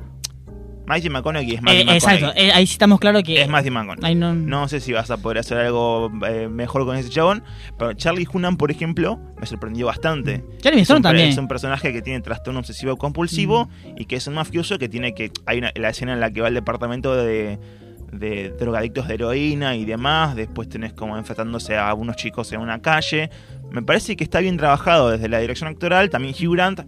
Matthew 0.86 1.10
McConaughey 1.12 1.54
es 1.54 1.62
Matthew 1.62 1.80
Eh, 1.80 1.84
McConaughey. 1.84 1.96
exacto, 2.16 2.32
eh, 2.40 2.52
ahí 2.52 2.66
sí 2.66 2.72
estamos 2.72 3.00
claros 3.00 3.22
que. 3.22 3.40
Es 3.40 3.48
Matthew 3.48 3.72
McConaughey. 3.72 4.14
No, 4.14 4.34
No 4.34 4.68
sé 4.68 4.80
si 4.80 4.92
vas 4.92 5.10
a 5.10 5.16
poder 5.16 5.38
hacer 5.38 5.58
algo 5.58 6.10
eh, 6.26 6.48
mejor 6.48 6.84
con 6.84 6.96
ese 6.96 7.08
chabón, 7.10 7.42
pero 7.78 7.92
Charlie 7.94 8.26
Hunnam, 8.32 8.56
por 8.56 8.70
ejemplo, 8.70 9.18
me 9.40 9.46
sorprendió 9.46 9.86
bastante. 9.86 10.44
Jeremy 10.62 10.82
Es 10.82 10.90
un, 10.90 11.02
también. 11.02 11.28
es 11.28 11.38
un 11.38 11.48
personaje 11.48 11.92
que 11.92 12.02
tiene 12.02 12.20
trastorno 12.20 12.60
obsesivo 12.60 12.96
compulsivo 12.96 13.68
y 13.96 14.04
que 14.04 14.16
es 14.16 14.26
un 14.26 14.34
mafioso 14.34 14.78
que 14.78 14.88
tiene 14.88 15.14
que. 15.14 15.30
Hay 15.46 15.58
una, 15.58 15.72
la 15.74 15.88
escena 15.88 16.12
en 16.12 16.20
la 16.20 16.30
que 16.30 16.40
va 16.42 16.48
al 16.48 16.54
departamento 16.54 17.14
de, 17.16 17.58
de 18.12 18.50
drogadictos 18.50 19.08
de 19.08 19.14
heroína 19.14 19.76
y 19.76 19.84
demás. 19.84 20.36
Después 20.36 20.68
tenés 20.68 20.92
como 20.92 21.16
enfrentándose 21.16 21.76
a 21.78 21.94
unos 21.94 22.16
chicos 22.16 22.52
en 22.52 22.60
una 22.60 22.80
calle. 22.82 23.30
Me 23.70 23.82
parece 23.82 24.14
que 24.16 24.22
está 24.24 24.40
bien 24.40 24.56
trabajado 24.56 25.10
desde 25.10 25.28
la 25.28 25.38
dirección 25.38 25.68
actoral. 25.70 26.10
También 26.10 26.34
Hugh 26.34 26.52
Grant. 26.54 26.80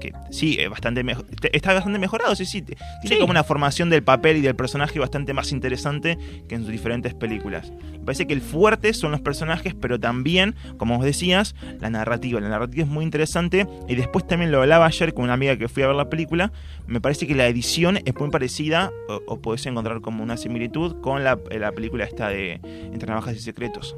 Que 0.00 0.12
sí, 0.30 0.56
es 0.58 0.68
bastante 0.68 1.04
está 1.52 1.72
bastante 1.74 1.98
mejorado, 1.98 2.34
sí, 2.36 2.44
sí. 2.44 2.62
Tiene 2.62 2.76
Sí. 3.04 3.16
como 3.18 3.30
una 3.30 3.44
formación 3.44 3.88
del 3.90 4.02
papel 4.02 4.36
y 4.38 4.40
del 4.40 4.54
personaje 4.56 4.98
bastante 4.98 5.32
más 5.32 5.52
interesante 5.52 6.18
que 6.48 6.54
en 6.54 6.62
sus 6.62 6.70
diferentes 6.70 7.14
películas. 7.14 7.72
Me 7.92 7.98
parece 8.00 8.26
que 8.26 8.34
el 8.34 8.40
fuerte 8.40 8.92
son 8.94 9.10
los 9.10 9.20
personajes, 9.20 9.74
pero 9.74 9.98
también, 9.98 10.54
como 10.76 10.96
vos 10.96 11.04
decías, 11.04 11.54
la 11.80 11.90
narrativa. 11.90 12.40
La 12.40 12.48
narrativa 12.48 12.84
es 12.84 12.88
muy 12.90 13.04
interesante. 13.04 13.66
Y 13.88 13.94
después 13.94 14.26
también 14.26 14.52
lo 14.52 14.60
hablaba 14.62 14.86
ayer 14.86 15.14
con 15.14 15.24
una 15.24 15.32
amiga 15.34 15.56
que 15.56 15.68
fui 15.68 15.82
a 15.82 15.86
ver 15.88 15.96
la 15.96 16.08
película. 16.10 16.52
Me 16.86 17.00
parece 17.00 17.26
que 17.26 17.34
la 17.34 17.46
edición 17.48 17.98
es 18.04 18.14
muy 18.18 18.30
parecida, 18.30 18.92
o, 19.08 19.22
o 19.26 19.40
podés 19.40 19.64
encontrar 19.66 20.00
como 20.00 20.22
una 20.22 20.36
similitud 20.36 21.00
con 21.00 21.24
la, 21.24 21.38
la 21.58 21.72
película 21.72 22.04
esta 22.04 22.28
de 22.28 22.60
Entre 22.92 23.08
Navajas 23.08 23.34
y 23.36 23.40
Secretos. 23.40 23.96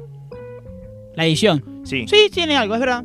La 1.15 1.25
edición. 1.25 1.63
Sí, 1.83 2.05
Sí, 2.07 2.29
tiene 2.31 2.55
algo, 2.55 2.73
es 2.75 2.79
verdad. 2.79 3.03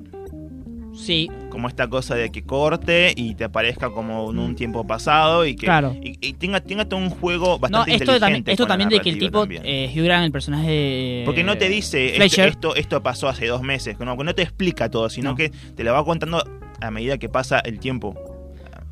Sí, 0.96 1.28
como 1.50 1.68
esta 1.68 1.88
cosa 1.88 2.14
de 2.14 2.30
que 2.30 2.44
corte 2.44 3.12
y 3.16 3.34
te 3.34 3.44
aparezca 3.44 3.90
como 3.90 4.30
en 4.30 4.38
un 4.38 4.54
tiempo 4.56 4.86
pasado 4.86 5.44
y 5.46 5.56
que 5.56 5.66
Claro. 5.66 5.94
y, 6.02 6.16
y 6.26 6.32
tenga, 6.34 6.60
tenga 6.60 6.84
todo 6.84 7.00
un 7.00 7.10
juego 7.10 7.46
no, 7.52 7.58
bastante 7.58 7.94
esto 7.94 8.18
también, 8.20 8.44
esto 8.46 8.66
también 8.66 8.88
de 8.90 9.00
que 9.00 9.10
el 9.10 9.18
tipo, 9.18 9.44
eh, 9.48 9.92
Hugh 9.94 10.04
Grant, 10.04 10.24
el 10.26 10.32
personaje 10.32 10.70
de. 10.70 11.22
Porque 11.24 11.42
no 11.44 11.56
te 11.58 11.68
dice 11.68 12.06
esto, 12.06 12.16
Fleischer. 12.18 12.48
esto, 12.48 12.76
esto 12.76 13.02
pasó 13.02 13.28
hace 13.28 13.46
dos 13.46 13.62
meses, 13.62 13.98
no, 13.98 14.14
no 14.16 14.34
te 14.34 14.42
explica 14.42 14.88
todo, 14.90 15.08
sino 15.10 15.30
No. 15.30 15.36
que 15.36 15.50
te 15.50 15.82
lo 15.84 15.92
va 15.92 16.04
contando 16.04 16.42
a 16.80 16.90
medida 16.90 17.18
que 17.18 17.28
pasa 17.28 17.58
el 17.60 17.78
tiempo. 17.78 18.14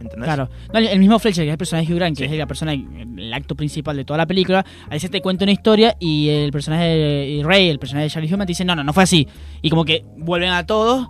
¿Entendés? 0.00 0.24
Claro. 0.24 0.48
No, 0.72 0.78
el, 0.80 0.88
el 0.88 0.98
mismo 0.98 1.16
Fletcher, 1.20 1.44
que 1.44 1.50
es 1.50 1.52
el 1.52 1.58
personaje 1.58 1.86
de 1.86 1.92
Hugh 1.92 1.98
Grant, 1.98 2.18
que 2.18 2.24
es 2.24 2.32
la 2.32 2.46
persona, 2.46 2.72
el 2.72 3.32
acto 3.32 3.54
principal 3.54 3.96
de 3.96 4.04
toda 4.04 4.16
la 4.18 4.26
película, 4.26 4.64
a 4.86 4.90
veces 4.90 5.08
te 5.12 5.20
cuenta 5.20 5.44
una 5.44 5.52
historia 5.52 5.96
y 6.00 6.28
el 6.28 6.50
personaje 6.50 6.84
de 6.84 7.42
Ray, 7.44 7.68
el 7.68 7.78
personaje 7.78 8.04
de 8.06 8.10
Charlie 8.10 8.34
Human, 8.34 8.44
te 8.46 8.50
dice, 8.50 8.64
no, 8.64 8.74
no, 8.74 8.82
no 8.82 8.92
fue 8.92 9.04
así. 9.04 9.28
Y 9.62 9.70
como 9.70 9.84
que 9.84 10.02
vuelven 10.16 10.50
a 10.50 10.66
todos, 10.66 11.06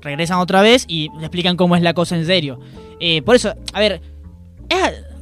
regresan 0.00 0.38
otra 0.38 0.62
vez 0.62 0.84
y 0.88 1.08
le 1.18 1.26
explican 1.26 1.56
cómo 1.56 1.76
es 1.76 1.82
la 1.82 1.94
cosa 1.94 2.16
en 2.16 2.26
serio. 2.26 2.60
Eh, 3.00 3.22
por 3.22 3.36
eso, 3.36 3.54
a 3.72 3.80
ver, 3.80 4.00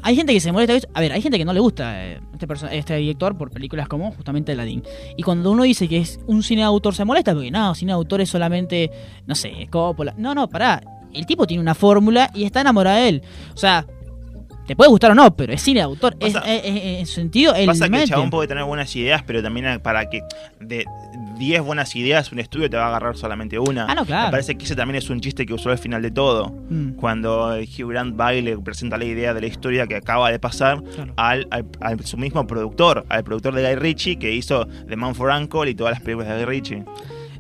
hay 0.02 0.16
gente 0.16 0.32
que 0.32 0.40
se 0.40 0.52
molesta. 0.52 0.88
A 0.94 1.00
ver, 1.00 1.12
hay 1.12 1.22
gente 1.22 1.38
que 1.38 1.44
no 1.44 1.52
le 1.52 1.60
gusta 1.60 2.06
eh, 2.06 2.20
este, 2.32 2.76
este 2.76 2.96
director 2.96 3.36
por 3.36 3.50
películas 3.50 3.88
como 3.88 4.12
justamente 4.12 4.52
Aladdin. 4.52 4.82
Y 5.16 5.22
cuando 5.22 5.50
uno 5.50 5.64
dice 5.64 5.88
que 5.88 5.98
es 5.98 6.20
un 6.26 6.42
cine 6.42 6.62
de 6.62 6.66
autor, 6.66 6.94
se 6.94 7.04
molesta 7.04 7.34
porque 7.34 7.50
no, 7.50 7.74
cine 7.74 7.92
de 7.92 7.96
autor 7.96 8.20
es 8.20 8.30
solamente, 8.30 8.90
no 9.26 9.34
sé, 9.34 9.68
Coppola. 9.70 10.14
No, 10.16 10.34
no, 10.34 10.48
pará. 10.48 10.82
El 11.12 11.26
tipo 11.26 11.46
tiene 11.46 11.62
una 11.62 11.74
fórmula 11.74 12.30
y 12.34 12.44
está 12.44 12.60
enamorado 12.60 12.96
de 12.98 13.08
él. 13.08 13.22
O 13.54 13.56
sea, 13.56 13.86
te 14.68 14.76
puede 14.76 14.88
gustar 14.90 15.10
o 15.10 15.14
no, 15.16 15.34
pero 15.34 15.52
es 15.52 15.60
cine 15.62 15.80
de 15.80 15.84
autor. 15.84 16.14
Es, 16.20 16.34
Pasa- 16.34 16.46
es- 16.54 16.62
es- 16.64 16.82
en 17.00 17.06
su 17.06 17.14
sentido, 17.14 17.54
él 17.56 17.66
Pasa 17.66 17.88
que 17.88 18.02
el 18.02 18.08
chabón 18.08 18.30
puede 18.30 18.46
tener 18.46 18.62
buenas 18.64 18.94
ideas, 18.94 19.22
pero 19.26 19.42
también 19.42 19.80
para 19.80 20.08
que 20.08 20.20
de 20.60 20.84
10 21.38 21.62
buenas 21.62 21.96
ideas 21.96 22.30
un 22.32 22.38
estudio 22.38 22.68
te 22.68 22.76
va 22.76 22.84
a 22.84 22.88
agarrar 22.88 23.16
solamente 23.16 23.58
una. 23.58 23.86
Ah, 23.88 23.94
no, 23.94 24.04
claro. 24.04 24.26
Me 24.26 24.30
parece 24.32 24.56
que 24.56 24.64
ese 24.64 24.76
también 24.76 24.96
es 24.96 25.08
un 25.10 25.20
chiste 25.20 25.46
que 25.46 25.54
usó 25.54 25.70
al 25.70 25.78
final 25.78 26.02
de 26.02 26.10
todo. 26.10 26.48
Mm, 26.68 26.92
Cuando 26.92 27.56
Hugh 27.58 27.88
Grant 27.90 28.20
va 28.20 28.34
y 28.34 28.42
le 28.42 28.58
presenta 28.58 28.96
la 28.98 29.04
idea 29.04 29.32
de 29.34 29.40
la 29.40 29.46
historia 29.46 29.86
que 29.86 29.96
acaba 29.96 30.30
de 30.30 30.38
pasar 30.38 30.82
claro. 30.82 31.12
al, 31.16 31.46
al- 31.50 31.66
al 31.80 32.04
su 32.04 32.16
mismo 32.16 32.46
productor, 32.46 33.06
al 33.08 33.24
productor 33.24 33.54
de 33.54 33.62
Guy 33.62 33.74
Ritchie, 33.76 34.16
que 34.18 34.32
hizo 34.34 34.66
The 34.88 34.96
Man 34.96 35.14
for 35.14 35.30
Uncle 35.30 35.70
y 35.70 35.74
todas 35.74 35.92
las 35.94 36.02
películas 36.02 36.28
de 36.28 36.36
Guy 36.36 36.44
Ritchie. 36.44 36.84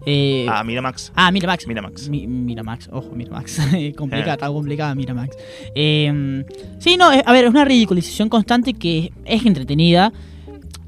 Eh, 0.06 0.46
Ah, 0.48 0.62
Miramax. 0.64 1.12
Ah, 1.14 1.30
Miramax. 1.30 1.66
Miramax. 1.66 2.08
Mi- 2.08 2.26
Miramax, 2.26 2.88
ojo, 2.92 3.10
Miramax. 3.14 3.58
complicada, 3.96 4.32
Eh. 4.32 4.34
está 4.34 4.48
complicada 4.48 4.94
Miramax. 4.94 5.36
Eh, 5.74 6.44
sí, 6.78 6.96
no, 6.96 7.06
a 7.10 7.32
ver, 7.32 7.44
es 7.44 7.50
una 7.50 7.64
ridiculización 7.64 8.28
constante 8.28 8.74
que 8.74 9.12
es 9.24 9.44
entretenida. 9.46 10.12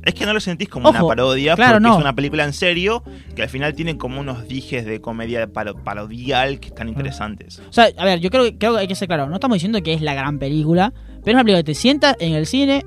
Es 0.02 0.14
que 0.14 0.24
no 0.24 0.32
lo 0.32 0.40
sentís 0.40 0.68
como 0.70 0.88
Ojo, 0.88 0.98
una 0.98 1.08
parodia, 1.08 1.54
claro, 1.56 1.72
porque 1.74 1.88
no. 1.88 1.94
es 1.96 2.00
una 2.00 2.14
película 2.14 2.44
en 2.44 2.54
serio 2.54 3.02
que 3.36 3.42
al 3.42 3.50
final 3.50 3.74
tiene 3.74 3.98
como 3.98 4.18
unos 4.18 4.48
dijes 4.48 4.86
de 4.86 5.02
comedia 5.02 5.46
paro- 5.52 5.74
parodial 5.84 6.58
que 6.58 6.68
están 6.68 6.88
interesantes. 6.88 7.60
O 7.68 7.72
sea, 7.72 7.90
a 7.98 8.04
ver, 8.06 8.18
yo 8.20 8.30
creo, 8.30 8.44
que- 8.44 8.56
creo 8.56 8.72
que 8.74 8.80
hay 8.80 8.88
que 8.88 8.94
ser 8.94 9.08
claro, 9.08 9.28
no 9.28 9.34
estamos 9.34 9.56
diciendo 9.56 9.82
que 9.82 9.92
es 9.92 10.00
la 10.00 10.14
gran 10.14 10.38
película, 10.38 10.94
pero 11.22 11.32
es 11.32 11.34
una 11.34 11.44
película 11.44 11.58
que 11.58 11.64
te 11.64 11.74
sienta 11.74 12.16
en 12.18 12.32
el 12.32 12.46
cine, 12.46 12.82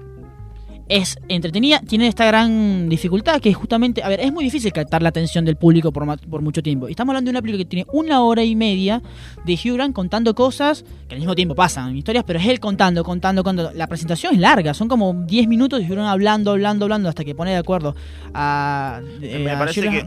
es 0.90 1.18
entretenida, 1.30 1.80
tiene 1.80 2.08
esta 2.08 2.26
gran 2.26 2.90
dificultad 2.90 3.40
que 3.40 3.50
es 3.50 3.56
justamente, 3.56 4.04
a 4.04 4.10
ver, 4.10 4.20
es 4.20 4.32
muy 4.34 4.44
difícil 4.44 4.72
captar 4.74 5.02
la 5.02 5.10
atención 5.10 5.46
del 5.46 5.56
público 5.56 5.92
por, 5.92 6.20
por 6.30 6.42
mucho 6.42 6.62
tiempo. 6.62 6.88
Y 6.88 6.92
estamos 6.92 7.12
hablando 7.14 7.30
de 7.30 7.32
una 7.32 7.42
película 7.42 7.64
que 7.64 7.70
tiene 7.70 7.86
una 7.94 8.22
hora 8.22 8.44
y 8.44 8.56
media 8.56 9.02
de 9.46 9.54
Hugh 9.54 9.76
Grant 9.76 9.96
contando 9.96 10.36
cosas 10.36 10.84
que 11.08 11.16
al 11.16 11.20
mismo 11.20 11.36
tiempo 11.36 11.56
pasan 11.56 11.96
historias, 11.96 12.24
pero 12.26 12.40
es 12.40 12.46
él 12.48 12.60
contando, 12.60 13.04
contando, 13.04 13.44
contando. 13.44 13.72
La 13.74 13.88
presentación 13.88 14.34
es 14.34 14.40
larga, 14.40 14.74
son 14.74 14.88
como 14.88 15.14
10 15.14 15.48
minutos 15.48 15.80
de 15.80 15.86
Hugh 15.86 15.94
Grant 15.94 16.10
hablando, 16.10 16.52
hablando, 16.52 16.86
hablando 16.86 17.10
hasta 17.10 17.24
que 17.24 17.34
pone 17.34 17.52
de 17.52 17.58
acuerdo 17.58 17.96
a... 18.34 19.02
eh, 19.22 19.40
Me 19.44 19.52
a 19.52 19.60
parece 19.60 19.82
que 19.90 20.06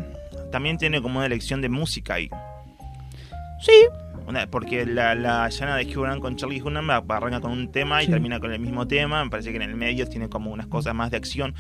también 0.53 0.79
tiene 0.79 1.01
como 1.01 1.19
una 1.19 1.27
elección 1.27 1.61
de 1.61 1.69
música 1.69 2.15
ahí. 2.15 2.29
Sí, 3.61 3.73
Una- 4.27 4.47
porque 4.51 4.85
la, 4.87 5.15
la 5.15 5.47
escena 5.47 5.77
de 5.77 5.85
Hugh 5.85 6.03
Grant 6.03 6.21
con 6.21 6.37
Charlie 6.37 6.61
Hunnam 6.61 6.91
arranca 6.91 7.41
con 7.41 7.53
un 7.53 7.71
tema 7.71 8.03
y 8.03 8.07
Sí. 8.07 8.11
termina 8.13 8.41
con 8.41 8.53
el 8.53 8.59
mismo 8.61 8.87
tema. 8.89 9.25
Me 9.25 9.31
parece 9.31 9.51
que 9.51 9.57
en 9.57 9.63
el 9.63 9.75
medio 9.77 10.07
tiene 10.09 10.29
como 10.29 10.51
unas 10.51 10.67
cosas 10.67 10.95
más 10.95 11.11
de 11.11 11.17
acción. 11.17 11.55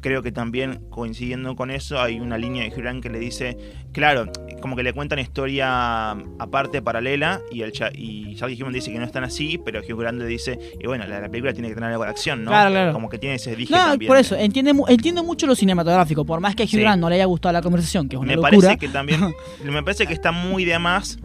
Creo 0.00 0.22
que 0.22 0.30
también 0.30 0.80
coincidiendo 0.90 1.56
con 1.56 1.72
eso 1.72 2.00
hay 2.00 2.20
una 2.20 2.38
línea 2.38 2.62
de 2.62 2.68
Hugh 2.70 2.82
Grant 2.82 3.02
que 3.02 3.10
le 3.10 3.18
dice, 3.18 3.56
claro, 3.92 4.30
como 4.60 4.76
que 4.76 4.84
le 4.84 4.92
cuentan 4.92 5.18
historia 5.18 6.10
aparte, 6.38 6.82
paralela, 6.82 7.40
y, 7.50 7.62
el 7.62 7.72
y 7.94 8.36
Charlie 8.36 8.56
Hunnam 8.62 8.72
dice 8.72 8.92
que 8.92 8.98
no 8.98 9.04
están 9.04 9.24
así, 9.24 9.58
pero 9.64 9.80
Hugh 9.80 9.98
Grant 9.98 10.18
le 10.20 10.26
dice, 10.26 10.56
y 10.80 10.86
bueno, 10.86 11.04
la, 11.06 11.20
la 11.20 11.28
película 11.28 11.52
tiene 11.52 11.68
que 11.68 11.74
tener 11.74 11.90
algo 11.90 12.04
de 12.04 12.10
acción, 12.10 12.44
¿no? 12.44 12.50
Claro, 12.52 12.70
claro. 12.70 12.92
Como 12.92 13.08
que 13.08 13.18
tiene 13.18 13.36
ese 13.36 13.56
dije 13.56 13.74
No, 13.74 13.86
también. 13.86 14.08
por 14.08 14.16
eso, 14.18 14.36
entiende, 14.36 14.72
entiende 14.88 15.22
mucho 15.22 15.46
lo 15.48 15.56
cinematográfico, 15.56 16.24
por 16.24 16.38
más 16.40 16.54
que 16.54 16.62
a 16.62 16.66
Hugh 16.66 16.70
Sí. 16.70 16.80
Grant 16.80 17.00
no 17.00 17.08
le 17.08 17.16
haya 17.16 17.24
gustado 17.24 17.52
la 17.52 17.62
conversación, 17.62 18.08
que 18.08 18.14
es 18.16 18.20
una 18.20 18.28
me 18.28 18.36
locura. 18.36 18.50
parece 18.56 18.78
que 18.78 18.88
también 18.88 19.20
me 19.64 19.82
parece 19.82 20.06
que 20.06 20.12
está 20.14 20.30
muy 20.30 20.64
de 20.64 20.78
más 20.78 21.18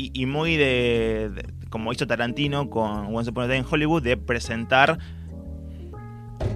y, 0.00 0.10
y 0.14 0.26
muy 0.26 0.56
de, 0.56 1.52
como 1.68 1.92
hizo 1.92 2.06
Tarantino 2.06 2.70
con 2.70 3.14
Once 3.14 3.30
Upon 3.30 3.50
a 3.50 3.56
in 3.56 3.64
Hollywood 3.68 4.02
de 4.02 4.16
presentar 4.16 4.98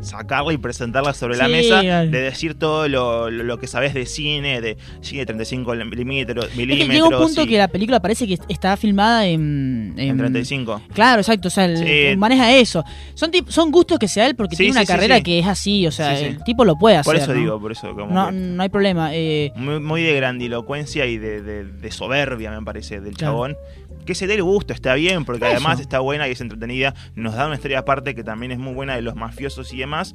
sacarla 0.01 0.53
y 0.53 0.59
presentarla 0.59 1.15
sobre 1.15 1.37
la 1.37 1.49
mesa 1.49 1.83
de 1.83 2.09
decir 2.21 2.55
todo 2.55 2.89
lo, 2.89 3.31
lo- 3.31 3.45
lo 3.45 3.59
que 3.59 3.67
sabes 3.67 3.95
de 3.95 4.07
cine 4.07 4.61
de 4.61 4.77
cine 5.01 5.21
de 5.21 5.27
35 5.27 5.75
milímetros 5.75 6.47
Es 6.47 6.51
que 6.57 6.67
llega 6.67 7.05
un 7.09 7.17
punto 7.17 7.43
y- 7.43 7.47
que 7.49 7.59
la 7.59 7.69
película 7.69 8.01
parece 8.01 8.27
que 8.27 8.39
está 8.49 8.77
filmada 8.77 9.27
en... 9.27 9.95
en 9.97 10.17
35 10.19 10.83
Claro, 10.93 11.21
exacto, 11.21 11.49
o 11.49 11.51
sea, 11.51 11.65
el- 11.67 11.79
Sí. 11.79 12.17
maneja 12.17 12.53
eso. 12.53 12.85
Son 13.15 13.31
son 13.49 13.71
gustos 13.71 13.99
que 13.99 14.09
sea 14.09 14.27
él 14.27 14.37
porque 14.37 14.57
Sí, 14.57 14.65
tiene 14.65 14.79
una 14.79 14.87
carrera 14.87 15.21
que 15.21 15.39
es 15.39 15.47
así, 15.47 15.87
o 15.87 15.91
sea, 15.93 16.19
el 16.19 16.43
tipo 16.45 16.65
lo 16.65 16.77
puede 16.77 16.97
hacer. 16.97 17.05
por 17.13 17.17
eso 17.17 17.33
¿no? 17.35 17.41
digo 17.41 17.61
por 17.61 17.73
eso 17.73 17.95
como 17.95 18.07
No, 18.13 18.31
no 18.31 18.63
hay 18.63 18.69
problema. 18.69 19.11
eh, 19.15 19.53
muy, 19.57 19.81
muy 19.81 20.03
de 20.03 20.15
grandilocuencia 20.17 21.07
y 21.07 21.19
de, 21.19 21.43
de- 21.43 21.65
de 21.65 21.91
soberbia, 21.91 22.51
me 22.51 22.63
parece, 22.65 23.01
del 23.01 23.15
Claro. 23.17 23.33
chabón. 23.35 23.57
Que 24.05 24.15
se 24.15 24.27
dé 24.27 24.35
el 24.35 24.43
gusto, 24.43 24.73
está 24.73 24.95
bien, 24.95 25.25
porque 25.25 25.45
además 25.47 25.81
está 25.81 26.01
buena 26.01 26.29
y 26.29 26.33
es 26.33 26.41
entretenida. 26.41 26.95
Nos 27.15 27.35
da 27.35 27.47
una 27.47 27.55
historia 27.57 27.79
aparte 27.81 28.15
que 28.15 28.23
también 28.25 28.53
es 28.53 28.59
muy 28.59 28.75
buena 28.75 28.95
de 28.97 29.03
los 29.03 29.15
mafiosos 29.15 29.73
y 29.73 29.79
demás. 29.79 30.15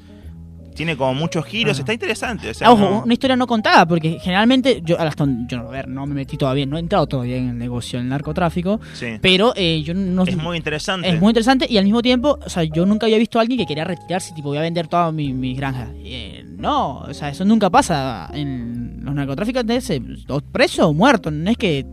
Tiene 0.76 0.96
como 0.96 1.14
muchos 1.14 1.44
giros, 1.46 1.78
está 1.78 1.92
interesante. 1.92 2.50
O 2.52 2.54
sea, 2.54 2.72
Ojo, 2.72 2.82
no- 2.82 3.04
una 3.04 3.12
historia 3.12 3.36
no 3.36 3.48
contada, 3.48 3.86
porque 3.86 4.18
generalmente, 4.22 4.82
yo, 4.86 4.98
hasta, 4.98 5.26
yo 5.50 5.68
a 5.68 5.72
ver, 5.72 5.90
no 5.90 6.06
me 6.06 6.14
metí 6.14 6.38
todavía, 6.38 6.66
no 6.66 6.78
he 6.78 6.80
entrado 6.80 7.06
todavía 7.06 7.36
en 7.36 7.50
el 7.50 7.58
negocio 7.58 8.00
del 8.00 8.08
narcotráfico, 8.08 8.80
sí. 8.94 9.18
pero 9.20 9.52
eh, 9.58 9.82
yo 9.84 9.94
no 9.94 10.24
es 10.24 10.38
muy 10.38 10.56
interesante. 10.56 11.10
Es 11.10 11.20
muy 11.20 11.32
interesante 11.32 11.66
y 11.70 11.78
al 11.78 11.84
mismo 11.84 12.02
tiempo, 12.02 12.40
o 12.46 12.50
sea, 12.50 12.64
yo 12.64 12.86
nunca 12.86 13.08
había 13.08 13.18
visto 13.18 13.40
a 13.40 13.42
alguien 13.42 13.60
que 13.60 13.66
quería 13.66 13.84
retirarse, 13.84 14.34
tipo, 14.34 14.50
voy 14.50 14.58
a 14.58 14.62
vender 14.62 14.88
todas 14.88 15.14
mis 15.14 15.34
mi 15.36 15.54
granjas. 15.54 15.90
Eh, 15.98 16.46
no, 16.48 17.00
o 17.00 17.14
sea, 17.14 17.28
eso 17.30 17.44
nunca 17.44 17.70
pasa 17.70 18.30
en 18.34 19.04
los 19.04 19.14
narcotraficantes, 19.14 19.90
eh, 19.90 20.02
o 20.30 20.40
preso 20.40 20.88
o 20.88 20.94
muerto, 20.94 21.30
no 21.30 21.50
es 21.50 21.58
que, 21.58 21.86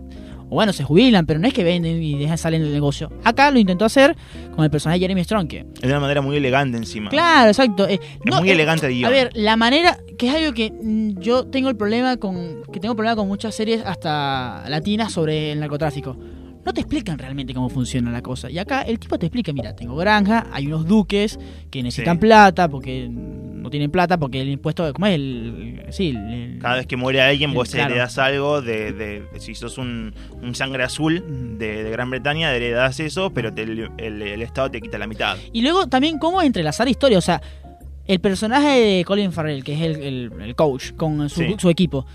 o 0.49 0.55
bueno, 0.55 0.73
se 0.73 0.85
jubilan, 0.85 1.27
pero 1.27 1.39
no 1.41 1.49
es 1.49 1.55
que 1.55 1.65
venden 1.65 2.03
y 2.03 2.19
dejan 2.19 2.39
salir 2.39 2.61
del 2.61 2.73
negocio. 2.73 3.11
Acá 3.25 3.51
lo 3.51 3.59
intentó 3.59 3.85
hacer 3.85 4.17
con 4.55 4.65
el 4.65 4.71
personaje 4.71 4.99
de 4.99 5.05
Jeremy 5.05 5.25
Strong, 5.25 5.49
que, 5.49 5.65
de 5.65 5.89
una 5.89 6.01
manera 6.01 6.21
muy 6.23 6.37
elegante 6.37 6.77
encima. 6.77 7.11
claro, 7.11 7.49
exacto. 7.49 7.89
eh, 7.89 7.99
Es 8.03 8.21
no, 8.25 8.39
muy 8.41 8.51
eh, 8.51 8.53
elegante 8.53 8.87
el 8.87 8.93
guion. 8.95 9.07
a 9.07 9.11
ver, 9.11 9.31
la 9.35 9.57
manera, 9.57 9.99
que 10.19 10.29
es 10.29 10.35
algo 10.35 10.53
que 10.53 10.71
mm, 10.71 11.19
yo 11.21 11.47
tengo 11.47 11.69
el 11.69 11.77
problema 11.77 12.17
con, 12.17 12.63
que 12.73 12.81
tengo 12.81 12.95
problema 12.95 13.17
con 13.17 13.27
muchas 13.29 13.55
series 13.55 13.85
hasta 13.85 14.65
latinas 14.69 15.13
sobre 15.13 15.53
el 15.53 15.61
narcotráfico. 15.61 16.17
No 16.67 16.75
te 16.75 16.81
explican 16.81 17.17
realmente 17.17 17.55
cómo 17.55 17.69
funciona 17.71 18.11
la 18.11 18.21
cosa. 18.23 18.51
Y 18.51 18.59
acá 18.59 18.83
el 18.83 18.99
tipo 18.99 19.17
te 19.19 19.27
explica, 19.27 19.53
mira, 19.53 19.77
tengo 19.77 19.95
granja, 19.95 20.49
hay 20.53 20.67
unos 20.67 20.85
duques 20.87 21.39
que 21.71 21.81
necesitan 21.83 22.17
Sí. 22.17 22.21
plata 22.23 22.69
porque 22.69 23.09
no 23.09 23.71
tienen 23.71 23.91
plata 23.91 24.19
porque 24.19 24.41
el 24.41 24.49
impuesto, 24.49 24.93
¿cómo 24.93 25.07
es? 25.07 25.15
El, 25.15 25.87
sí, 25.91 26.09
el- 26.09 26.59
Cada 26.61 26.75
vez 26.77 26.87
que 26.89 26.97
muere 26.97 27.23
alguien, 27.23 27.55
vos 27.55 27.71
Claro. 27.71 27.91
heredás 27.93 28.19
algo 28.19 28.63
de, 28.63 28.93
de- 28.93 29.23
si 29.39 29.55
sos 29.55 29.79
un, 29.79 30.13
un 30.43 30.55
sangre 30.57 30.83
azul 30.83 31.57
de, 31.59 31.85
de 31.85 31.91
Gran 31.91 32.11
Bretaña, 32.11 32.53
heredás 32.53 32.99
eso, 32.99 33.31
pero 33.33 33.55
te- 33.55 33.63
el, 33.63 34.43
Estado 34.43 34.69
te 34.71 34.81
quita 34.81 34.99
la 34.99 35.07
mitad. 35.07 35.37
Y 35.53 35.63
luego 35.63 35.87
también 35.87 36.19
cómo 36.19 36.43
entrelazar 36.43 36.89
historias. 36.89 37.19
O 37.19 37.27
sea, 37.27 37.41
el 38.07 38.19
personaje 38.21 38.69
de 38.81 39.05
Colin 39.05 39.31
Farrell, 39.33 39.63
que 39.63 39.75
es 39.75 39.81
el, 39.83 40.55
coach, 40.57 40.93
con 40.97 41.29
su, 41.29 41.41
Sí. 41.43 41.55
su 41.59 41.71
equipo. 41.71 42.07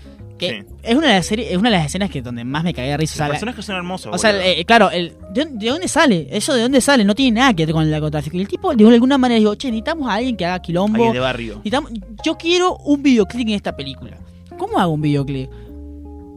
Que 0.46 0.60
Sí. 0.62 0.74
es 0.82 0.94
una 0.96 1.06
de 1.08 1.14
las 1.14 1.26
series, 1.26 1.50
es 1.52 1.56
una 1.56 1.70
de 1.70 1.76
las 1.76 1.86
escenas 1.86 2.10
que 2.10 2.20
donde 2.22 2.42
más 2.44 2.64
me 2.64 2.74
cagué 2.74 2.88
de 2.88 2.96
risa. 2.96 3.14
O 3.14 3.16
sea, 3.16 3.26
Los 3.26 3.32
la- 3.34 3.38
personajes 3.38 3.64
son 3.64 3.76
hermosos. 3.76 4.14
O 4.14 4.18
sea, 4.18 4.44
eh, 4.44 4.64
claro, 4.64 4.90
el, 4.90 5.12
¿de, 5.32 5.44
dónde- 5.44 5.64
de 5.64 5.70
dónde 5.70 5.88
sale? 5.88 6.26
Eso 6.30 6.52
de 6.54 6.62
dónde 6.62 6.80
sale, 6.80 7.04
no 7.04 7.14
tiene 7.14 7.40
nada 7.40 7.54
que 7.54 7.64
ver 7.64 7.72
con 7.74 7.84
el 7.84 7.90
narcotráfico. 7.90 8.36
Y 8.36 8.40
el 8.40 8.48
tipo, 8.48 8.74
de 8.74 8.86
alguna 8.88 9.18
manera, 9.18 9.38
digo, 9.38 9.54
che, 9.54 9.68
necesitamos 9.68 10.08
a 10.10 10.14
alguien 10.14 10.36
que 10.36 10.44
haga 10.44 10.60
quilombo. 10.60 10.96
Alguien 10.96 11.12
de 11.12 11.20
barrio. 11.20 11.52
Necesitamos- 11.64 11.92
yo 12.24 12.36
quiero 12.36 12.76
un 12.78 13.02
videoclip 13.02 13.48
en 13.48 13.54
esta 13.54 13.76
película. 13.76 14.18
¿Cómo 14.58 14.78
hago 14.78 14.92
un 14.92 15.00
videoclip? 15.02 15.48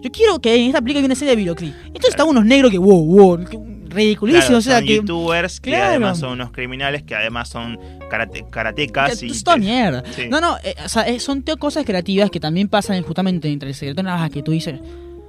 Yo 0.02 0.12
quiero 0.12 0.40
que 0.40 0.54
en 0.56 0.68
esta 0.68 0.82
película 0.82 1.00
haya 1.00 1.06
una 1.08 1.16
serie 1.16 1.32
de 1.32 1.38
videoclip. 1.38 1.74
Entonces 1.88 2.10
están 2.12 2.28
unos 2.28 2.46
negros 2.46 2.70
que, 2.72 2.78
wow, 2.78 3.06
wow, 3.06 3.44
que- 3.46 3.58
ridiculísimos. 3.96 4.46
Claro, 4.48 4.58
o 4.60 4.62
sea, 4.62 4.78
son 4.80 4.86
que. 4.88 4.96
youtubers 4.98 5.60
que 5.60 5.76
además 5.76 6.20
son 6.20 6.32
unos 6.34 6.52
criminales 6.52 7.04
que 7.04 7.16
además 7.16 7.50
son 7.50 7.78
karate- 8.10 8.48
karatecas 8.50 9.24
y 9.24 9.44
toda 9.44 9.58
mierda. 9.58 10.04
Sí. 10.16 10.28
No, 10.30 10.40
no, 10.42 10.58
eh, 10.64 10.76
o 10.86 10.90
sea, 10.90 11.08
eh, 11.08 11.20
son 11.20 11.42
cosas 11.60 11.86
creativas 11.86 12.30
que 12.30 12.40
también 12.40 12.68
pasan 12.68 13.02
justamente 13.04 13.50
entre 13.52 13.70
el 13.70 13.76
secreto 13.76 13.98
de 13.98 14.04
Navaja 14.04 14.30
que 14.30 14.44
tú 14.44 14.52
dices, 14.52 14.80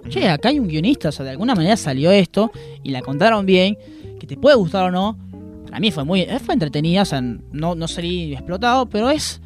che, 0.09 0.29
acá 0.29 0.51
hay 0.51 0.59
un 0.59 0.69
guionista, 0.69 1.09
o 1.09 1.13
sea, 1.13 1.25
de 1.25 1.31
alguna 1.33 1.55
manera 1.55 1.77
salió 1.77 2.11
esto 2.11 2.51
y 2.83 2.91
la 2.91 3.01
contaron 3.03 3.47
bien, 3.47 3.77
que 4.21 4.27
te 4.27 4.37
puede 4.37 4.57
gustar 4.57 4.85
o 4.85 4.91
no. 4.91 5.19
Para 5.67 5.81
mí 5.81 5.91
fue 5.91 6.05
muy, 6.05 6.21
eh, 6.23 6.39
fue 6.45 6.55
entretenida, 6.55 7.03
o 7.03 7.07
sea, 7.07 7.21
no, 7.21 7.75
no 7.75 7.89
salí 7.89 8.33
explotado, 8.35 8.87
pero 8.87 9.11
es, 9.11 9.41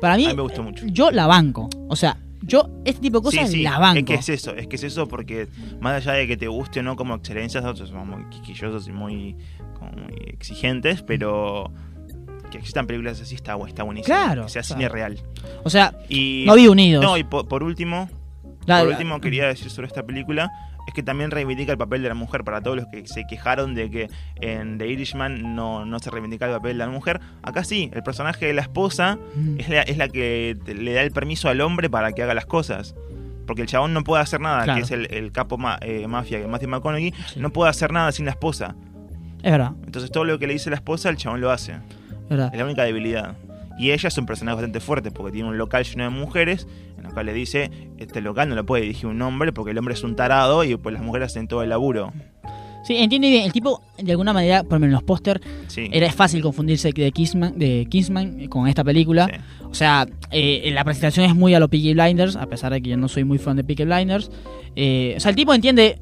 para 0.00 0.16
mí, 0.16 0.24
A 0.26 0.28
mí 0.30 0.34
me 0.36 0.42
gustó 0.42 0.62
mucho. 0.62 0.84
yo 0.86 1.10
la 1.10 1.26
banco. 1.26 1.68
O 1.88 1.96
sea, 1.96 2.16
yo 2.46 2.68
este 2.84 3.00
tipo 3.00 3.18
de 3.20 3.24
cosas 3.24 3.48
sí, 3.50 3.56
sí, 3.58 3.62
la 3.62 3.78
banco. 3.78 3.98
Es 3.98 4.04
que 4.04 4.14
es 4.14 4.28
eso, 4.28 4.54
es 4.54 4.66
que 4.66 4.76
es 4.76 4.84
eso 4.84 5.08
porque 5.08 5.48
más 5.80 5.94
allá 5.94 6.12
de 6.12 6.26
que 6.26 6.36
te 6.36 6.48
guste 6.48 6.80
o 6.80 6.82
no 6.82 6.96
como 6.96 7.14
excelencias, 7.14 7.62
nosotros 7.64 7.88
somos 7.90 8.06
muy 8.06 8.28
quisquillosos 8.30 8.86
y 8.88 8.92
muy, 8.92 9.36
como 9.78 9.90
muy 9.92 10.14
exigentes, 10.28 11.02
pero 11.02 11.70
que 12.50 12.58
existan 12.58 12.86
películas 12.86 13.20
así 13.20 13.34
está, 13.34 13.56
está 13.66 13.82
buenísimo. 13.82 14.14
Claro, 14.14 14.42
Que 14.44 14.48
sea 14.50 14.62
cine 14.62 14.88
real. 14.88 15.20
O 15.64 15.70
sea, 15.70 15.96
Y, 16.08 16.44
no 16.46 16.54
vi 16.54 16.68
unidos. 16.68 17.02
No, 17.04 17.16
y 17.16 17.24
po- 17.24 17.46
por, 17.48 17.62
último, 17.64 18.08
La- 18.66 18.78
por 18.80 18.88
la- 18.88 18.94
último 18.96 19.20
quería 19.20 19.46
decir 19.46 19.70
sobre 19.70 19.88
esta 19.88 20.02
película 20.04 20.50
es 20.86 20.94
que 20.94 21.02
también 21.02 21.30
reivindica 21.30 21.72
el 21.72 21.78
papel 21.78 22.02
de 22.02 22.08
la 22.08 22.14
mujer 22.14 22.44
para 22.44 22.60
todos 22.60 22.76
los 22.76 22.86
que 22.86 23.06
se 23.06 23.26
quejaron 23.26 23.74
de 23.74 23.90
que 23.90 24.10
en 24.40 24.78
The 24.78 24.86
Irishman 24.88 25.54
no, 25.54 25.84
no 25.84 25.98
se 25.98 26.10
reivindica 26.10 26.46
el 26.46 26.52
papel 26.52 26.72
de 26.78 26.84
la 26.84 26.90
mujer. 26.90 27.20
Acá 27.42 27.64
sí, 27.64 27.90
el 27.94 28.02
personaje 28.02 28.46
de 28.46 28.52
la 28.54 28.62
esposa 28.62 29.18
Mm. 29.34 29.60
es 29.60 29.68
la, 29.68 29.82
es 29.82 29.96
la 29.96 30.08
que 30.08 30.56
le 30.66 30.92
da 30.92 31.02
el 31.02 31.10
permiso 31.12 31.48
al 31.48 31.60
hombre 31.60 31.88
para 31.90 32.12
que 32.12 32.22
haga 32.22 32.34
las 32.34 32.46
cosas. 32.46 32.94
Porque 33.46 33.62
el 33.62 33.68
chabón 33.68 33.92
no 33.92 34.04
puede 34.04 34.22
hacer 34.22 34.40
nada, 34.40 34.64
Claro. 34.64 34.78
que 34.78 34.84
es 34.84 34.90
el, 34.90 35.06
el 35.12 35.30
capo 35.32 35.58
ma- 35.58 35.78
eh, 35.82 36.06
mafia, 36.06 36.40
que 36.40 36.46
Matthew 36.46 36.68
McConaughey, 36.70 37.12
Sí. 37.28 37.40
no 37.40 37.50
puede 37.50 37.68
hacer 37.70 37.92
nada 37.92 38.10
sin 38.12 38.24
la 38.24 38.30
esposa. 38.30 38.74
Es 39.42 39.50
verdad, 39.52 39.72
Entonces 39.84 40.10
todo 40.10 40.24
lo 40.24 40.38
que 40.38 40.46
le 40.46 40.54
dice 40.54 40.70
la 40.70 40.76
esposa, 40.76 41.10
el 41.10 41.16
chabón 41.18 41.40
lo 41.42 41.50
hace. 41.50 41.72
es 41.72 42.28
verdad. 42.30 42.48
Es 42.52 42.58
la 42.58 42.64
única 42.64 42.84
debilidad. 42.84 43.36
Y 43.78 43.90
ella 43.90 44.08
es 44.08 44.18
un 44.18 44.26
personaje 44.26 44.56
bastante 44.56 44.80
fuerte 44.80 45.10
porque 45.10 45.32
tiene 45.32 45.48
un 45.48 45.58
local 45.58 45.84
lleno 45.84 46.04
de 46.04 46.10
mujeres 46.10 46.66
en 46.98 47.06
el 47.06 47.12
cual 47.12 47.26
le 47.26 47.32
dice, 47.32 47.70
este 47.98 48.20
local 48.20 48.48
no 48.48 48.54
lo 48.54 48.64
puede 48.64 48.82
dirigir 48.82 49.06
un 49.06 49.20
hombre 49.22 49.52
porque 49.52 49.72
el 49.72 49.78
hombre 49.78 49.94
es 49.94 50.02
un 50.04 50.14
tarado 50.16 50.62
y 50.64 50.76
pues 50.76 50.92
las 50.94 51.02
mujeres 51.02 51.26
hacen 51.32 51.48
todo 51.48 51.62
el 51.62 51.70
laburo. 51.70 52.12
Sí, 52.84 52.96
entiende 52.96 53.30
bien. 53.30 53.44
El 53.44 53.52
tipo, 53.52 53.82
de 53.98 54.10
alguna 54.12 54.34
manera, 54.34 54.62
por 54.62 54.72
lo 54.74 54.80
menos 54.80 54.90
en 54.90 54.92
los 54.94 55.02
póster, 55.04 55.40
Sí. 55.68 55.88
era 55.90 56.12
fácil 56.12 56.42
confundirse 56.42 56.92
de 56.92 57.10
Kingsman, 57.12 57.58
de 57.58 57.86
Kingsman 57.88 58.46
con 58.48 58.68
esta 58.68 58.84
película. 58.84 59.26
Sí. 59.26 59.64
O 59.64 59.74
sea, 59.74 60.06
eh, 60.30 60.70
la 60.72 60.84
presentación 60.84 61.24
es 61.24 61.34
muy 61.34 61.54
a 61.54 61.60
lo 61.60 61.68
Peaky 61.68 61.94
Blinders, 61.94 62.36
a 62.36 62.46
pesar 62.46 62.72
de 62.74 62.82
que 62.82 62.90
yo 62.90 62.96
no 62.98 63.08
soy 63.08 63.24
muy 63.24 63.38
fan 63.38 63.56
de 63.56 63.64
Peaky 63.64 63.84
Blinders. 63.84 64.30
Eh, 64.76 65.14
o 65.16 65.20
sea, 65.20 65.30
el 65.30 65.36
tipo 65.36 65.54
entiende 65.54 65.98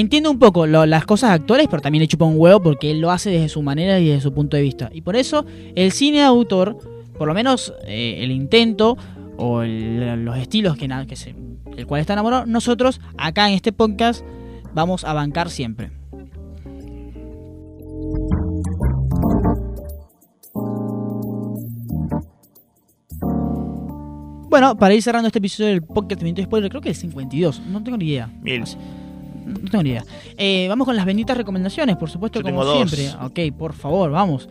entiende 0.00 0.28
un 0.28 0.38
poco 0.38 0.66
lo- 0.66 0.86
las 0.86 1.04
cosas 1.06 1.30
actuales, 1.30 1.68
pero 1.70 1.80
también 1.82 2.00
le 2.02 2.08
chupa 2.08 2.24
un 2.24 2.34
huevo 2.36 2.60
porque 2.60 2.90
él 2.90 3.00
lo 3.00 3.10
hace 3.10 3.30
desde 3.30 3.48
su 3.48 3.62
manera 3.62 3.98
y 4.00 4.08
desde 4.08 4.20
su 4.22 4.32
punto 4.34 4.56
de 4.56 4.62
vista. 4.62 4.90
Y 4.92 5.00
por 5.02 5.16
eso 5.16 5.44
el 5.74 5.92
cine 5.92 6.18
de 6.18 6.24
autor, 6.24 6.76
por 7.16 7.28
lo 7.28 7.34
menos 7.34 7.72
eh, 7.86 8.16
el 8.20 8.30
intento 8.30 8.96
o 9.36 9.62
el- 9.62 10.24
los 10.24 10.36
estilos 10.38 10.76
que, 10.76 10.88
na- 10.88 11.06
que 11.06 11.16
se, 11.16 11.34
el 11.76 11.86
cual 11.86 12.00
está 12.00 12.12
enamorado, 12.14 12.46
nosotros 12.46 13.00
acá 13.16 13.48
en 13.48 13.54
este 13.54 13.72
podcast 13.72 14.24
vamos 14.74 15.04
a 15.04 15.12
bancar 15.12 15.48
siempre. 15.50 15.90
Bueno, 24.48 24.76
para 24.76 24.94
ir 24.94 25.02
cerrando 25.02 25.26
este 25.26 25.38
episodio 25.38 25.70
del 25.70 25.82
podcast 25.82 26.20
de 26.20 26.24
Minuto 26.24 26.42
Spoiler, 26.42 26.70
creo 26.70 26.80
que 26.80 26.90
es 26.90 26.98
el 26.98 27.10
52, 27.10 27.62
no 27.66 27.82
tengo 27.82 27.96
ni 27.98 28.06
idea. 28.06 28.30
Mil. 28.42 28.62
No 29.44 29.70
tengo 29.70 29.82
ni 29.82 29.90
idea. 29.90 30.04
Eh, 30.36 30.66
vamos 30.68 30.86
con 30.86 30.96
las 30.96 31.04
benditas 31.06 31.36
recomendaciones, 31.36 31.96
por 31.96 32.10
supuesto, 32.10 32.40
Yo 32.40 32.44
como 32.44 32.60
tengo 32.62 32.78
dos. 32.78 32.90
siempre. 32.90 33.24
Ok, 33.50 33.56
por 33.56 33.72
favor, 33.74 34.10
vamos. 34.10 34.48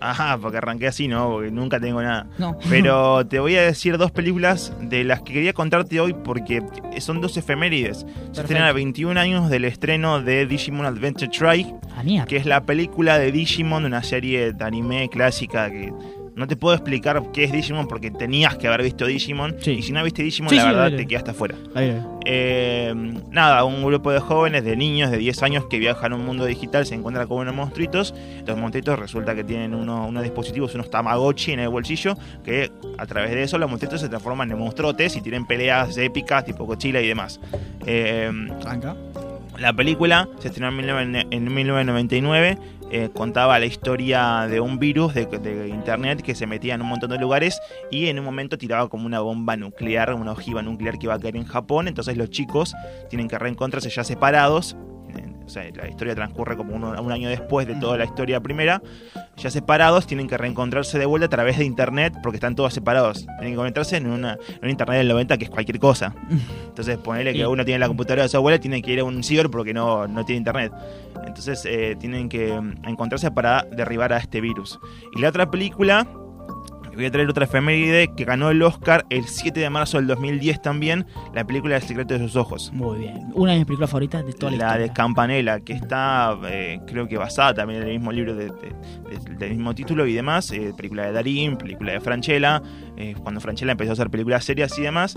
Ajá, 0.00 0.36
porque 0.36 0.58
arranqué 0.58 0.86
así, 0.88 1.08
¿no? 1.08 1.30
Porque 1.30 1.50
nunca 1.50 1.80
tengo 1.80 2.02
nada. 2.02 2.26
No. 2.36 2.58
Pero 2.68 3.26
te 3.28 3.38
voy 3.38 3.56
a 3.56 3.62
decir 3.62 3.96
dos 3.96 4.10
películas 4.10 4.72
de 4.82 5.02
las 5.02 5.22
que 5.22 5.32
quería 5.32 5.54
contarte 5.54 5.98
hoy 5.98 6.12
porque 6.12 6.62
son 6.98 7.22
dos 7.22 7.36
efemérides. 7.38 7.98
Se 8.00 8.04
Perfecto. 8.04 8.40
estrenan 8.42 8.68
a 8.68 8.72
21 8.72 9.18
años 9.18 9.48
del 9.48 9.64
estreno 9.64 10.20
de 10.20 10.44
Digimon 10.46 10.84
Adventure 10.84 11.28
Try, 11.30 11.74
A 11.96 12.02
mierda. 12.02 12.26
que 12.26 12.36
es 12.36 12.44
la 12.44 12.60
película 12.64 13.18
de 13.18 13.32
Digimon, 13.32 13.86
una 13.86 14.02
serie 14.02 14.52
de 14.52 14.64
anime 14.64 15.08
clásica 15.08 15.70
que 15.70 15.90
no 16.36 16.46
te 16.48 16.56
puedo 16.56 16.74
explicar 16.74 17.22
qué 17.32 17.44
es 17.44 17.52
Digimon 17.52 17.86
porque 17.86 18.10
tenías 18.10 18.56
que 18.56 18.66
haber 18.66 18.82
visto 18.82 19.06
Digimon. 19.06 19.56
Sí. 19.60 19.72
Y 19.72 19.82
si 19.82 19.92
no 19.92 20.02
viste 20.02 20.22
Digimon, 20.22 20.50
Sí, 20.50 20.56
la 20.56 20.62
sí, 20.62 20.68
verdad 20.68 20.90
vi. 20.90 20.96
te 20.96 21.06
quedaste 21.06 21.30
afuera. 21.30 21.54
Eh, 22.26 22.92
nada, 23.30 23.64
un 23.64 23.84
grupo 23.84 24.10
de 24.10 24.18
jóvenes, 24.20 24.64
de 24.64 24.76
niños 24.76 25.10
de 25.10 25.18
10 25.18 25.42
años 25.42 25.66
que 25.70 25.78
viajan 25.78 26.12
a 26.12 26.16
un 26.16 26.24
mundo 26.24 26.44
digital, 26.46 26.86
se 26.86 26.94
encuentran 26.94 27.26
con 27.28 27.38
unos 27.38 27.54
monstruitos. 27.54 28.14
Los 28.46 28.56
monstruitos 28.58 28.98
resulta 28.98 29.34
que 29.34 29.44
tienen 29.44 29.74
unos, 29.74 30.08
unos 30.08 30.22
dispositivos, 30.22 30.74
unos 30.74 30.90
tamagotchi 30.90 31.52
en 31.52 31.60
el 31.60 31.68
bolsillo, 31.68 32.16
que 32.44 32.70
a 32.98 33.06
través 33.06 33.30
de 33.32 33.42
eso 33.42 33.58
los 33.58 33.68
monstruitos 33.68 34.00
se 34.00 34.08
transforman 34.08 34.50
en 34.50 34.58
monstruotes 34.58 35.16
y 35.16 35.20
tienen 35.20 35.46
peleas 35.46 35.96
épicas 35.98 36.44
tipo 36.44 36.64
Godzilla 36.64 37.00
y 37.00 37.06
demás. 37.08 37.40
Eh, 37.86 38.30
la 39.58 39.72
película 39.72 40.28
se 40.40 40.48
estrenó 40.48 40.68
en 40.68 41.12
19- 41.12 41.26
en 41.30 41.54
1999. 41.54 42.58
Eh, 42.96 43.10
contaba 43.12 43.58
la 43.58 43.66
historia 43.66 44.46
de 44.48 44.60
un 44.60 44.78
virus 44.78 45.14
de, 45.14 45.26
de 45.26 45.68
internet 45.68 46.22
que 46.22 46.36
se 46.36 46.46
metía 46.46 46.74
en 46.74 46.82
un 46.82 46.86
montón 46.86 47.10
de 47.10 47.18
lugares 47.18 47.60
y 47.90 48.06
en 48.06 48.20
un 48.20 48.24
momento 48.24 48.56
tiraba 48.56 48.88
como 48.88 49.06
una 49.06 49.18
bomba 49.18 49.56
nuclear, 49.56 50.14
una 50.14 50.30
ojiva 50.30 50.62
nuclear 50.62 50.96
que 50.96 51.06
iba 51.06 51.14
a 51.14 51.18
caer 51.18 51.34
en 51.34 51.44
Japón. 51.44 51.88
Entonces 51.88 52.16
los 52.16 52.30
chicos 52.30 52.72
tienen 53.10 53.26
que 53.26 53.36
reencontrarse 53.36 53.90
ya 53.90 54.04
separados. 54.04 54.76
O 55.44 55.48
sea, 55.48 55.64
la 55.74 55.88
historia 55.88 56.14
transcurre 56.14 56.56
como 56.56 56.74
un 56.74 57.12
año 57.12 57.28
después 57.28 57.66
de 57.66 57.74
toda 57.74 57.98
la 57.98 58.04
historia 58.04 58.40
primera. 58.40 58.82
Ya 59.36 59.50
separados, 59.50 60.06
tienen 60.06 60.28
que 60.28 60.38
reencontrarse 60.38 60.98
de 60.98 61.06
vuelta 61.06 61.26
a 61.26 61.28
través 61.28 61.58
de 61.58 61.64
internet 61.64 62.14
porque 62.22 62.36
están 62.36 62.54
todos 62.54 62.72
separados. 62.72 63.26
Tienen 63.26 63.50
que 63.50 63.56
conectarse 63.56 63.96
en, 63.96 64.06
una, 64.06 64.38
en 64.48 64.58
un 64.62 64.70
internet 64.70 64.98
del 64.98 65.08
90 65.08 65.38
que 65.38 65.44
es 65.44 65.50
cualquier 65.50 65.78
cosa. 65.78 66.14
Entonces, 66.66 66.96
ponerle 66.98 67.34
que 67.34 67.46
uno 67.46 67.64
tiene 67.64 67.78
la 67.78 67.88
computadora 67.88 68.22
de 68.22 68.28
su 68.28 68.36
abuela, 68.36 68.58
tiene 68.58 68.80
que 68.80 68.92
ir 68.92 69.00
a 69.00 69.04
un 69.04 69.22
ciber 69.22 69.50
porque 69.50 69.74
no, 69.74 70.06
no 70.06 70.24
tiene 70.24 70.38
internet. 70.38 70.72
Entonces, 71.26 71.64
eh, 71.66 71.96
tienen 71.98 72.28
que 72.28 72.58
mm, 72.58 72.86
encontrarse 72.86 73.30
para 73.30 73.66
derribar 73.70 74.12
a 74.12 74.18
este 74.18 74.40
virus. 74.40 74.78
Y 75.14 75.20
la 75.20 75.28
otra 75.28 75.50
película, 75.50 76.06
voy 76.94 77.06
a 77.06 77.10
traer 77.10 77.28
otra 77.28 77.44
efeméride 77.44 78.08
que 78.16 78.24
ganó 78.24 78.50
el 78.50 78.62
Oscar 78.62 79.04
el 79.10 79.24
7 79.24 79.58
de 79.60 79.70
marzo 79.70 79.98
del 79.98 80.06
2010 80.06 80.62
también, 80.62 81.06
la 81.34 81.44
película 81.46 81.76
El 81.76 81.82
secreto 81.82 82.14
de 82.14 82.20
sus 82.20 82.36
ojos. 82.36 82.70
Muy 82.72 82.98
bien. 83.00 83.26
Una 83.34 83.52
de 83.52 83.58
mis 83.58 83.66
películas 83.66 83.90
favoritas 83.90 84.24
de 84.26 84.32
toda 84.32 84.52
la, 84.52 84.58
La 84.58 84.64
historia. 84.66 84.86
de 84.86 84.92
Campanella, 84.92 85.60
que 85.60 85.72
está, 85.74 86.38
eh, 86.46 86.80
creo 86.86 87.06
que 87.08 87.16
basada 87.18 87.54
también 87.54 87.82
en 87.82 87.88
el 87.88 87.94
mismo 87.94 88.12
libro 88.12 88.34
de- 88.34 88.46
de- 88.46 88.50
de- 88.50 89.34
del 89.38 89.50
mismo 89.50 89.74
título 89.74 90.06
y 90.06 90.12
demás. 90.14 90.50
eh, 90.52 90.72
película 90.76 91.06
de 91.06 91.12
Darín, 91.12 91.56
película 91.56 91.92
de 91.92 92.00
Franchella. 92.00 92.62
eh, 92.96 93.14
cuando 93.22 93.40
Franchella 93.40 93.72
empezó 93.72 93.90
a 93.90 93.94
hacer 93.94 94.08
películas 94.10 94.44
serias 94.44 94.78
y 94.78 94.82
demás. 94.82 95.16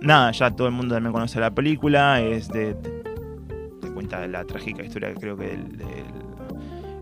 Nada, 0.00 0.30
ya 0.32 0.50
todo 0.50 0.68
el 0.68 0.74
mundo 0.74 0.94
también 0.94 1.12
conoce 1.12 1.40
la 1.40 1.50
película. 1.50 2.20
Es 2.20 2.48
de. 2.48 2.74
de- 2.74 3.02
te 3.80 3.88
cuenta 3.92 4.26
la 4.28 4.44
trágica 4.44 4.82
historia, 4.84 5.12
creo 5.18 5.36
que 5.36 5.46
del. 5.46 5.68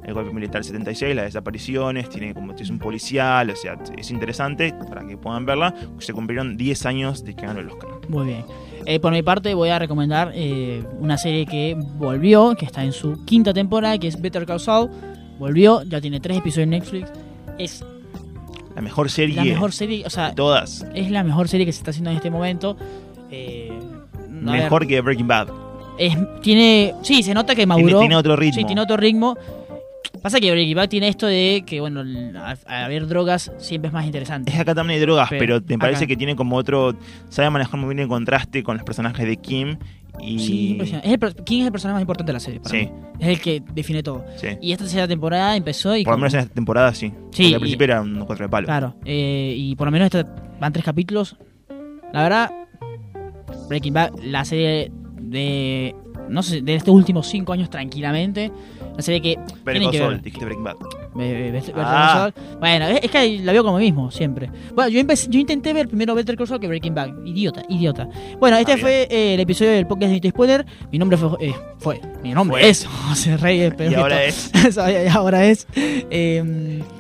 El 0.07 0.15
golpe 0.15 0.33
militar 0.33 0.65
76, 0.65 1.15
las 1.17 1.25
desapariciones, 1.27 2.09
tiene 2.09 2.33
como 2.33 2.53
es 2.53 2.71
un 2.71 2.79
policial, 2.79 3.51
o 3.51 3.57
sea, 3.57 3.77
es 3.99 4.11
interesante 4.11 4.73
para 4.89 5.05
que 5.07 5.17
puedan 5.17 5.45
verla. 5.45 5.75
Se 5.99 6.13
cumplieron 6.13 6.57
10 6.57 6.87
años 6.87 7.25
de 7.25 7.35
que 7.35 7.45
ganó 7.45 7.61
el 7.61 7.69
Oscar. 7.69 7.91
Muy 8.09 8.27
bien. 8.27 8.45
Eh, 8.87 9.01
por 9.01 9.13
mi 9.13 9.23
parte 9.23 9.53
voy 9.55 9.69
a 9.71 9.81
recomendar 9.81 10.31
eh, 10.35 10.85
una 11.01 11.19
serie 11.19 11.45
que 11.45 11.77
volvió, 11.99 12.55
que 12.55 12.65
está 12.65 12.85
en 12.85 12.93
su 12.93 13.25
quinta 13.25 13.53
temporada, 13.53 13.99
que 13.99 14.07
es 14.07 14.21
Better 14.21 14.47
Call 14.47 14.61
Saul. 14.61 14.91
Volvió, 15.41 15.83
ya 15.83 16.01
tiene 16.01 16.21
tres 16.21 16.39
episodios 16.39 16.65
en 16.65 16.71
Netflix. 16.71 17.11
Es 17.59 17.85
La 18.77 18.83
mejor 18.83 19.11
serie 19.11 19.35
la 19.35 19.45
mejor 19.45 19.73
serie, 19.73 20.05
o 20.07 20.11
sea, 20.11 20.33
todas. 20.35 20.87
es 20.95 21.11
la 21.11 21.25
mejor 21.25 21.49
serie 21.49 21.67
que 21.67 21.73
se 21.73 21.79
está 21.79 21.91
haciendo 21.91 22.11
en 22.11 22.17
este 22.17 22.31
momento. 22.31 22.77
Eh, 23.31 23.73
ver, 24.31 24.63
Mejor 24.63 24.87
que 24.87 25.01
Breaking 25.01 25.27
Bad. 25.27 25.49
es, 25.99 26.17
tiene, 26.43 26.95
sí, 27.03 27.25
se 27.25 27.35
nota 27.35 27.55
que 27.55 27.67
Tiene, 27.67 27.83
maduró. 27.83 27.99
tiene 27.99 28.15
otro 28.17 28.37
ritmo. 28.37 28.55
Sí, 28.61 28.65
tiene 28.65 28.81
otro 28.81 28.97
ritmo. 28.97 29.37
Pasa 30.27 30.41
que 30.41 30.51
Breaking 30.51 30.75
Bad 30.77 30.89
tiene 30.89 31.07
esto 31.07 31.29
de 31.29 31.63
que, 31.65 31.79
bueno, 31.79 32.01
al, 32.01 32.59
haber 32.67 33.07
drogas 33.07 33.53
siempre 33.59 33.87
es 33.87 33.93
más 33.95 34.05
interesante. 34.07 34.51
Es 34.51 34.57
que 34.57 34.63
acá 34.63 34.75
también 34.75 34.99
hay 34.99 35.01
drogas, 35.07 35.29
Pero 35.31 35.61
pero, 35.61 35.65
me 35.69 35.79
parece 35.79 35.99
acá- 35.99 36.07
que 36.09 36.17
tiene 36.17 36.35
como 36.35 36.57
otro. 36.57 36.97
Sabe 37.29 37.49
manejar 37.49 37.79
muy 37.79 37.91
bien 37.95 38.01
el 38.01 38.09
contraste 38.09 38.65
con 38.65 38.77
los 38.77 38.85
personajes 38.85 39.25
de 39.25 39.37
Kim. 39.37 39.77
Y. 40.21 40.39
Sí. 40.41 40.79
Es 40.83 40.93
el 41.23 41.35
¿Quién 41.45 41.61
es 41.61 41.67
el 41.67 41.71
personaje 41.71 41.95
más 41.95 42.01
importante 42.01 42.31
de 42.31 42.33
la 42.33 42.41
serie? 42.41 42.59
Para 42.59 42.71
Sí. 42.71 42.87
mí? 42.87 42.93
Es 43.21 43.29
el 43.29 43.41
que 43.41 43.63
define 43.73 44.03
todo. 44.03 44.25
sí. 44.37 44.49
Y 44.61 44.73
esta 44.73 44.83
tercera 44.83 45.07
temporada 45.07 45.55
empezó 45.55 45.95
y... 45.97 46.03
Por 46.03 46.15
lo 46.15 46.19
menos 46.19 46.35
en 46.35 46.41
esta 46.41 46.55
temporada 46.55 46.93
sí. 46.93 47.13
Sí, 47.31 47.43
Porque 47.45 47.55
al 47.55 47.61
principio 47.61 47.85
era 47.85 48.01
un 48.03 48.25
cuatro 48.25 48.47
de 48.47 48.49
palo. 48.51 48.67
Claro, 48.67 48.97
eh, 49.05 49.55
y 49.57 49.77
por 49.77 49.87
lo 49.87 49.93
menos 49.93 50.07
esta- 50.07 50.25
van 50.59 50.73
tres 50.73 50.85
capítulos. 50.85 51.37
La 52.13 52.23
verdad, 52.25 52.51
Breaking 53.69 53.95
Bad, 53.95 54.11
la 54.25 54.45
serie 54.45 54.91
de... 55.21 55.95
No 56.29 56.43
sé, 56.43 56.61
de 56.63 56.75
estos 56.75 56.93
últimos 56.93 57.29
cinco 57.29 57.53
años 57.53 57.71
tranquilamente. 57.71 58.51
La 58.97 59.03
serie 59.03 59.21
que... 59.21 59.39
Dijiste 60.23 60.45
Breaking 60.45 60.65
Bad. 60.65 60.77
Better 61.17 61.73
Call 61.73 61.85
Ah. 61.87 62.31
Saul. 62.35 62.59
Bueno, 62.61 62.87
es, 62.89 63.01
es 63.05 63.11
que 63.11 63.39
la 63.43 63.53
veo 63.53 63.65
como 63.65 63.79
mismo, 63.79 64.11
siempre. 64.11 64.51
Bueno, 64.75 64.89
yo, 64.91 65.01
empecé- 65.01 65.29
yo 65.31 65.39
intenté 65.41 65.73
ver 65.73 65.89
primero 65.89 66.15
Better 66.15 66.37
Call 66.37 66.47
Saul 66.47 66.61
que 66.61 66.69
Breaking 66.69 66.95
Bad. 66.95 67.25
Idiota, 67.25 67.63
idiota. 67.69 68.09
Bueno, 68.39 68.57
este 68.57 68.73
Ah, 68.73 68.77
fue 68.79 69.09
eh, 69.11 69.35
el 69.35 69.41
episodio 69.41 69.73
del 69.73 69.87
podcast 69.87 70.13
de 70.13 70.31
Spoiler. 70.31 70.67
Mi 70.93 70.99
nombre 70.99 71.17
fue... 71.17 71.31
eh, 71.41 71.55
fue 71.79 72.01
mi 72.23 72.33
nombre 72.33 72.61
Fue. 72.61 72.69
es 72.71 72.87
José 72.87 73.37
Reyes. 73.37 73.75
pero 73.79 73.91
Y 73.93 73.95
ahora 73.95 74.25
es. 74.25 74.51
y 74.55 75.09
ahora 75.09 75.47
es... 75.47 75.67
eh, 75.75 76.43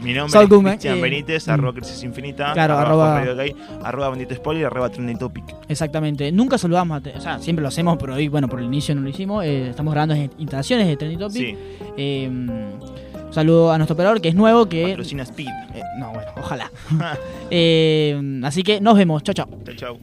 Mi 0.02 0.12
nombre 0.12 0.30
Saul 0.32 0.44
es 0.44 0.50
Goodman, 0.50 0.72
Cristian 0.74 0.98
eh, 0.98 1.00
Benítez, 1.00 1.48
arroba 1.48 1.72
Crisis 1.74 2.02
Infinita. 2.04 2.52
Claro, 2.52 2.74
arroba- 2.78 3.18
Jorge 3.20 3.34
Radio 3.34 3.52
Ok, 3.54 3.82
arroba 3.84 4.10
Bendito 4.10 4.34
Spoiler, 4.34 4.66
arroba 4.66 4.88
Trending 4.90 5.18
Topic. 5.18 5.44
Exactamente. 5.68 6.30
Nunca 6.32 6.58
saludamos, 6.58 7.02
a 7.04 7.18
o 7.18 7.20
sea, 7.20 7.38
siempre 7.38 7.62
lo 7.62 7.68
hacemos, 7.68 7.96
pero 7.98 8.14
hoy, 8.14 8.28
bueno, 8.28 8.48
por 8.48 8.60
el 8.60 8.66
inicio 8.66 8.94
no 8.94 9.00
lo 9.00 9.08
hicimos. 9.08 9.44
Eh, 9.44 9.70
estamos 9.70 9.92
grabando 9.92 10.14
en 10.14 10.30
instalaciones 10.38 10.86
de 10.86 10.96
Trendy 10.96 11.16
Topic. 11.16 11.36
Sí, 11.36 11.56
Eh, 11.96 12.26
un 12.28 12.72
saludo 13.36 13.70
a 13.70 13.78
nuestro 13.78 13.94
operador 13.94 14.20
que 14.20 14.28
es 14.28 14.34
nuevo, 14.34 14.68
que... 14.68 14.88
patrocina 14.88 15.22
Speed. 15.22 15.48
eh, 15.74 15.82
no, 15.98 16.12
bueno, 16.12 16.32
ojalá. 16.36 16.70
Eh, 17.50 18.40
así 18.42 18.62
que 18.64 18.80
nos 18.80 18.96
vemos. 18.96 19.22
Chao, 19.22 19.32
chao. 19.34 19.48
chau, 19.64 19.74
chau. 19.76 20.00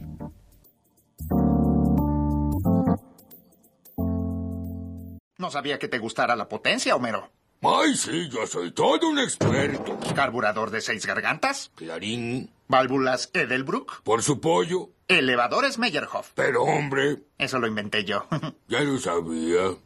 No 5.38 5.50
sabía 5.50 5.78
que 5.78 5.88
te 5.88 5.98
gustara 5.98 6.36
la 6.36 6.48
potencia, 6.48 6.96
Homero. 6.96 7.28
Ay, 7.62 7.94
sí, 7.96 8.28
yo 8.30 8.46
soy 8.46 8.70
todo 8.72 9.08
un 9.08 9.18
experto. 9.18 9.98
¿Carburador 10.14 10.70
de 10.70 10.80
seis 10.80 11.04
gargantas? 11.06 11.70
Clarín, 11.74 12.50
¿Válvulas 12.68 13.30
Edelbrook? 13.34 14.02
por 14.02 14.22
su 14.22 14.40
pollo. 14.40 14.90
Elevadores 15.08 15.78
Meyerhoff. 15.78 16.30
Pero, 16.34 16.62
hombre, 16.62 17.18
Eso 17.38 17.58
lo 17.58 17.66
inventé 17.66 18.04
yo. 18.04 18.26
ya 18.68 18.80
lo 18.80 18.98
sabía. 18.98 19.76